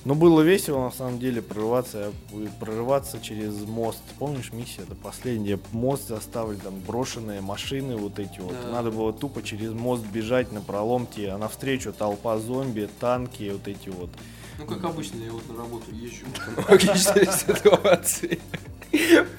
Но 0.05 0.15
было 0.15 0.41
весело 0.41 0.85
на 0.85 0.91
самом 0.91 1.19
деле 1.19 1.41
прорываться, 1.41 2.13
прорываться 2.59 3.19
через 3.21 3.53
мост. 3.65 4.01
Помнишь, 4.17 4.53
миссия 4.53 4.83
это 4.83 4.95
последняя. 4.95 5.59
Мост 5.73 6.07
заставили 6.07 6.57
там 6.57 6.79
брошенные 6.79 7.41
машины 7.41 7.97
вот 7.97 8.17
эти 8.17 8.39
вот. 8.39 8.55
Да. 8.63 8.71
Надо 8.71 8.91
было 8.91 9.11
тупо 9.11 9.43
через 9.43 9.73
мост 9.73 10.05
бежать 10.05 10.53
на 10.53 10.61
проломте, 10.61 11.29
а 11.31 11.37
навстречу 11.37 11.91
толпа 11.91 12.37
зомби, 12.37 12.89
танки 12.99 13.51
вот 13.51 13.67
эти 13.67 13.89
вот. 13.89 14.09
Ну, 14.57 14.65
как 14.65 14.83
обычно, 14.85 15.21
я 15.21 15.31
вот 15.31 15.47
на 15.49 15.57
работу 15.57 15.91
езжу. 15.91 16.25
Логичная 16.69 17.25
ситуация. 17.31 18.39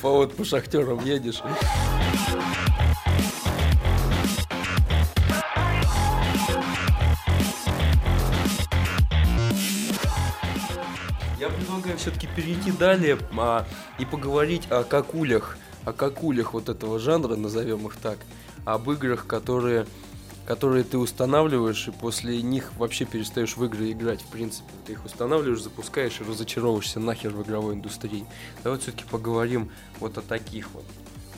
По 0.00 0.10
вот 0.10 0.36
по 0.36 0.44
шахтерам 0.44 1.04
едешь. 1.04 1.42
Я 11.38 11.48
предлагаю 11.48 11.96
все-таки 11.96 12.28
перейти 12.36 12.70
далее 12.70 13.18
а, 13.38 13.66
и 13.98 14.04
поговорить 14.04 14.70
о 14.70 14.84
какулях, 14.84 15.56
о 15.84 15.92
какулях 15.92 16.52
вот 16.52 16.68
этого 16.68 16.98
жанра, 16.98 17.34
назовем 17.34 17.86
их 17.86 17.96
так, 17.96 18.18
об 18.66 18.90
играх, 18.90 19.26
которые, 19.26 19.86
которые 20.46 20.84
ты 20.84 20.98
устанавливаешь 20.98 21.88
и 21.88 21.90
после 21.90 22.42
них 22.42 22.72
вообще 22.76 23.04
перестаешь 23.04 23.56
в 23.56 23.64
игры 23.64 23.92
играть, 23.92 24.22
в 24.22 24.26
принципе. 24.26 24.70
Ты 24.86 24.92
их 24.92 25.04
устанавливаешь, 25.04 25.62
запускаешь 25.62 26.20
и 26.20 26.24
разочаровываешься 26.24 27.00
нахер 27.00 27.30
в 27.30 27.42
игровой 27.42 27.74
индустрии. 27.74 28.24
Давай 28.64 28.78
все-таки 28.78 29.04
поговорим 29.04 29.70
вот 30.00 30.18
о 30.18 30.22
таких 30.22 30.70
вот. 30.72 30.84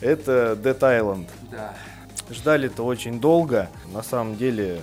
Это 0.01 0.59
Dead 0.61 0.79
Island. 0.79 1.29
Да. 1.51 1.75
Ждали-то 2.31 2.85
очень 2.85 3.21
долго. 3.21 3.69
На 3.93 4.03
самом 4.03 4.37
деле, 4.37 4.81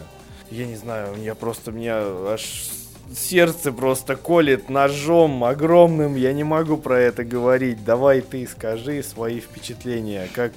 я 0.51 0.65
не 0.65 0.75
знаю, 0.75 1.15
я 1.21 1.35
просто 1.35 1.71
меня 1.71 2.01
аж 2.31 2.69
сердце 3.15 3.71
просто 3.71 4.15
колет 4.15 4.69
ножом 4.69 5.43
огромным. 5.43 6.15
Я 6.15 6.33
не 6.33 6.43
могу 6.43 6.77
про 6.77 6.99
это 6.99 7.23
говорить. 7.23 7.83
Давай 7.83 8.21
ты 8.21 8.47
скажи 8.47 9.01
свои 9.03 9.39
впечатления. 9.39 10.29
Как 10.33 10.53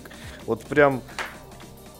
вот 0.47 0.63
прям 0.65 1.03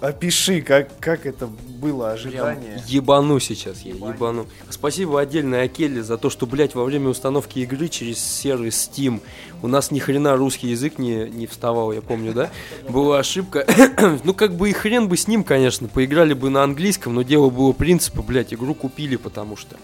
опиши, 0.03 0.61
как, 0.61 0.99
как 0.99 1.27
это 1.27 1.47
было 1.47 2.05
Прям 2.05 2.15
ожидание. 2.15 2.83
ебану 2.87 3.39
сейчас 3.39 3.83
я, 3.83 3.95
Ебани. 3.95 4.15
ебану. 4.15 4.47
Спасибо 4.69 5.21
отдельно 5.21 5.63
Акеле 5.63 6.03
за 6.03 6.19
то, 6.19 6.29
что, 6.29 6.45
блядь, 6.47 6.75
во 6.75 6.85
время 6.85 7.09
установки 7.09 7.61
игры 7.61 7.89
через 7.89 8.19
сервис 8.19 8.91
Steam 8.93 9.21
у 9.63 9.69
нас 9.69 9.91
ни 9.93 10.01
хрена 10.01 10.37
русский 10.37 10.69
язык 10.69 10.99
не, 10.99 11.31
не 11.31 11.47
вставал, 11.47 11.93
я 11.93 12.03
помню, 12.03 12.33
да? 12.33 12.51
Была 12.89 13.21
ошибка. 13.21 13.65
ну, 14.25 14.35
как 14.35 14.57
бы 14.57 14.71
и 14.71 14.73
хрен 14.73 15.09
бы 15.09 15.17
с 15.17 15.29
ним, 15.29 15.45
конечно, 15.45 15.87
поиграли 15.89 16.35
бы 16.35 16.51
на 16.51 16.65
английском, 16.65 17.15
но 17.15 17.23
дело 17.23 17.49
было 17.49 17.73
принципа, 17.73 18.23
блядь, 18.23 18.53
игру 18.53 18.75
купили, 18.75 19.17
потому 19.17 19.57
что. 19.57 19.77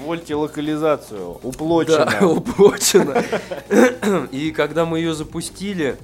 Извольте 0.00 0.34
локализацию. 0.34 1.38
Уплочено. 1.42 2.08
Да, 2.20 2.26
уплочено. 2.26 3.22
И 4.32 4.50
когда 4.50 4.86
мы 4.86 4.98
ее 4.98 5.14
запустили, 5.14 5.96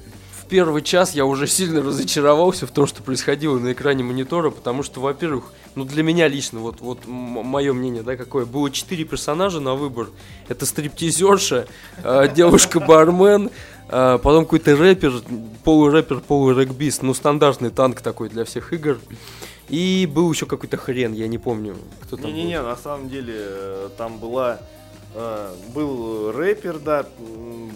первый 0.49 0.83
час 0.83 1.15
я 1.15 1.25
уже 1.25 1.47
сильно 1.47 1.83
разочаровался 1.83 2.67
в 2.67 2.71
том, 2.71 2.87
что 2.87 3.03
происходило 3.03 3.59
на 3.59 3.73
экране 3.73 4.03
монитора, 4.03 4.51
потому 4.51 4.83
что, 4.83 5.01
во-первых, 5.01 5.53
ну 5.75 5.85
для 5.85 6.03
меня 6.03 6.29
лично, 6.29 6.61
вот, 6.61 6.81
вот 6.81 7.07
мое 7.07 7.73
мнение, 7.73 8.03
да, 8.03 8.17
какое, 8.17 8.45
было 8.45 8.71
четыре 8.71 9.05
персонажа 9.05 9.61
на 9.61 9.75
выбор. 9.75 10.09
Это 10.49 10.67
стриптизерша, 10.67 11.67
э, 12.03 12.29
девушка-бармен, 12.35 13.51
э, 13.89 14.19
потом 14.23 14.45
какой-то 14.45 14.77
рэпер, 14.77 15.13
полурэпер, 15.65 16.21
полурегбист, 16.21 17.03
ну 17.03 17.15
стандартный 17.15 17.71
танк 17.71 18.01
такой 18.01 18.29
для 18.29 18.45
всех 18.45 18.73
игр. 18.73 18.99
И 19.69 20.09
был 20.11 20.33
еще 20.33 20.47
какой-то 20.47 20.79
хрен, 20.79 21.13
я 21.13 21.29
не 21.29 21.37
помню, 21.37 21.77
кто 22.03 22.17
там 22.17 22.25
был. 22.25 22.31
Не-не-не, 22.31 22.63
на 22.63 22.77
самом 22.77 23.11
деле 23.11 23.35
э, 23.37 23.89
там 23.99 24.19
была 24.19 24.61
был 25.75 26.33
рэпер, 26.33 26.79
да, 26.79 27.07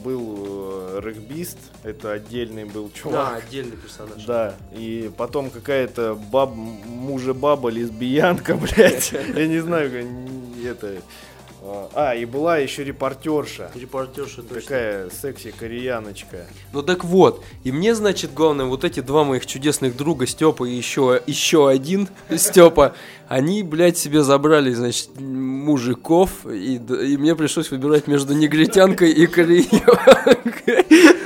был 0.05 0.97
э, 0.97 1.01
регбист, 1.03 1.59
это 1.83 2.12
отдельный 2.12 2.64
был 2.64 2.89
Да, 2.89 2.99
чувак. 2.99 3.45
отдельный 3.45 3.76
персонаж. 3.76 4.24
Да, 4.24 4.55
и 4.72 5.11
потом 5.16 5.51
какая-то 5.51 6.14
баб, 6.30 6.55
мужа-баба, 6.55 7.68
лесбиянка, 7.70 8.55
блядь, 8.57 9.12
я 9.12 9.47
не 9.47 9.61
знаю, 9.61 9.91
это, 10.64 11.01
А, 11.64 11.90
А, 11.94 12.14
и 12.14 12.24
была 12.24 12.58
еще 12.58 12.82
репортерша. 12.82 13.70
Репортерша 13.74 14.42
точно. 14.42 14.60
Такая 14.60 15.10
секси-кореяночка. 15.10 16.46
Ну 16.72 16.82
так 16.82 17.04
вот, 17.04 17.44
и 17.62 17.70
мне, 17.70 17.94
значит, 17.94 18.34
главное, 18.34 18.66
вот 18.66 18.84
эти 18.84 19.00
два 19.00 19.22
моих 19.24 19.46
чудесных 19.46 19.96
друга, 19.96 20.26
Степа 20.26 20.64
и 20.64 20.72
еще, 20.72 21.20
еще 21.26 21.68
один 21.68 22.08
Степа, 22.36 22.94
они, 23.28 23.62
блядь, 23.62 23.96
себе 23.96 24.22
забрали, 24.22 24.72
значит, 24.72 25.10
мужиков, 25.18 26.46
и, 26.46 26.76
и 26.76 27.16
мне 27.16 27.36
пришлось 27.36 27.70
выбирать 27.70 28.08
между 28.08 28.34
негритянкой 28.34 29.12
и 29.12 29.26
кореянкой. 29.26 31.18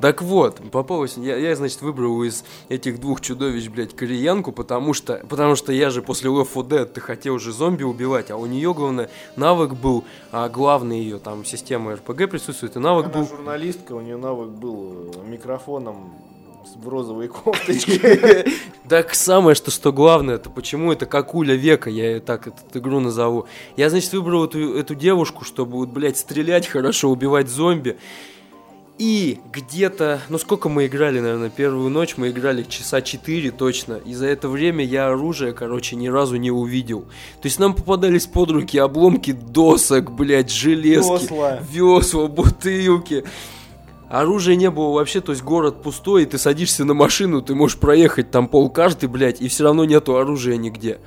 Так 0.00 0.22
вот, 0.22 0.60
попалось, 0.70 1.16
я, 1.16 1.36
я, 1.36 1.54
значит, 1.56 1.82
выбрал 1.82 2.22
из 2.22 2.44
этих 2.68 3.00
двух 3.00 3.20
чудовищ, 3.20 3.68
блядь, 3.68 3.94
кореянку, 3.94 4.50
потому 4.52 4.94
что, 4.94 5.22
потому 5.28 5.56
что 5.56 5.72
я 5.72 5.90
же 5.90 6.00
после 6.00 6.30
Left 6.30 6.48
4 6.54 6.62
Dead 6.82 6.86
ты 6.86 7.00
хотел 7.00 7.38
же 7.38 7.52
зомби 7.52 7.82
убивать, 7.82 8.30
а 8.30 8.36
у 8.36 8.46
нее, 8.46 8.72
главное, 8.72 9.10
навык 9.36 9.74
был, 9.74 10.04
а 10.32 10.48
главный 10.48 11.00
ее, 11.00 11.18
там, 11.18 11.44
система 11.44 11.94
РПГ 11.96 12.30
присутствует, 12.30 12.76
и 12.76 12.78
навык 12.78 13.06
Она 13.06 13.14
был 13.14 13.28
журналистка, 13.28 13.92
у 13.92 14.00
нее 14.00 14.16
навык 14.16 14.48
был 14.48 15.12
э, 15.14 15.28
микрофоном 15.28 16.14
с- 16.64 16.76
в 16.82 16.88
розовой 16.88 17.28
кофточке. 17.84 18.46
Так 18.88 19.14
самое, 19.14 19.54
что, 19.54 19.70
что 19.70 19.92
главное, 19.92 20.36
это 20.36 20.48
почему 20.50 20.92
это 20.92 21.04
какуля 21.06 21.54
века, 21.54 21.90
я 21.90 22.12
ее 22.12 22.20
так 22.20 22.46
эту 22.46 22.78
игру 22.78 23.00
назову. 23.00 23.46
Я, 23.76 23.90
значит, 23.90 24.12
выбрал 24.12 24.44
эту, 24.46 24.74
эту 24.76 24.94
девушку, 24.94 25.44
чтобы, 25.44 25.86
блядь, 25.86 26.16
стрелять 26.16 26.66
хорошо, 26.66 27.10
убивать 27.10 27.48
зомби. 27.48 27.98
И 29.00 29.40
где-то, 29.50 30.20
ну 30.28 30.36
сколько 30.36 30.68
мы 30.68 30.84
играли, 30.84 31.20
наверное, 31.20 31.48
первую 31.48 31.88
ночь, 31.88 32.18
мы 32.18 32.28
играли 32.28 32.64
часа 32.64 33.00
4 33.00 33.50
точно. 33.50 33.94
И 33.94 34.12
за 34.12 34.26
это 34.26 34.46
время 34.46 34.84
я 34.84 35.08
оружие, 35.08 35.54
короче, 35.54 35.96
ни 35.96 36.08
разу 36.08 36.36
не 36.36 36.50
увидел. 36.50 37.06
То 37.40 37.46
есть 37.46 37.58
нам 37.58 37.72
попадались 37.72 38.26
под 38.26 38.50
руки 38.50 38.76
обломки 38.76 39.32
досок, 39.32 40.12
блядь, 40.12 40.50
железки, 40.50 41.24
Весла. 41.24 41.60
весла, 41.62 42.26
бутылки. 42.26 43.24
Оружия 44.10 44.54
не 44.54 44.68
было 44.70 44.92
вообще, 44.92 45.22
то 45.22 45.32
есть 45.32 45.42
город 45.42 45.82
пустой, 45.82 46.24
и 46.24 46.26
ты 46.26 46.36
садишься 46.36 46.84
на 46.84 46.92
машину, 46.92 47.40
ты 47.40 47.54
можешь 47.54 47.78
проехать 47.78 48.30
там 48.30 48.48
полкарты, 48.48 49.08
блядь, 49.08 49.40
и 49.40 49.48
все 49.48 49.64
равно 49.64 49.86
нету 49.86 50.16
оружия 50.16 50.58
нигде. 50.58 50.98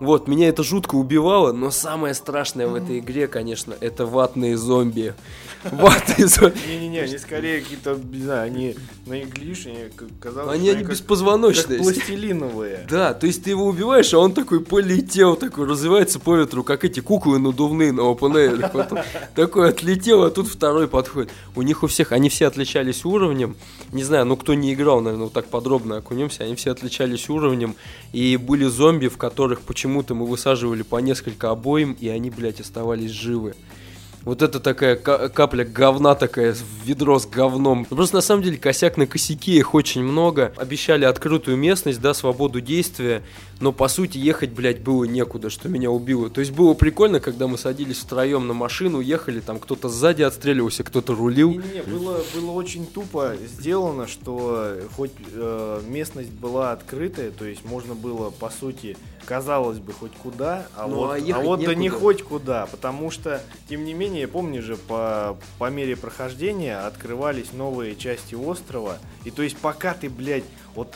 Вот, 0.00 0.28
меня 0.28 0.48
это 0.48 0.62
жутко 0.62 0.94
убивало, 0.94 1.52
но 1.52 1.70
самое 1.70 2.14
страшное 2.14 2.66
в 2.66 2.74
этой 2.74 3.00
игре, 3.00 3.28
конечно, 3.28 3.74
это 3.80 4.06
ватные 4.06 4.56
зомби. 4.56 5.14
Ватные 5.62 6.26
зомби. 6.26 6.56
Не-не-не, 6.66 7.00
они 7.00 7.18
скорее 7.18 7.60
какие-то, 7.60 7.98
не 8.10 8.22
знаю, 8.22 8.46
они 8.46 8.76
на 9.04 9.22
инглиш, 9.22 9.66
они 9.66 9.90
казалось, 10.18 10.56
Они, 10.56 10.70
они 10.70 10.84
беспозвоночные. 10.84 11.78
Как 11.78 11.86
пластилиновые. 11.86 12.86
Да, 12.88 13.12
то 13.12 13.26
есть 13.26 13.44
ты 13.44 13.50
его 13.50 13.66
убиваешь, 13.66 14.14
а 14.14 14.18
он 14.18 14.32
такой 14.32 14.60
полетел, 14.60 15.36
такой 15.36 15.66
развивается 15.66 16.18
по 16.18 16.34
ветру, 16.34 16.64
как 16.64 16.84
эти 16.86 17.00
куклы 17.00 17.38
надувные 17.38 17.92
на 17.92 18.00
OpenAir. 18.00 19.04
Такой 19.34 19.68
отлетел, 19.68 20.24
а 20.24 20.30
тут 20.30 20.48
второй 20.48 20.88
подходит. 20.88 21.30
У 21.54 21.60
них 21.60 21.82
у 21.82 21.88
всех, 21.88 22.12
они 22.12 22.30
все 22.30 22.46
отличались 22.46 23.04
уровнем. 23.04 23.54
Не 23.92 24.02
знаю, 24.02 24.24
ну 24.24 24.36
кто 24.36 24.54
не 24.54 24.72
играл, 24.72 25.02
наверное, 25.02 25.24
вот 25.24 25.34
так 25.34 25.46
подробно 25.46 25.98
окунемся. 25.98 26.44
Они 26.44 26.54
все 26.54 26.70
отличались 26.70 27.28
уровнем. 27.28 27.74
И 28.12 28.38
были 28.38 28.64
зомби, 28.64 29.08
в 29.08 29.18
которых 29.18 29.60
почему-то 29.90 30.14
мы 30.14 30.24
высаживали 30.26 30.82
по 30.82 30.98
несколько 31.00 31.50
обоим, 31.50 31.96
и 31.98 32.08
они, 32.08 32.30
блядь, 32.30 32.60
оставались 32.60 33.10
живы. 33.10 33.54
Вот 34.22 34.40
это 34.40 34.60
такая 34.60 34.94
ка- 34.94 35.28
капля 35.30 35.64
говна 35.64 36.14
такая, 36.14 36.52
в 36.54 36.86
ведро 36.86 37.18
с 37.18 37.26
говном. 37.26 37.84
Просто 37.86 38.16
на 38.16 38.20
самом 38.22 38.44
деле 38.44 38.56
косяк 38.56 38.96
на 38.96 39.06
косяке, 39.08 39.52
их 39.52 39.74
очень 39.74 40.04
много. 40.04 40.52
Обещали 40.56 41.04
открытую 41.04 41.56
местность, 41.56 42.00
да, 42.00 42.14
свободу 42.14 42.60
действия, 42.60 43.22
но 43.60 43.72
по 43.72 43.88
сути 43.88 44.16
ехать, 44.16 44.50
блядь, 44.50 44.80
было 44.80 45.04
некуда, 45.04 45.50
что 45.50 45.68
меня 45.68 45.90
убило. 45.90 46.30
То 46.30 46.40
есть 46.40 46.52
было 46.52 46.74
прикольно, 46.74 47.20
когда 47.20 47.46
мы 47.46 47.58
садились 47.58 47.98
втроем 47.98 48.48
на 48.48 48.54
машину, 48.54 49.00
ехали, 49.00 49.40
там 49.40 49.58
кто-то 49.58 49.88
сзади 49.88 50.22
отстреливался, 50.22 50.82
кто-то 50.82 51.14
рулил. 51.14 51.50
Не-не-не, 51.50 51.82
было, 51.82 52.20
было 52.34 52.50
очень 52.52 52.86
тупо 52.86 53.34
сделано, 53.46 54.06
что 54.06 54.76
хоть 54.96 55.12
э, 55.32 55.82
местность 55.86 56.30
была 56.30 56.72
открытая, 56.72 57.30
то 57.30 57.44
есть 57.44 57.64
можно 57.64 57.94
было, 57.94 58.30
по 58.30 58.48
сути, 58.48 58.96
казалось 59.26 59.78
бы, 59.78 59.92
хоть 59.92 60.12
куда, 60.12 60.66
а 60.74 60.86
Ну, 60.86 60.96
вот, 60.96 61.10
а 61.10 61.36
а 61.36 61.40
вот 61.40 61.60
да 61.62 61.74
не 61.74 61.90
хоть 61.90 62.22
куда, 62.22 62.66
потому 62.66 63.10
что, 63.10 63.42
тем 63.68 63.84
не 63.84 63.92
менее, 63.92 64.26
помнишь 64.26 64.64
же, 64.64 64.76
по, 64.76 65.36
по 65.58 65.70
мере 65.70 65.96
прохождения 65.96 66.78
открывались 66.78 67.52
новые 67.52 67.94
части 67.96 68.34
острова, 68.34 68.98
и 69.24 69.30
то 69.30 69.42
есть 69.42 69.56
пока 69.58 69.92
ты, 69.92 70.08
блядь, 70.08 70.44
вот 70.74 70.94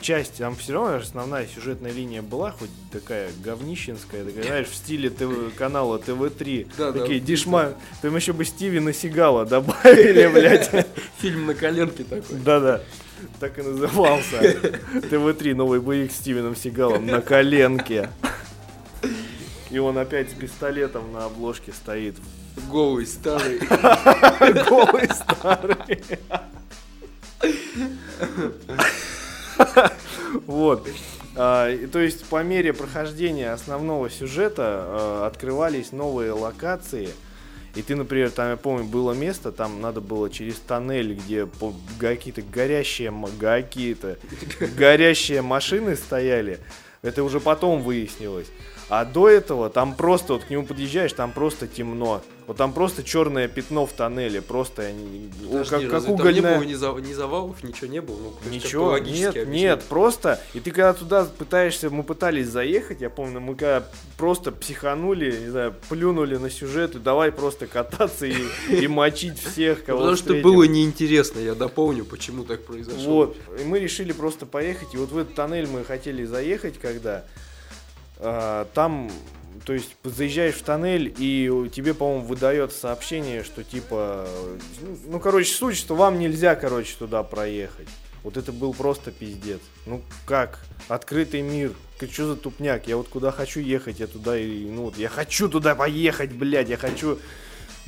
часть, 0.00 0.38
там 0.38 0.56
все 0.56 0.72
равно 0.74 0.96
основная 0.96 1.46
сюжетная 1.46 1.92
линия 1.92 2.22
была, 2.22 2.52
хоть 2.52 2.70
такая 2.92 3.30
говнищенская, 3.44 4.24
такая, 4.24 4.44
знаешь, 4.44 4.68
в 4.68 4.74
стиле 4.74 5.10
ТВ, 5.10 5.54
канала 5.56 5.98
ТВ-3, 5.98 6.72
Да, 6.76 6.92
да. 6.92 7.00
такие 7.00 7.20
дишма, 7.20 7.74
там 8.02 8.16
еще 8.16 8.32
бы 8.32 8.44
Стивена 8.44 8.92
Сигала 8.92 9.44
добавили, 9.46 10.26
блядь. 10.28 10.86
Фильм 11.18 11.46
на 11.46 11.54
коленке 11.54 12.04
такой. 12.04 12.38
Да-да, 12.38 12.80
так 13.38 13.58
и 13.58 13.62
назывался. 13.62 14.38
ТВ-3, 14.38 15.54
новый 15.54 15.80
боевик 15.80 16.12
с 16.12 16.16
Стивеном 16.16 16.56
Сигалом 16.56 17.06
на 17.06 17.20
коленке. 17.20 18.10
И 19.70 19.78
он 19.78 19.98
опять 19.98 20.30
с 20.30 20.34
пистолетом 20.34 21.12
на 21.12 21.26
обложке 21.26 21.72
стоит. 21.72 22.16
Голый, 22.68 23.06
старый. 23.06 23.58
Голый 24.68 25.08
старый. 25.14 26.02
Вот. 30.46 30.88
А, 31.36 31.74
то 31.88 31.98
есть 31.98 32.24
по 32.26 32.42
мере 32.42 32.72
прохождения 32.72 33.52
основного 33.52 34.10
сюжета 34.10 34.84
а, 34.84 35.26
открывались 35.26 35.92
новые 35.92 36.32
локации. 36.32 37.10
И 37.76 37.82
ты, 37.82 37.94
например, 37.94 38.30
там, 38.30 38.50
я 38.50 38.56
помню, 38.56 38.84
было 38.84 39.12
место, 39.12 39.52
там 39.52 39.80
надо 39.80 40.00
было 40.00 40.28
через 40.28 40.56
тоннель, 40.56 41.14
где 41.14 41.48
какие-то 42.00 42.42
горящие, 42.42 43.14
какие-то 43.38 44.18
горящие 44.76 45.42
машины 45.42 45.94
стояли. 45.94 46.58
Это 47.02 47.22
уже 47.22 47.38
потом 47.38 47.82
выяснилось. 47.82 48.48
А 48.90 49.04
до 49.04 49.28
этого 49.28 49.70
там 49.70 49.94
просто, 49.94 50.32
вот 50.34 50.44
к 50.44 50.50
нему 50.50 50.66
подъезжаешь, 50.66 51.12
там 51.12 51.30
просто 51.30 51.68
темно. 51.68 52.22
Вот 52.48 52.56
там 52.56 52.72
просто 52.72 53.04
черное 53.04 53.46
пятно 53.46 53.86
в 53.86 53.92
тоннеле, 53.92 54.42
просто 54.42 54.90
Подожди, 55.48 55.70
как, 55.70 55.82
как 55.82 55.92
разве 55.92 56.16
там 56.16 56.32
не 56.32 56.40
было 56.40 56.62
ни, 56.64 56.74
за- 56.74 56.92
ни 56.94 57.12
завалов, 57.12 57.62
ничего 57.62 57.86
не 57.86 58.00
было? 58.00 58.16
Ну, 58.16 58.50
Ничего, 58.50 58.98
нет, 58.98 59.28
объяснить. 59.36 59.46
нет, 59.46 59.84
просто, 59.84 60.40
и 60.54 60.58
ты 60.58 60.72
когда 60.72 60.92
туда 60.92 61.24
пытаешься, 61.24 61.90
мы 61.90 62.02
пытались 62.02 62.48
заехать, 62.48 63.00
я 63.00 63.10
помню, 63.10 63.38
мы 63.38 63.54
когда 63.54 63.84
просто 64.18 64.50
психанули, 64.50 65.30
не 65.30 65.50
знаю, 65.50 65.72
плюнули 65.88 66.38
на 66.38 66.50
сюжет, 66.50 66.96
и 66.96 66.98
давай 66.98 67.30
просто 67.30 67.68
кататься 67.68 68.26
и, 68.26 68.34
и 68.68 68.88
мочить 68.88 69.38
всех, 69.38 69.84
кого 69.84 69.98
Потому 69.98 70.16
что 70.16 70.24
встретим. 70.24 70.42
было 70.42 70.64
неинтересно, 70.64 71.38
я 71.38 71.54
дополню, 71.54 72.04
почему 72.04 72.42
так 72.42 72.64
произошло. 72.64 73.00
Вот, 73.14 73.36
и 73.60 73.64
мы 73.64 73.78
решили 73.78 74.10
просто 74.10 74.46
поехать, 74.46 74.94
и 74.94 74.96
вот 74.96 75.12
в 75.12 75.18
этот 75.18 75.36
тоннель 75.36 75.68
мы 75.68 75.84
хотели 75.84 76.24
заехать, 76.24 76.80
когда 76.80 77.24
там, 78.74 79.10
то 79.64 79.72
есть 79.72 79.96
заезжаешь 80.04 80.54
в 80.54 80.62
тоннель, 80.62 81.14
и 81.18 81.70
тебе, 81.74 81.94
по-моему, 81.94 82.24
выдает 82.24 82.72
сообщение, 82.72 83.44
что 83.44 83.62
типа, 83.64 84.26
ну, 85.06 85.20
короче, 85.20 85.52
суть, 85.52 85.76
что 85.76 85.94
вам 85.94 86.18
нельзя, 86.18 86.54
короче, 86.54 86.94
туда 86.98 87.22
проехать. 87.22 87.88
Вот 88.22 88.36
это 88.36 88.52
был 88.52 88.74
просто 88.74 89.12
пиздец. 89.12 89.60
Ну 89.86 90.02
как? 90.26 90.60
Открытый 90.88 91.40
мир. 91.40 91.72
Что 92.10 92.26
за 92.26 92.36
тупняк? 92.36 92.86
Я 92.86 92.96
вот 92.96 93.08
куда 93.08 93.30
хочу 93.30 93.60
ехать, 93.60 94.00
я 94.00 94.06
туда 94.06 94.38
и, 94.38 94.64
ну, 94.64 94.84
вот 94.84 94.96
я 94.98 95.08
хочу 95.08 95.48
туда 95.48 95.74
поехать, 95.74 96.32
блядь, 96.32 96.68
я 96.68 96.76
хочу 96.76 97.18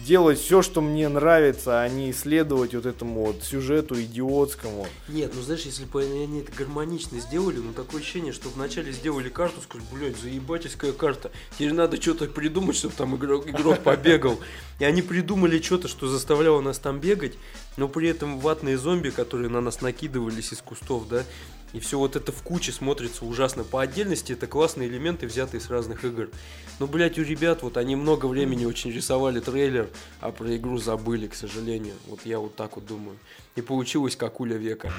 делать 0.05 0.39
все, 0.39 0.63
что 0.63 0.81
мне 0.81 1.09
нравится, 1.09 1.81
а 1.81 1.89
не 1.89 2.11
исследовать 2.11 2.75
вот 2.75 2.87
этому 2.87 3.27
вот 3.27 3.43
сюжету 3.43 4.01
идиотскому. 4.01 4.87
Нет, 5.09 5.33
ну 5.35 5.43
знаешь, 5.43 5.63
если 5.63 5.85
бы 5.85 6.03
они 6.03 6.41
это 6.41 6.53
гармонично 6.53 7.21
сделали, 7.21 7.59
ну 7.59 7.73
такое 7.73 8.01
ощущение, 8.01 8.33
что 8.33 8.49
вначале 8.49 8.93
сделали 8.93 9.29
карту, 9.29 9.61
скажут, 9.63 9.87
блядь, 9.93 10.17
заебательская 10.17 10.93
карта, 10.93 11.31
теперь 11.53 11.73
надо 11.73 12.01
что-то 12.01 12.27
придумать, 12.27 12.77
чтобы 12.77 12.95
там 12.95 13.17
игрок, 13.17 13.49
игрок 13.49 13.81
побегал. 13.81 14.39
И 14.79 14.85
они 14.85 15.03
придумали 15.03 15.61
что-то, 15.61 15.89
что 15.89 16.09
заставляло 16.09 16.61
нас 16.61 16.79
там 16.79 16.99
бегать, 16.99 17.35
но 17.77 17.89
при 17.89 18.09
этом 18.09 18.39
ватные 18.39 18.77
зомби, 18.79 19.11
которые 19.11 19.49
на 19.49 19.61
нас 19.61 19.81
накидывались 19.81 20.53
из 20.53 20.61
кустов, 20.61 21.09
да, 21.09 21.25
и 21.73 21.81
все 21.81 21.99
вот 21.99 22.17
это 22.17 22.33
в 22.33 22.43
куче 22.43 22.71
смотрится 22.71 23.25
ужасно. 23.25 23.65
По 23.65 23.81
отдельности 23.81 24.33
это 24.33 24.47
классные 24.47 24.89
элементы, 24.89 25.27
взятые 25.27 25.61
с 25.61 25.71
разных 25.71 26.05
игр. 26.05 26.29
Но, 26.79 26.87
блядь, 26.87 27.19
у 27.19 27.23
ребят 27.23 27.63
вот 27.63 27.77
они 27.77 27.97
много 27.97 28.27
времени 28.27 28.67
очень 28.67 28.91
рисовали 28.91 29.41
трейлер, 29.41 29.89
а 30.21 30.33
про 30.33 30.55
игру 30.57 30.79
забыли, 30.79 31.29
к 31.29 31.35
сожалению. 31.35 31.95
Вот 32.07 32.21
я 32.27 32.39
вот 32.39 32.57
так 32.57 32.77
вот 32.77 32.87
думаю. 32.87 33.17
И 33.57 33.63
получилось 33.63 34.17
как 34.17 34.41
уля 34.41 34.57
века. 34.57 34.93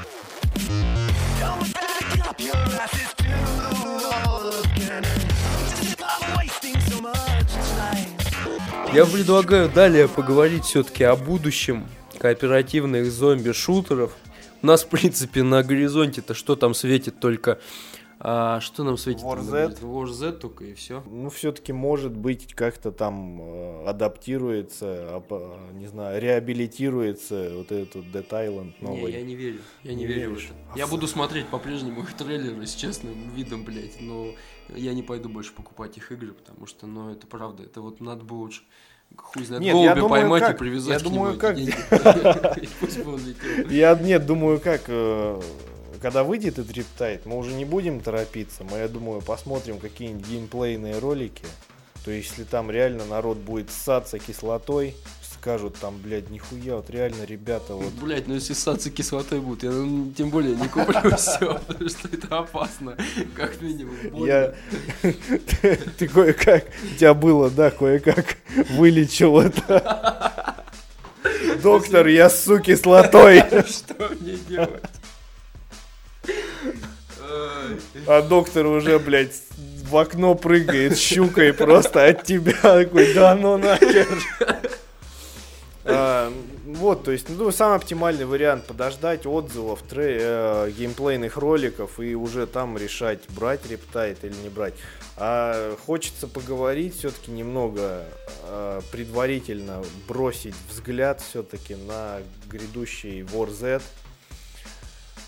Я 8.93 9.05
предлагаю 9.05 9.69
далее 9.69 10.07
поговорить 10.07 10.65
все-таки 10.65 11.03
о 11.03 11.15
будущем 11.15 11.87
кооперативных 12.33 13.11
зомби-шутеров. 13.11 14.15
У 14.61 14.65
нас, 14.65 14.85
в 14.85 14.87
принципе, 14.87 15.43
на 15.43 15.61
горизонте-то 15.61 16.33
что 16.33 16.55
там 16.55 16.73
светит 16.73 17.19
только 17.19 17.59
А 18.17 18.61
что 18.61 18.85
нам 18.85 18.97
светит? 18.97 19.23
War 19.23 19.41
Z. 19.41 19.79
War 19.81 20.07
Z 20.07 20.31
только 20.39 20.63
и 20.63 20.73
все. 20.73 21.03
Ну, 21.11 21.29
все-таки, 21.29 21.73
может 21.73 22.15
быть, 22.15 22.53
как-то 22.53 22.93
там 22.93 23.41
э, 23.41 23.85
адаптируется, 23.89 24.85
ап- 25.17 25.25
э, 25.73 25.73
не 25.77 25.87
знаю, 25.87 26.21
реабилитируется 26.21 27.51
вот 27.57 27.73
этот 27.73 28.05
Dead 28.05 28.29
Island 28.29 28.71
Не, 28.79 28.87
новый. 28.87 29.11
я 29.11 29.21
не 29.21 29.35
верю. 29.35 29.59
Я 29.83 29.93
не, 29.93 30.05
Не 30.05 30.05
верю 30.05 30.35
в 30.35 30.37
это. 30.37 30.53
Я 30.77 30.87
буду 30.87 31.07
смотреть 31.07 31.47
по-прежнему 31.47 31.99
их 32.03 32.13
трейлеры 32.13 32.65
с 32.65 32.73
честным 32.73 33.15
видом, 33.35 33.65
блядь, 33.65 33.99
но 33.99 34.27
я 34.73 34.93
не 34.93 35.03
пойду 35.03 35.27
больше 35.27 35.51
покупать 35.51 35.97
их 35.97 36.09
игры, 36.13 36.31
потому 36.31 36.67
что, 36.67 36.87
ну, 36.87 37.09
это 37.11 37.27
правда, 37.27 37.63
это 37.63 37.81
вот 37.81 37.99
надо 37.99 38.23
было 38.23 38.37
лучше 38.37 38.61
хуй 39.17 39.45
знает, 39.45 39.63
Нет, 39.63 39.75
я 39.75 39.93
голубя 39.93 39.95
думаю, 39.95 40.09
поймать 40.21 40.41
как- 40.43 40.55
и 40.55 40.59
привязать 40.59 40.93
я 40.93 40.99
к 40.99 41.03
думаю, 41.03 41.31
нему 41.31 41.39
как-. 41.39 41.57
Я, 43.71 43.95
нет, 43.95 44.25
думаю, 44.25 44.59
как, 44.59 44.81
э, 44.87 45.41
когда 46.01 46.23
выйдет 46.23 46.59
этот 46.59 46.71
рептайт, 46.73 47.25
мы 47.25 47.37
уже 47.37 47.53
не 47.53 47.65
будем 47.65 47.99
торопиться, 48.01 48.63
мы, 48.63 48.77
я 48.77 48.87
думаю, 48.87 49.21
посмотрим 49.21 49.79
какие-нибудь 49.79 50.27
геймплейные 50.27 50.99
ролики, 50.99 51.45
то 52.05 52.11
есть, 52.11 52.31
если 52.31 52.43
там 52.43 52.69
реально 52.69 53.05
народ 53.05 53.37
будет 53.37 53.71
ссаться 53.71 54.19
кислотой, 54.19 54.95
скажут 55.43 55.75
там, 55.75 55.97
блядь, 55.97 56.29
нихуя, 56.29 56.77
вот 56.77 56.89
реально, 56.89 57.25
ребята, 57.25 57.73
вот 57.73 57.91
Блять, 58.01 58.29
ну 58.29 58.35
если 58.35 58.53
ссаться 58.53 58.89
кислотой 58.89 59.41
будут, 59.41 59.63
я 59.63 59.71
ну, 59.71 60.09
тем 60.17 60.29
более 60.29 60.55
не 60.55 60.69
куплю 60.69 61.15
все, 61.17 61.59
потому 61.67 61.89
что 61.89 62.07
это 62.07 62.37
опасно, 62.37 62.95
как 63.35 63.61
минимум. 63.61 63.93
Я... 64.25 64.53
Ты 65.97 66.07
кое-как... 66.07 66.63
У 66.93 66.97
тебя 66.97 67.13
было, 67.13 67.49
да, 67.49 67.71
кое-как 67.71 68.37
вылечил 68.69 69.41
это. 69.41 70.63
Доктор, 71.61 72.07
я 72.07 72.29
ссу 72.29 72.59
кислотой. 72.59 73.39
Что 73.67 74.15
мне 74.21 74.37
делать? 74.47 74.81
А 78.07 78.21
доктор 78.21 78.67
уже, 78.67 78.97
блядь, 78.97 79.41
в 79.89 79.97
окно 79.97 80.35
прыгает 80.35 80.97
щукой 80.97 81.51
просто 81.51 82.05
от 82.05 82.23
тебя. 82.23 82.53
Такой, 82.61 83.13
да 83.13 83.35
ну 83.35 83.57
нахер. 83.57 84.07
А, 85.85 86.31
Вот, 86.65 87.03
то 87.03 87.11
есть, 87.11 87.27
ну, 87.29 87.51
самый 87.51 87.75
оптимальный 87.75 88.25
вариант 88.25 88.65
подождать 88.65 89.25
отзывов, 89.25 89.81
тре- 89.83 90.17
э, 90.21 90.71
геймплейных 90.71 91.37
роликов 91.37 91.99
и 91.99 92.15
уже 92.15 92.47
там 92.47 92.77
решать, 92.77 93.19
брать 93.29 93.69
рептайт 93.69 94.23
или 94.23 94.33
не 94.43 94.49
брать. 94.49 94.73
А 95.17 95.75
хочется 95.85 96.27
поговорить 96.27 96.97
все-таки 96.97 97.31
немного 97.31 98.05
э, 98.47 98.81
предварительно 98.91 99.83
бросить 100.07 100.55
взгляд 100.69 101.21
все-таки 101.21 101.75
на 101.75 102.19
грядущий 102.49 103.21
War 103.21 103.49
Z. 103.51 103.81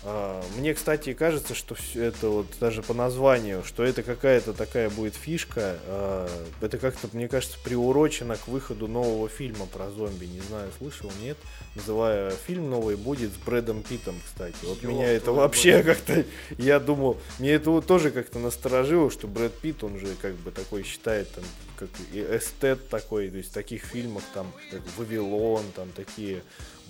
А, 0.04 0.42
Мне, 0.56 0.74
кстати, 0.74 1.12
кажется, 1.14 1.54
что 1.54 1.74
все 1.74 2.04
это 2.04 2.28
вот 2.28 2.46
даже 2.60 2.82
по 2.82 2.94
названию, 2.94 3.64
что 3.64 3.82
это 3.84 4.02
какая-то 4.02 4.52
такая 4.52 4.90
будет 4.90 5.14
фишка. 5.14 5.78
а, 5.86 6.28
Это 6.60 6.78
как-то, 6.78 7.08
мне 7.12 7.28
кажется, 7.28 7.58
приурочено 7.64 8.36
к 8.36 8.48
выходу 8.48 8.88
нового 8.88 9.28
фильма 9.28 9.66
про 9.66 9.90
зомби. 9.90 10.26
Не 10.26 10.40
знаю, 10.40 10.70
слышал, 10.78 11.10
нет? 11.20 11.36
Называя 11.74 12.30
фильм 12.30 12.70
новый 12.70 12.96
будет 12.96 13.32
с 13.32 13.36
Брэдом 13.36 13.82
Питтом, 13.82 14.20
кстати. 14.24 14.56
Вот 14.62 14.82
Ёб 14.82 14.92
меня 14.92 15.08
это 15.08 15.32
вообще 15.32 15.82
как-то, 15.82 16.24
я 16.58 16.78
думал, 16.78 17.18
мне 17.38 17.52
это 17.52 17.70
вот 17.70 17.86
тоже 17.86 18.10
как-то 18.10 18.38
насторожило, 18.38 19.10
что 19.10 19.26
Брэд 19.26 19.52
Питт, 19.54 19.82
он 19.84 19.98
же 19.98 20.08
как 20.22 20.34
бы 20.34 20.50
такой 20.50 20.82
считает 20.84 21.30
там 21.32 21.44
как 21.76 21.88
и 22.12 22.20
эстет 22.20 22.88
такой, 22.88 23.28
то 23.28 23.36
есть 23.36 23.50
в 23.50 23.52
таких 23.52 23.84
фильмах 23.84 24.22
там 24.32 24.50
как 24.70 24.80
Вавилон, 24.96 25.64
там 25.74 25.90
такие 25.94 26.42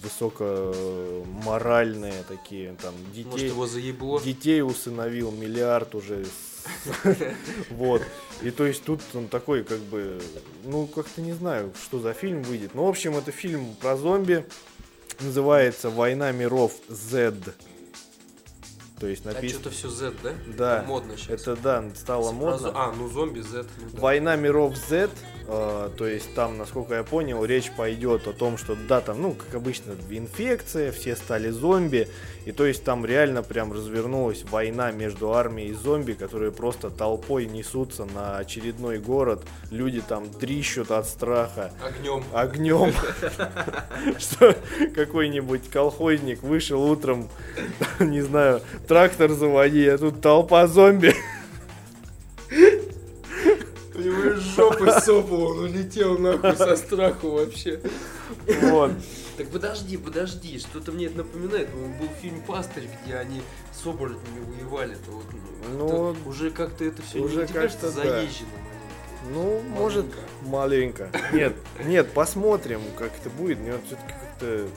высокоморальные 0.02 2.24
такие 2.28 2.74
там 2.82 2.94
Может 2.94 3.12
детей. 3.14 3.46
его 3.48 3.66
заебло? 3.66 4.20
детей 4.20 4.62
усыновил 4.62 5.30
миллиард 5.32 5.94
уже. 5.94 6.26
Вот. 7.70 8.02
И 8.42 8.50
то 8.50 8.66
есть 8.66 8.82
тут 8.82 9.00
он 9.14 9.28
такой 9.28 9.62
как 9.62 9.78
бы 9.78 10.20
ну 10.64 10.88
как-то 10.88 11.20
не 11.22 11.32
знаю 11.32 11.72
что 11.80 12.00
за 12.00 12.12
фильм 12.12 12.42
выйдет. 12.42 12.72
Ну 12.74 12.86
в 12.86 12.88
общем 12.88 13.16
это 13.16 13.30
фильм 13.30 13.76
про 13.80 13.96
зомби. 13.96 14.44
Называется 15.20 15.90
война 15.90 16.32
миров 16.32 16.72
Z 16.88 17.34
то 18.98 19.06
есть 19.06 19.26
А 19.26 19.32
написано 19.32 19.60
что-то 19.60 19.76
все 19.76 19.88
Z, 19.90 20.12
да? 20.22 20.32
Да. 20.56 20.84
Модно 20.86 21.16
сейчас. 21.16 21.42
это 21.42 21.56
да 21.56 21.84
стало 21.94 22.32
модно 22.32 22.72
А, 22.74 22.92
ну 22.96 23.08
зомби 23.08 23.40
Z. 23.40 23.64
ну 23.80 23.90
да. 23.92 24.00
Война 24.00 24.36
миров 24.36 24.76
Z, 24.76 25.10
э, 25.46 25.90
то 25.96 26.06
есть 26.06 26.34
там, 26.34 26.56
насколько 26.58 26.94
я 26.94 27.04
понял, 27.04 27.44
речь 27.44 27.70
пойдет 27.76 28.26
о 28.26 28.32
том, 28.32 28.56
что 28.56 28.76
да, 28.88 29.00
там, 29.00 29.20
ну, 29.20 29.34
как 29.34 29.54
обычно, 29.54 29.92
инфекция, 30.08 30.92
все 30.92 31.14
стали 31.16 31.50
зомби, 31.50 32.08
и 32.46 32.52
то 32.52 32.64
есть 32.64 32.84
там 32.84 33.04
реально 33.04 33.42
прям 33.42 33.72
развернулась 33.72 34.44
война 34.44 34.92
между 34.92 35.34
армией 35.34 35.70
и 35.70 35.74
зомби, 35.74 36.12
которые 36.12 36.52
просто 36.52 36.90
толпой 36.90 37.46
несутся 37.46 38.04
на 38.04 38.38
очередной 38.38 38.98
город, 38.98 39.42
люди 39.72 40.00
там 40.00 40.30
трещут 40.30 40.92
от 40.92 41.08
страха 41.08 41.72
Огнем. 41.84 42.24
огнем, 42.32 42.92
что 44.18 44.56
какой-нибудь 44.94 45.68
колхозник 45.70 46.44
вышел 46.44 46.80
утром, 46.84 47.28
не 47.98 48.20
знаю, 48.20 48.62
трактор 48.86 49.32
заводи, 49.32 49.88
а 49.88 49.98
тут 49.98 50.20
толпа 50.20 50.68
зомби. 50.68 51.16
У 53.92 53.98
него 53.98 54.22
из 54.22 54.38
жопы 54.54 54.92
сопал, 55.00 55.46
он 55.46 55.58
улетел 55.64 56.16
нахуй 56.16 56.56
со 56.56 56.76
страху 56.76 57.30
вообще. 57.30 57.80
Вот. 58.46 58.92
Так 59.36 59.48
подожди, 59.48 59.96
подожди, 59.96 60.58
что-то 60.58 60.92
мне 60.92 61.06
это 61.06 61.18
напоминает. 61.18 61.68
Был 61.70 62.08
фильм 62.20 62.40
«Пастырь», 62.42 62.88
где 63.04 63.16
они 63.16 63.42
с 63.72 63.86
оборотнями 63.86 64.40
воевали. 64.44 64.94
То 64.94 65.10
вот, 65.10 65.24
Ну, 65.70 66.14
как-то 66.14 66.28
уже 66.28 66.50
как-то 66.50 66.84
это 66.84 67.02
все 67.02 67.18
уже 67.20 67.42
не 67.42 67.52
кажется 67.52 67.92
как-то 67.92 68.02
да. 68.02 68.24
Ну, 69.32 69.60
может, 69.60 70.06
маленько. 70.42 71.10
Нет, 71.32 71.54
нет, 71.84 72.10
посмотрим, 72.12 72.80
как 72.96 73.10
это 73.20 73.28
будет. 73.30 73.58
Мне 73.58 73.72
все-таки 73.86 74.12
как-то, 74.12 74.68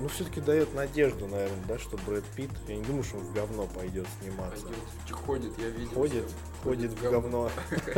ну, 0.00 0.08
все-таки 0.08 0.40
дает 0.40 0.74
надежду, 0.74 1.26
наверное, 1.26 1.58
да, 1.68 1.78
что 1.78 1.98
Брэд 2.06 2.24
Питт, 2.34 2.50
я 2.68 2.76
не 2.76 2.82
думаю, 2.82 3.04
что 3.04 3.18
он 3.18 3.24
в 3.24 3.34
говно 3.34 3.66
пойдет 3.66 4.06
сниматься. 4.20 4.64
Пойдет. 4.66 4.82
Ходит, 5.10 5.52
я 5.58 5.68
видел. 5.68 5.92
Ходит, 5.92 6.24
всё. 6.24 6.34
ходит 6.64 6.90
в 6.92 7.02
говно. 7.02 7.50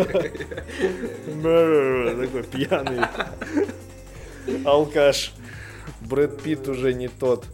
Такой 2.23 2.43
пьяный 2.45 3.07
алкаш. 4.67 5.33
Брэд 6.11 6.43
Питт 6.43 6.69
уже 6.69 6.93
не 6.93 7.09
тот. 7.09 7.45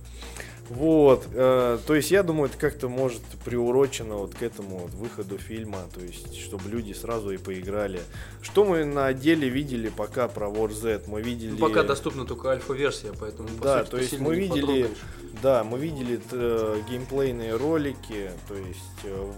Вот, 0.68 1.28
э, 1.32 1.78
то 1.86 1.94
есть 1.94 2.10
я 2.10 2.24
думаю, 2.24 2.48
это 2.50 2.58
как-то 2.58 2.88
может 2.88 3.22
приурочено 3.44 4.16
вот 4.16 4.34
к 4.34 4.42
этому 4.42 4.78
вот 4.78 4.90
выходу 4.94 5.38
фильма, 5.38 5.78
то 5.94 6.00
есть 6.00 6.36
чтобы 6.40 6.68
люди 6.68 6.92
сразу 6.92 7.30
и 7.30 7.36
поиграли. 7.36 8.00
Что 8.42 8.64
мы 8.64 8.84
на 8.84 9.12
деле 9.12 9.48
видели 9.48 9.90
пока 9.90 10.26
про 10.26 10.48
War 10.48 10.72
Z? 10.72 11.02
Мы 11.06 11.22
видели... 11.22 11.52
Ну, 11.52 11.58
пока 11.58 11.84
доступна 11.84 12.24
только 12.24 12.48
альфа-версия, 12.50 13.12
поэтому 13.18 13.48
по 13.50 13.62
Да, 13.64 13.78
сути, 13.80 13.90
то 13.92 13.96
есть 13.98 14.18
мы 14.18 14.34
видели, 14.34 14.60
потрогаешь. 14.82 14.96
да, 15.40 15.62
мы 15.62 15.78
видели 15.78 16.20
э, 16.32 16.80
геймплейные 16.90 17.54
ролики, 17.54 18.32
то 18.48 18.54
есть 18.54 19.04
э, 19.04 19.30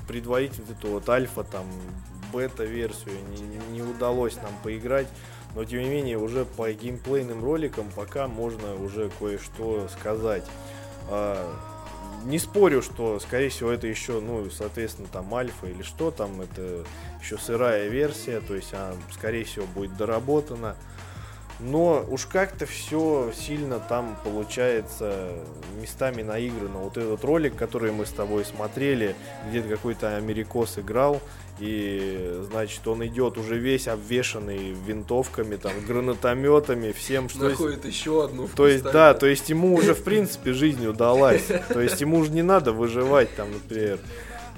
в 0.00 0.06
предварительно 0.06 0.66
вот 0.66 0.78
эту 0.78 0.88
вот 0.88 1.08
альфа 1.10 1.44
там 1.44 1.66
бета-версию 2.32 3.16
не, 3.30 3.76
не 3.76 3.82
удалось 3.82 4.36
нам 4.36 4.52
поиграть, 4.62 5.08
но 5.54 5.64
тем 5.64 5.80
не 5.80 5.88
менее 5.88 6.18
уже 6.18 6.44
по 6.44 6.70
геймплейным 6.72 7.44
роликам 7.44 7.86
пока 7.94 8.28
можно 8.28 8.74
уже 8.74 9.10
кое-что 9.18 9.88
сказать. 9.88 10.44
А, 11.08 11.50
не 12.24 12.38
спорю, 12.38 12.82
что, 12.82 13.20
скорее 13.20 13.50
всего, 13.50 13.70
это 13.70 13.86
еще, 13.86 14.20
ну, 14.20 14.48
соответственно, 14.50 15.08
там 15.12 15.32
альфа 15.34 15.66
или 15.66 15.82
что 15.82 16.10
там, 16.10 16.40
это 16.40 16.84
еще 17.22 17.38
сырая 17.38 17.88
версия, 17.88 18.40
то 18.40 18.54
есть 18.54 18.72
она, 18.72 18.92
скорее 19.12 19.44
всего, 19.44 19.66
будет 19.66 19.96
доработана. 19.96 20.76
Но 21.60 22.04
уж 22.08 22.26
как-то 22.26 22.66
все 22.66 23.32
сильно 23.32 23.78
там 23.78 24.18
получается 24.24 25.32
местами 25.80 26.22
наиграно. 26.22 26.78
Вот 26.80 26.96
этот 26.96 27.22
ролик, 27.24 27.54
который 27.54 27.92
мы 27.92 28.06
с 28.06 28.10
тобой 28.10 28.44
смотрели, 28.44 29.14
где-то 29.48 29.68
какой-то 29.68 30.16
америкос 30.16 30.78
играл, 30.78 31.20
и, 31.58 32.40
значит, 32.50 32.86
он 32.88 33.06
идет 33.06 33.38
уже 33.38 33.56
весь 33.58 33.86
обвешанный 33.88 34.72
винтовками, 34.72 35.56
там, 35.56 35.72
гранатометами, 35.86 36.92
всем, 36.92 37.28
что... 37.28 37.48
есть- 37.48 37.60
Находит 37.60 37.84
еще 37.84 38.24
одну. 38.24 38.48
то 38.54 38.66
есть, 38.66 38.84
да, 38.84 39.14
то 39.14 39.26
есть 39.26 39.48
ему 39.50 39.74
уже, 39.74 39.94
в 39.94 40.02
принципе, 40.02 40.52
жизнь 40.52 40.86
удалась. 40.86 41.44
То 41.68 41.80
есть 41.80 42.00
ему 42.00 42.18
уже 42.18 42.30
не 42.32 42.42
надо 42.42 42.72
выживать, 42.72 43.34
там, 43.36 43.52
например, 43.52 43.98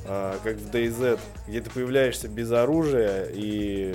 а, 0.09 0.38
как 0.44 0.57
в 0.57 0.70
DayZ, 0.70 1.18
где 1.48 1.61
ты 1.61 1.70
появляешься 1.70 2.28
без 2.28 2.50
оружия 2.52 3.26
и 3.32 3.92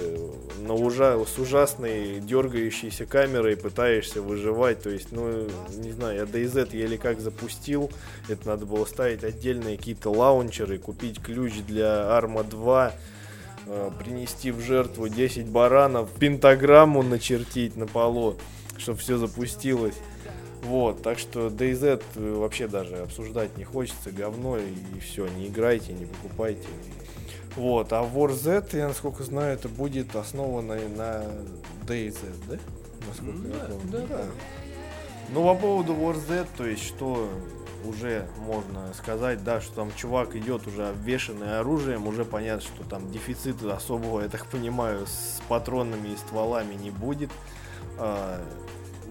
на 0.59 0.73
ужа- 0.73 1.23
с 1.25 1.37
ужасной 1.39 2.19
дергающейся 2.19 3.05
камерой 3.05 3.55
пытаешься 3.55 4.21
выживать. 4.21 4.81
То 4.81 4.89
есть, 4.89 5.11
ну, 5.11 5.47
не 5.75 5.91
знаю, 5.91 6.17
я 6.17 6.23
DayZ 6.23 6.75
еле 6.75 6.97
как 6.97 7.21
запустил. 7.21 7.89
Это 8.27 8.47
надо 8.47 8.65
было 8.65 8.85
ставить 8.85 9.23
отдельные 9.23 9.77
какие-то 9.77 10.09
лаунчеры, 10.09 10.77
купить 10.79 11.21
ключ 11.21 11.53
для 11.65 12.19
Arma 12.19 12.47
2 12.47 12.93
э, 13.67 13.91
принести 13.99 14.51
в 14.51 14.59
жертву 14.59 15.07
10 15.07 15.47
баранов, 15.47 16.09
пентаграмму 16.19 17.03
начертить 17.03 17.77
на 17.77 17.87
полу, 17.87 18.35
чтобы 18.77 18.99
все 18.99 19.17
запустилось. 19.17 19.95
Вот, 20.63 21.01
так 21.01 21.17
что 21.17 21.47
DayZ 21.47 22.01
вообще 22.37 22.67
даже 22.67 22.97
обсуждать 22.97 23.57
не 23.57 23.63
хочется, 23.63 24.11
говно, 24.11 24.57
и 24.57 24.99
все, 24.99 25.27
не 25.27 25.47
играйте, 25.47 25.91
не 25.93 26.05
покупайте. 26.05 26.67
Вот, 27.55 27.91
а 27.93 28.03
War 28.03 28.31
Z, 28.31 28.67
я 28.73 28.87
насколько 28.87 29.23
знаю, 29.23 29.55
это 29.55 29.67
будет 29.67 30.15
основано 30.15 30.75
на 30.75 31.23
DayZ, 31.87 32.19
да? 32.47 32.57
Насколько 33.07 33.47
я 33.47 33.53
Да, 33.53 33.65
помню. 33.65 33.91
да, 33.91 34.17
да. 34.17 34.25
Ну, 35.33 35.43
по 35.43 35.55
поводу 35.55 35.93
War 35.93 36.15
Z, 36.15 36.45
то 36.55 36.65
есть, 36.65 36.83
что 36.85 37.27
уже 37.83 38.27
можно 38.37 38.93
сказать, 38.93 39.43
да, 39.43 39.59
что 39.59 39.73
там 39.73 39.91
чувак 39.95 40.35
идет 40.35 40.67
уже 40.67 40.89
обвешанный 40.89 41.59
оружием, 41.59 42.05
уже 42.05 42.23
понятно, 42.23 42.61
что 42.61 42.83
там 42.87 43.09
дефицита 43.11 43.75
особого, 43.75 44.21
я 44.21 44.29
так 44.29 44.45
понимаю, 44.45 45.07
с 45.07 45.41
патронами 45.47 46.09
и 46.09 46.15
стволами 46.17 46.75
не 46.75 46.91
будет. 46.91 47.31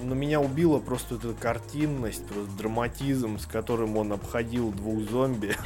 Но 0.02 0.14
меня 0.14 0.40
убила 0.40 0.78
просто 0.78 1.16
эта 1.16 1.32
картинность, 1.34 2.26
просто 2.26 2.50
драматизм, 2.56 3.38
с 3.38 3.46
которым 3.46 3.96
он 3.96 4.12
обходил 4.12 4.70
двух 4.72 5.08
зомби. 5.10 5.56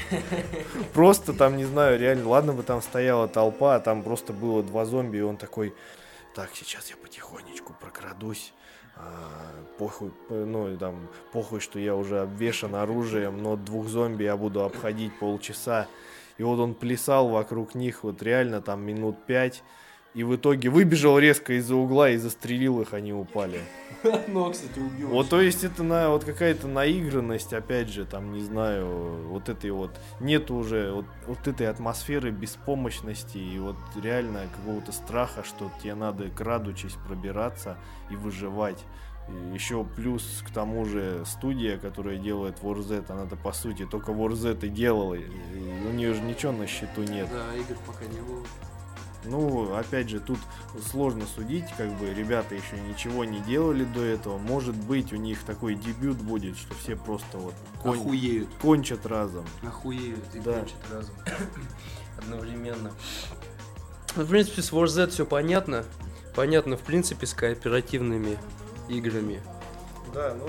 Просто 0.93 1.32
там, 1.32 1.57
не 1.57 1.64
знаю, 1.64 1.99
реально, 1.99 2.28
ладно 2.28 2.53
бы 2.53 2.62
там 2.62 2.82
стояла 2.82 3.28
толпа, 3.28 3.76
а 3.76 3.80
там 3.80 4.03
просто 4.03 4.32
было 4.32 4.62
два 4.62 4.85
зомби, 4.85 5.18
и 5.18 5.22
он 5.22 5.37
такой, 5.37 5.74
так, 6.35 6.51
сейчас 6.55 6.91
я 6.91 6.97
потихонечку 6.97 7.74
прокрадусь. 7.80 8.53
А, 8.97 9.64
похуй, 9.78 10.12
ну 10.28 10.76
там 10.78 11.09
похуй, 11.32 11.61
что 11.61 11.78
я 11.78 11.97
уже 11.97 12.20
обвешан 12.20 12.74
оружием, 12.74 13.43
но 13.43 13.57
двух 13.57 13.89
зомби 13.89 14.24
я 14.24 14.37
буду 14.37 14.64
обходить 14.64 15.18
полчаса. 15.18 15.89
И 16.39 16.43
вот 16.43 16.59
он 16.59 16.74
плясал 16.74 17.28
вокруг 17.28 17.74
них 17.74 18.05
вот 18.05 18.22
реально 18.22 18.61
там 18.61 18.82
минут 18.82 19.24
пять. 19.26 19.62
И 20.14 20.22
в 20.22 20.37
итоге 20.37 20.68
выбежал 20.70 21.18
резко 21.18 21.55
из-за 21.55 21.74
угла 21.74 22.11
и 22.11 22.16
застрелил 22.16 22.80
их, 22.80 22.95
они 22.95 23.12
упали. 23.12 23.61
Ну, 24.29 24.51
кстати, 24.51 24.79
убил. 24.79 25.09
Вот, 25.09 25.29
то 25.29 25.41
есть 25.41 25.65
это 25.65 25.83
на 25.83 26.11
вот 26.11 26.25
какая-то 26.25 26.69
наигранность, 26.69 27.53
опять 27.53 27.89
же, 27.89 28.05
там, 28.05 28.33
не 28.33 28.43
знаю, 28.43 29.27
вот 29.29 29.49
этой 29.49 29.71
вот, 29.71 29.91
нету 30.21 30.55
уже 30.55 30.93
вот, 30.93 31.07
вот 31.27 31.47
этой 31.49 31.69
атмосферы 31.69 32.31
беспомощности 32.31 33.39
и 33.39 33.59
вот 33.59 33.77
реально 34.01 34.47
какого-то 34.57 34.93
страха, 34.93 35.43
что 35.45 35.71
тебе 35.83 35.95
надо 35.95 36.29
крадучись 36.31 36.95
пробираться 37.07 37.77
и 38.11 38.17
выживать. 38.17 38.85
И 39.29 39.55
еще 39.55 39.85
плюс 39.85 40.43
к 40.47 40.53
тому 40.53 40.85
же 40.85 41.23
студия, 41.25 41.79
которая 41.79 42.19
делает 42.19 42.59
War 42.61 42.83
Z, 42.83 43.05
она-то 43.09 43.37
по 43.37 43.53
сути 43.53 43.87
только 43.87 44.13
War 44.13 44.35
Z 44.35 44.59
и 44.63 44.69
делала, 44.69 45.15
и 45.15 45.27
у 45.89 45.93
нее 45.93 46.13
же 46.13 46.21
ничего 46.21 46.53
на 46.53 46.67
счету 46.67 47.03
нет. 47.03 47.29
Да, 47.31 47.55
игр 47.57 47.79
пока 47.87 48.05
не 48.05 48.21
было. 48.21 48.45
Ну, 49.27 49.75
опять 49.75 50.09
же, 50.11 50.20
тут 50.20 50.39
сложно 50.91 51.25
судить, 51.27 51.64
как 51.77 51.91
бы 51.99 52.12
ребята 52.12 52.55
еще 52.55 52.79
ничего 52.89 53.25
не 53.25 53.41
делали 53.41 53.85
до 53.85 54.03
этого. 54.05 54.39
Может 54.39 54.75
быть, 54.75 55.12
у 55.12 55.16
них 55.16 55.43
такой 55.45 55.75
дебют 55.75 56.18
будет, 56.18 56.57
что 56.59 56.75
все 56.75 56.95
просто 56.97 57.39
вот 57.39 57.55
кон- 57.83 57.99
Охуеют. 57.99 58.49
кончат 58.61 59.07
разом. 59.07 59.45
Охуеют 59.62 60.25
и 60.35 60.41
Да. 60.41 60.53
кончат 60.55 60.77
разом. 60.93 61.14
Одновременно. 62.18 62.93
Ну, 64.16 64.22
в 64.25 64.29
принципе, 64.29 64.62
с 64.62 64.72
War 64.72 64.87
Z 64.87 65.09
все 65.09 65.27
понятно. 65.27 65.85
Понятно, 66.35 66.77
в 66.77 66.81
принципе, 66.83 67.27
с 67.27 67.35
кооперативными 67.35 68.39
играми. 68.89 69.41
Да, 70.12 70.35
ну 70.39 70.49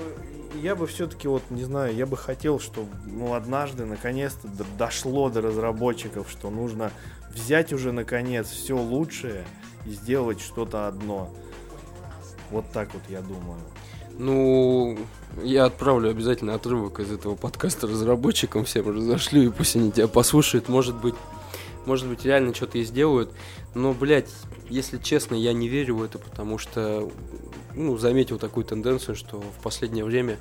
я 0.60 0.76
бы 0.76 0.86
все-таки 0.86 1.26
вот 1.26 1.42
не 1.50 1.64
знаю, 1.64 1.92
я 1.94 2.06
бы 2.06 2.16
хотел, 2.16 2.60
чтобы 2.60 2.88
ну 3.04 3.34
однажды 3.34 3.84
наконец-то 3.84 4.48
дошло 4.78 5.28
до 5.28 5.40
разработчиков, 5.40 6.30
что 6.30 6.50
нужно 6.50 6.92
взять 7.36 7.72
уже 7.72 7.92
наконец 7.92 8.48
все 8.48 8.76
лучшее 8.76 9.44
и 9.84 9.90
сделать 9.90 10.40
что-то 10.40 10.88
одно. 10.88 11.30
Вот 12.50 12.64
так 12.72 12.92
вот 12.94 13.02
я 13.08 13.20
думаю. 13.20 13.60
Ну, 14.18 14.98
я 15.42 15.66
отправлю 15.66 16.10
обязательно 16.10 16.54
отрывок 16.54 17.00
из 17.00 17.12
этого 17.12 17.34
подкаста 17.34 17.86
разработчикам, 17.86 18.64
всем 18.64 18.88
разошлю, 18.88 19.42
и 19.42 19.50
пусть 19.50 19.76
они 19.76 19.92
тебя 19.92 20.08
послушают. 20.08 20.68
Может 20.68 20.96
быть, 20.96 21.14
может 21.86 22.08
быть, 22.08 22.24
реально 22.24 22.54
что-то 22.54 22.78
и 22.78 22.84
сделают. 22.84 23.32
Но, 23.74 23.94
блядь, 23.94 24.30
если 24.68 24.98
честно, 24.98 25.34
я 25.34 25.52
не 25.52 25.68
верю 25.68 25.96
в 25.96 26.02
это, 26.02 26.18
потому 26.18 26.58
что, 26.58 27.10
ну, 27.74 27.96
заметил 27.96 28.38
такую 28.38 28.64
тенденцию, 28.64 29.16
что 29.16 29.40
в 29.40 29.62
последнее 29.62 30.04
время 30.04 30.38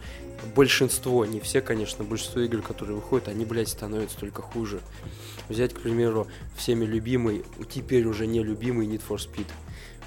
большинство, 0.55 1.25
не 1.25 1.39
все, 1.39 1.61
конечно, 1.61 2.03
большинство 2.03 2.41
игр, 2.41 2.61
которые 2.61 2.95
выходят, 2.95 3.27
они, 3.27 3.45
блядь, 3.45 3.69
становятся 3.69 4.17
только 4.17 4.41
хуже. 4.41 4.81
Взять, 5.47 5.73
к 5.73 5.79
примеру, 5.79 6.27
всеми 6.57 6.85
любимый, 6.85 7.45
теперь 7.69 8.05
уже 8.05 8.27
не 8.27 8.43
любимый 8.43 8.87
Need 8.87 9.01
for 9.07 9.17
Speed. 9.17 9.47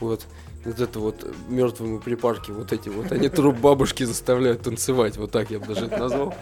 Вот, 0.01 0.27
вот 0.65 0.81
это 0.81 0.99
вот 0.99 1.27
мертвые 1.49 2.01
припарки, 2.01 2.51
вот 2.51 2.73
эти 2.73 2.89
вот, 2.89 3.13
они 3.13 3.29
труп 3.29 3.57
бабушки 3.59 4.05
заставляют 4.05 4.63
танцевать, 4.63 5.17
вот 5.17 5.31
так 5.31 5.51
я 5.51 5.59
бы 5.59 5.67
даже 5.67 5.87
это 5.87 5.99
назвал. 5.99 6.35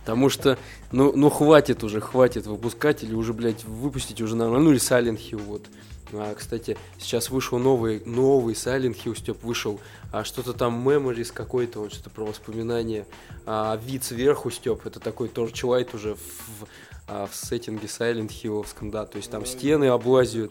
Потому 0.00 0.28
что, 0.28 0.58
ну, 0.90 1.12
ну 1.14 1.30
хватит 1.30 1.84
уже, 1.84 2.00
хватит 2.00 2.46
выпускать 2.46 3.04
или 3.04 3.14
уже, 3.14 3.32
блядь, 3.32 3.64
выпустить 3.64 4.20
уже 4.20 4.34
нормально. 4.34 4.64
Ну 4.64 4.70
или 4.72 4.80
Silent 4.80 5.18
Hill, 5.18 5.40
вот. 5.42 5.66
А, 6.12 6.34
кстати, 6.34 6.76
сейчас 6.98 7.30
вышел 7.30 7.58
новый, 7.58 8.02
новый 8.04 8.54
Silent 8.54 8.96
Hill, 9.02 9.16
Степ, 9.16 9.42
вышел 9.42 9.80
а, 10.10 10.24
что-то 10.24 10.52
там 10.52 10.86
Memories 10.86 11.32
какой-то, 11.32 11.80
вот 11.80 11.92
что-то 11.92 12.10
про 12.10 12.24
воспоминания. 12.24 13.06
А, 13.46 13.78
вид 13.82 14.04
сверху, 14.04 14.50
Степ, 14.50 14.84
это 14.86 15.00
такой 15.00 15.28
Torchlight 15.28 15.94
уже 15.94 16.14
в, 16.14 16.66
а, 17.14 17.26
в 17.26 17.34
сеттинге 17.34 17.86
Silent 17.86 18.28
Hill'овском, 18.30 18.90
да, 18.90 19.04
то 19.04 19.18
есть 19.18 19.30
там 19.30 19.44
стены 19.44 19.86
облазят. 19.88 20.50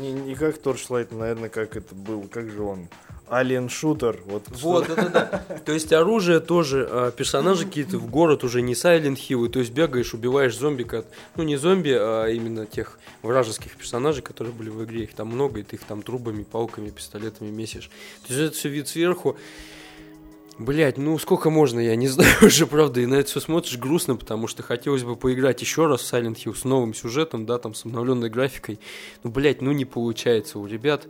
Не, 0.00 0.12
не 0.12 0.34
как 0.34 0.58
Torchlight, 0.58 1.14
наверное, 1.16 1.48
как 1.48 1.76
это 1.76 1.94
был, 1.94 2.28
как 2.28 2.48
же 2.50 2.62
он? 2.62 2.88
Alien 3.28 3.68
Shooter. 3.68 4.20
Вот, 4.26 4.42
Вот, 4.60 4.84
что- 4.86 4.96
да. 5.08 5.44
То 5.64 5.72
есть 5.72 5.92
оружие 5.92 6.40
тоже, 6.40 6.86
а, 6.90 7.10
персонажи 7.10 7.64
какие-то 7.64 7.98
в 7.98 8.10
город 8.10 8.42
уже 8.44 8.60
не 8.62 8.72
Silent 8.74 9.16
Hill, 9.16 9.48
то 9.48 9.58
есть 9.60 9.72
бегаешь, 9.72 10.14
убиваешь 10.14 10.56
зомби, 10.56 10.82
как- 10.84 11.06
ну 11.36 11.42
не 11.44 11.56
зомби, 11.56 11.90
а 11.96 12.26
именно 12.28 12.66
тех 12.66 12.98
вражеских 13.22 13.76
персонажей, 13.76 14.22
которые 14.22 14.52
были 14.52 14.68
в 14.70 14.82
игре, 14.84 15.04
их 15.04 15.14
там 15.14 15.28
много, 15.28 15.60
и 15.60 15.62
ты 15.62 15.76
их 15.76 15.82
там 15.84 16.02
трубами, 16.02 16.42
палками, 16.44 16.90
пистолетами 16.90 17.50
месишь. 17.50 17.90
То 18.26 18.32
есть 18.34 18.40
это 18.48 18.56
все 18.56 18.68
вид 18.68 18.88
сверху. 18.88 19.36
Блять, 20.60 20.98
ну 20.98 21.18
сколько 21.18 21.48
можно, 21.48 21.80
я 21.80 21.96
не 21.96 22.06
знаю 22.08 22.36
уже, 22.42 22.66
правда, 22.66 23.00
и 23.00 23.06
на 23.06 23.14
это 23.14 23.30
все 23.30 23.40
смотришь 23.40 23.78
грустно, 23.78 24.14
потому 24.14 24.46
что 24.46 24.62
хотелось 24.62 25.02
бы 25.04 25.16
поиграть 25.16 25.62
еще 25.62 25.86
раз 25.86 26.02
в 26.02 26.12
Silent 26.12 26.36
Hill 26.36 26.54
с 26.54 26.64
новым 26.64 26.92
сюжетом, 26.92 27.46
да, 27.46 27.56
там 27.56 27.72
с 27.72 27.86
обновленной 27.86 28.28
графикой. 28.28 28.78
Ну, 29.22 29.30
блять, 29.30 29.62
ну 29.62 29.72
не 29.72 29.86
получается 29.86 30.58
у 30.58 30.66
ребят. 30.66 31.08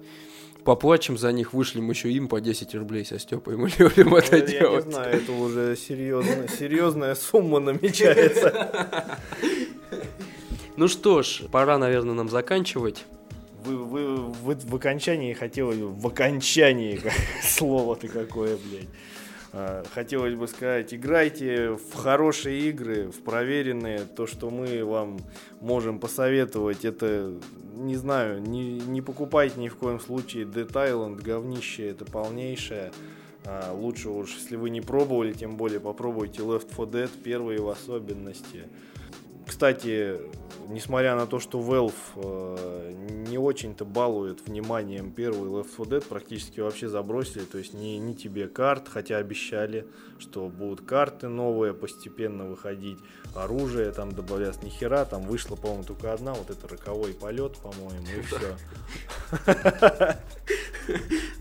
Поплачем 0.63 1.19
за 1.19 1.33
них, 1.33 1.53
вышлем 1.53 1.91
еще 1.91 2.13
им 2.13 2.29
по 2.29 2.41
10 2.41 2.77
рублей 2.77 3.05
со 3.05 3.19
Степой, 3.19 3.57
мы 3.57 3.69
любим 3.79 4.15
это 4.15 4.37
Я 4.37 4.43
не 4.43 4.53
делать. 4.53 4.85
знаю, 4.85 5.17
это 5.17 5.33
уже 5.33 5.77
серьезно, 5.77 6.47
серьезная 6.47 7.17
сумма 7.17 7.59
намечается. 7.59 9.19
Ну 10.77 10.89
что 10.89 11.23
ж, 11.23 11.43
пора, 11.53 11.77
наверное, 11.77 12.15
нам 12.15 12.31
заканчивать. 12.31 13.05
Вы, 13.65 13.77
вы, 13.77 14.17
вы 14.17 14.55
в 14.55 14.75
окончании 14.75 15.35
хотелось 15.35 15.77
бы, 15.77 15.89
в 15.89 16.07
окончании, 16.07 16.99
слово 17.43 17.97
ты 17.97 18.09
какое, 18.09 18.57
блядь. 18.57 18.89
А, 19.53 19.83
Хотелось 19.93 20.35
бы 20.35 20.47
сказать, 20.47 20.95
играйте 20.95 21.71
в 21.71 21.95
хорошие 21.95 22.69
игры, 22.69 23.11
в 23.11 23.23
проверенные. 23.23 24.01
То, 24.01 24.27
что 24.27 24.51
мы 24.51 24.85
вам 24.85 25.19
можем 25.61 25.99
посоветовать, 25.99 26.85
это, 26.85 27.35
не 27.75 27.97
знаю, 27.97 28.41
не, 28.41 28.79
не 28.81 29.03
покупайте 29.03 29.61
ни 29.61 29.69
в 29.69 29.77
коем 29.77 30.01
случае 30.01 30.45
Island, 30.45 31.21
говнище, 31.23 31.89
это 31.89 32.05
полнейшее. 32.05 32.93
А, 33.45 33.73
лучше 33.73 34.11
уж, 34.11 34.37
если 34.37 34.57
вы 34.57 34.71
не 34.71 34.81
пробовали, 34.81 35.33
тем 35.33 35.57
более 35.57 35.81
попробуйте 35.81 36.43
Left 36.43 36.71
4 36.71 37.05
Dead, 37.05 37.11
первые 37.23 37.61
в 37.61 37.69
особенности. 37.69 38.65
Кстати, 39.51 40.17
несмотря 40.69 41.17
на 41.17 41.27
то, 41.27 41.41
что 41.41 41.59
Valve 41.59 41.93
э, 42.15 42.95
не 43.27 43.37
очень-то 43.37 43.85
балует 43.85 44.47
вниманием 44.47 45.11
первый 45.11 45.51
Left 45.51 45.71
4 45.77 45.99
Dead, 45.99 46.05
практически 46.09 46.61
вообще 46.61 46.89
забросили, 46.89 47.43
то 47.43 47.59
есть 47.59 47.75
ни, 47.75 47.97
ни 47.97 48.13
тебе 48.13 48.47
карт, 48.47 48.87
хотя 48.89 49.17
обещали, 49.17 49.89
что 50.21 50.49
будут 50.49 50.87
карты 50.87 51.27
новые 51.27 51.75
постепенно 51.75 52.45
выходить, 52.45 52.99
оружие 53.35 53.91
там 53.91 54.13
добавляться, 54.13 54.65
ни 54.65 54.69
хера, 54.69 55.05
там 55.05 55.23
вышла, 55.23 55.57
по-моему, 55.57 55.83
только 55.83 56.13
одна, 56.13 56.33
вот 56.33 56.49
это 56.49 56.69
роковой 56.69 57.13
полет, 57.13 57.57
по-моему, 57.57 58.07
и 58.07 58.23
все. 58.23 58.57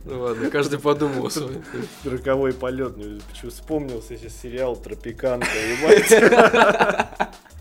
Ну 0.06 0.20
ладно, 0.22 0.50
каждый 0.50 0.80
подумал 0.80 1.28
о 1.28 1.30
своем. 1.30 1.64
Роковой 2.04 2.54
полет, 2.54 2.96
почему 3.30 3.52
вспомнился 3.52 4.18
сейчас 4.18 4.36
сериал 4.36 4.76
Тропиканка, 4.76 5.48
ебать. 5.48 7.30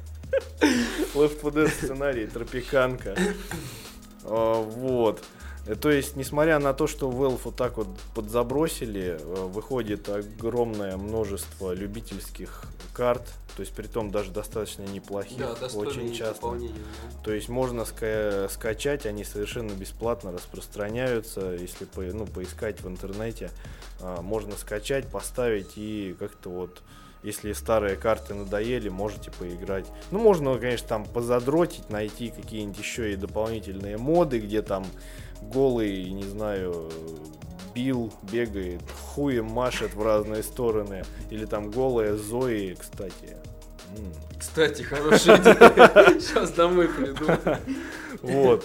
Left 0.60 1.40
4 1.40 1.64
Dead 1.64 1.68
сценарий 1.68 2.26
Тропиканка. 2.26 3.16
А, 4.24 4.60
Вот. 4.62 5.22
То 5.82 5.90
есть, 5.90 6.16
несмотря 6.16 6.58
на 6.60 6.72
то, 6.72 6.86
что 6.86 7.10
Valve 7.10 7.40
вот 7.44 7.56
так 7.56 7.76
вот 7.76 7.88
подзабросили, 8.14 9.18
э, 9.20 9.34
выходит 9.52 10.08
огромное 10.08 10.96
множество 10.96 11.74
любительских 11.74 12.62
карт, 12.94 13.22
то 13.54 13.60
есть, 13.60 13.74
при 13.74 13.86
том 13.86 14.10
даже 14.10 14.30
достаточно 14.30 14.82
неплохих, 14.84 15.36
очень 15.78 16.14
часто. 16.14 16.46
То 17.22 17.32
есть 17.34 17.50
можно 17.50 17.82
ска- 17.82 18.48
скачать, 18.48 19.04
они 19.04 19.24
совершенно 19.24 19.72
бесплатно 19.72 20.32
распространяются, 20.32 21.50
если 21.52 21.84
по- 21.84 22.00
ну, 22.00 22.24
поискать 22.26 22.80
в 22.80 22.88
интернете, 22.88 23.50
а, 24.00 24.22
можно 24.22 24.56
скачать, 24.56 25.08
поставить 25.10 25.72
и 25.76 26.16
как-то 26.18 26.48
вот, 26.48 26.80
если 27.22 27.52
старые 27.52 27.96
карты 27.96 28.34
надоели, 28.34 28.88
можете 28.88 29.30
поиграть. 29.30 29.86
Ну, 30.10 30.18
можно, 30.18 30.56
конечно, 30.58 30.88
там 30.88 31.04
позадротить, 31.04 31.90
найти 31.90 32.30
какие-нибудь 32.30 32.78
еще 32.78 33.12
и 33.12 33.16
дополнительные 33.16 33.96
моды, 33.96 34.38
где 34.38 34.62
там 34.62 34.86
голый, 35.40 36.10
не 36.10 36.24
знаю, 36.24 36.90
Билл 37.74 38.12
бегает, 38.22 38.82
хуем 39.14 39.46
машет 39.46 39.94
в 39.94 40.02
разные 40.02 40.42
стороны, 40.42 41.04
или 41.30 41.44
там 41.44 41.70
голая 41.70 42.16
Зои, 42.16 42.76
кстати. 42.78 43.36
Кстати, 44.38 44.82
хорошая 44.82 45.38
идея. 45.38 45.54
Сейчас 46.20 46.50
домой 46.52 46.88
приду. 46.88 47.24
Вот. 48.22 48.64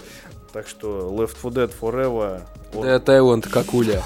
Так 0.52 0.68
что 0.68 1.10
Left 1.12 1.36
4 1.42 1.66
Dead 1.66 1.72
Forever. 1.80 2.42
вот. 2.72 2.84
Да, 2.84 2.98
Таиланд, 3.00 3.48
какуля. 3.48 4.02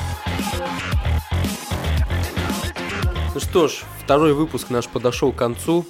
Что 3.51 3.67
ж, 3.67 3.77
второй 4.05 4.35
выпуск 4.35 4.69
наш 4.69 4.89
подошел 4.89 5.33
к 5.33 5.37
концу. 5.37 5.87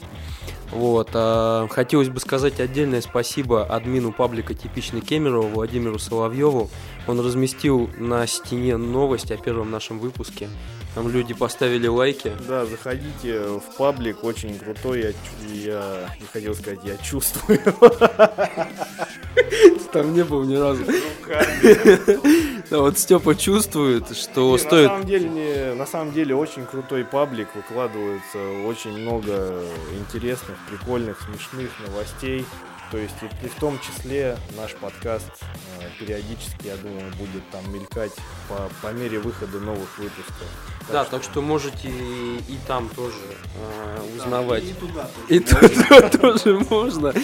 Вот, 0.71 1.11
а, 1.15 1.67
хотелось 1.69 2.09
бы 2.09 2.21
сказать 2.21 2.61
отдельное 2.61 3.01
спасибо 3.01 3.65
админу 3.65 4.13
паблика 4.13 4.55
«Типичный 4.55 5.01
Кемерово» 5.01 5.49
Владимиру 5.49 5.99
Соловьеву. 5.99 6.71
Он 7.09 7.19
разместил 7.19 7.91
на 7.99 8.29
стене 8.29 8.77
новость 8.77 9.33
о 9.33 9.37
первом 9.37 9.73
нашем 9.73 9.99
выпуске. 9.99 10.49
Там 10.95 11.09
люди 11.11 11.34
поставили 11.34 11.86
лайки. 11.86 12.32
Да, 12.49 12.64
заходите 12.66 13.41
в 13.41 13.61
паблик, 13.76 14.24
очень 14.24 14.59
крутой, 14.59 15.01
я, 15.01 15.12
я 15.64 16.09
не 16.20 16.26
хотел 16.32 16.55
сказать, 16.55 16.80
я 16.84 16.97
чувствую. 16.97 17.61
Там 19.93 20.12
не 20.12 20.24
был 20.24 20.45
ни 20.45 20.57
разу. 20.57 20.84
Да, 22.70 22.80
вот 22.80 22.99
Степа 22.99 23.34
чувствует, 23.34 24.14
что 24.14 24.53
Не, 24.53 24.59
стоит... 24.59 24.89
На 24.89 24.95
самом, 24.97 25.07
деле, 25.07 25.28
не- 25.30 25.74
на 25.74 25.86
самом 25.86 26.12
деле 26.12 26.34
очень 26.34 26.66
крутой 26.66 27.03
паблик, 27.07 27.49
выкладывается 27.55 28.39
очень 28.66 28.93
много 28.99 29.62
интересных, 29.99 30.59
прикольных, 30.68 31.18
смешных 31.22 31.70
новостей. 31.86 32.45
То 32.91 32.97
есть 32.97 33.14
и, 33.22 33.47
и 33.47 33.49
в 33.49 33.55
том 33.57 33.78
числе 33.80 34.39
наш 34.57 34.74
подкаст 34.74 35.30
э, 35.80 35.89
периодически, 35.99 36.66
я 36.66 36.76
думаю, 36.76 37.12
будет 37.18 37.49
там 37.51 37.70
мелькать 37.72 38.12
по, 38.49 38.70
по 38.80 38.93
мере 38.93 39.18
выхода 39.18 39.59
новых 39.59 39.99
выпусков. 39.99 40.47
Да, 40.91 41.05
так 41.05 41.22
что 41.22 41.43
можете 41.43 41.89
и, 41.89 42.36
и 42.49 42.59
там 42.66 42.89
тоже 42.89 43.18
э, 43.57 44.16
узнавать. 44.16 44.64
И 44.64 44.72
туда 44.72 45.07
тоже. 45.07 45.28
И 45.28 45.41
туда 45.41 46.09
тоже 46.18 46.59
можно. 46.70 47.14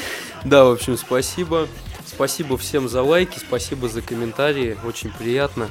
Да, 0.44 0.64
в 0.64 0.72
общем, 0.72 0.98
спасибо. 0.98 1.68
Спасибо 2.06 2.58
всем 2.58 2.88
за 2.88 3.02
лайки, 3.02 3.38
спасибо 3.38 3.88
за 3.88 4.02
комментарии. 4.02 4.76
Очень 4.84 5.10
приятно, 5.10 5.70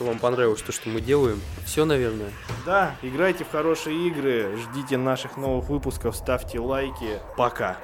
что 0.00 0.06
вам 0.06 0.18
понравилось 0.18 0.62
то, 0.62 0.72
что 0.72 0.88
мы 0.88 1.02
делаем. 1.02 1.42
Все, 1.66 1.84
наверное. 1.84 2.30
Да, 2.64 2.94
играйте 3.02 3.44
в 3.44 3.50
хорошие 3.50 4.08
игры, 4.08 4.56
ждите 4.56 4.96
наших 4.96 5.36
новых 5.36 5.68
выпусков, 5.68 6.16
ставьте 6.16 6.58
лайки. 6.58 7.20
Пока. 7.36 7.76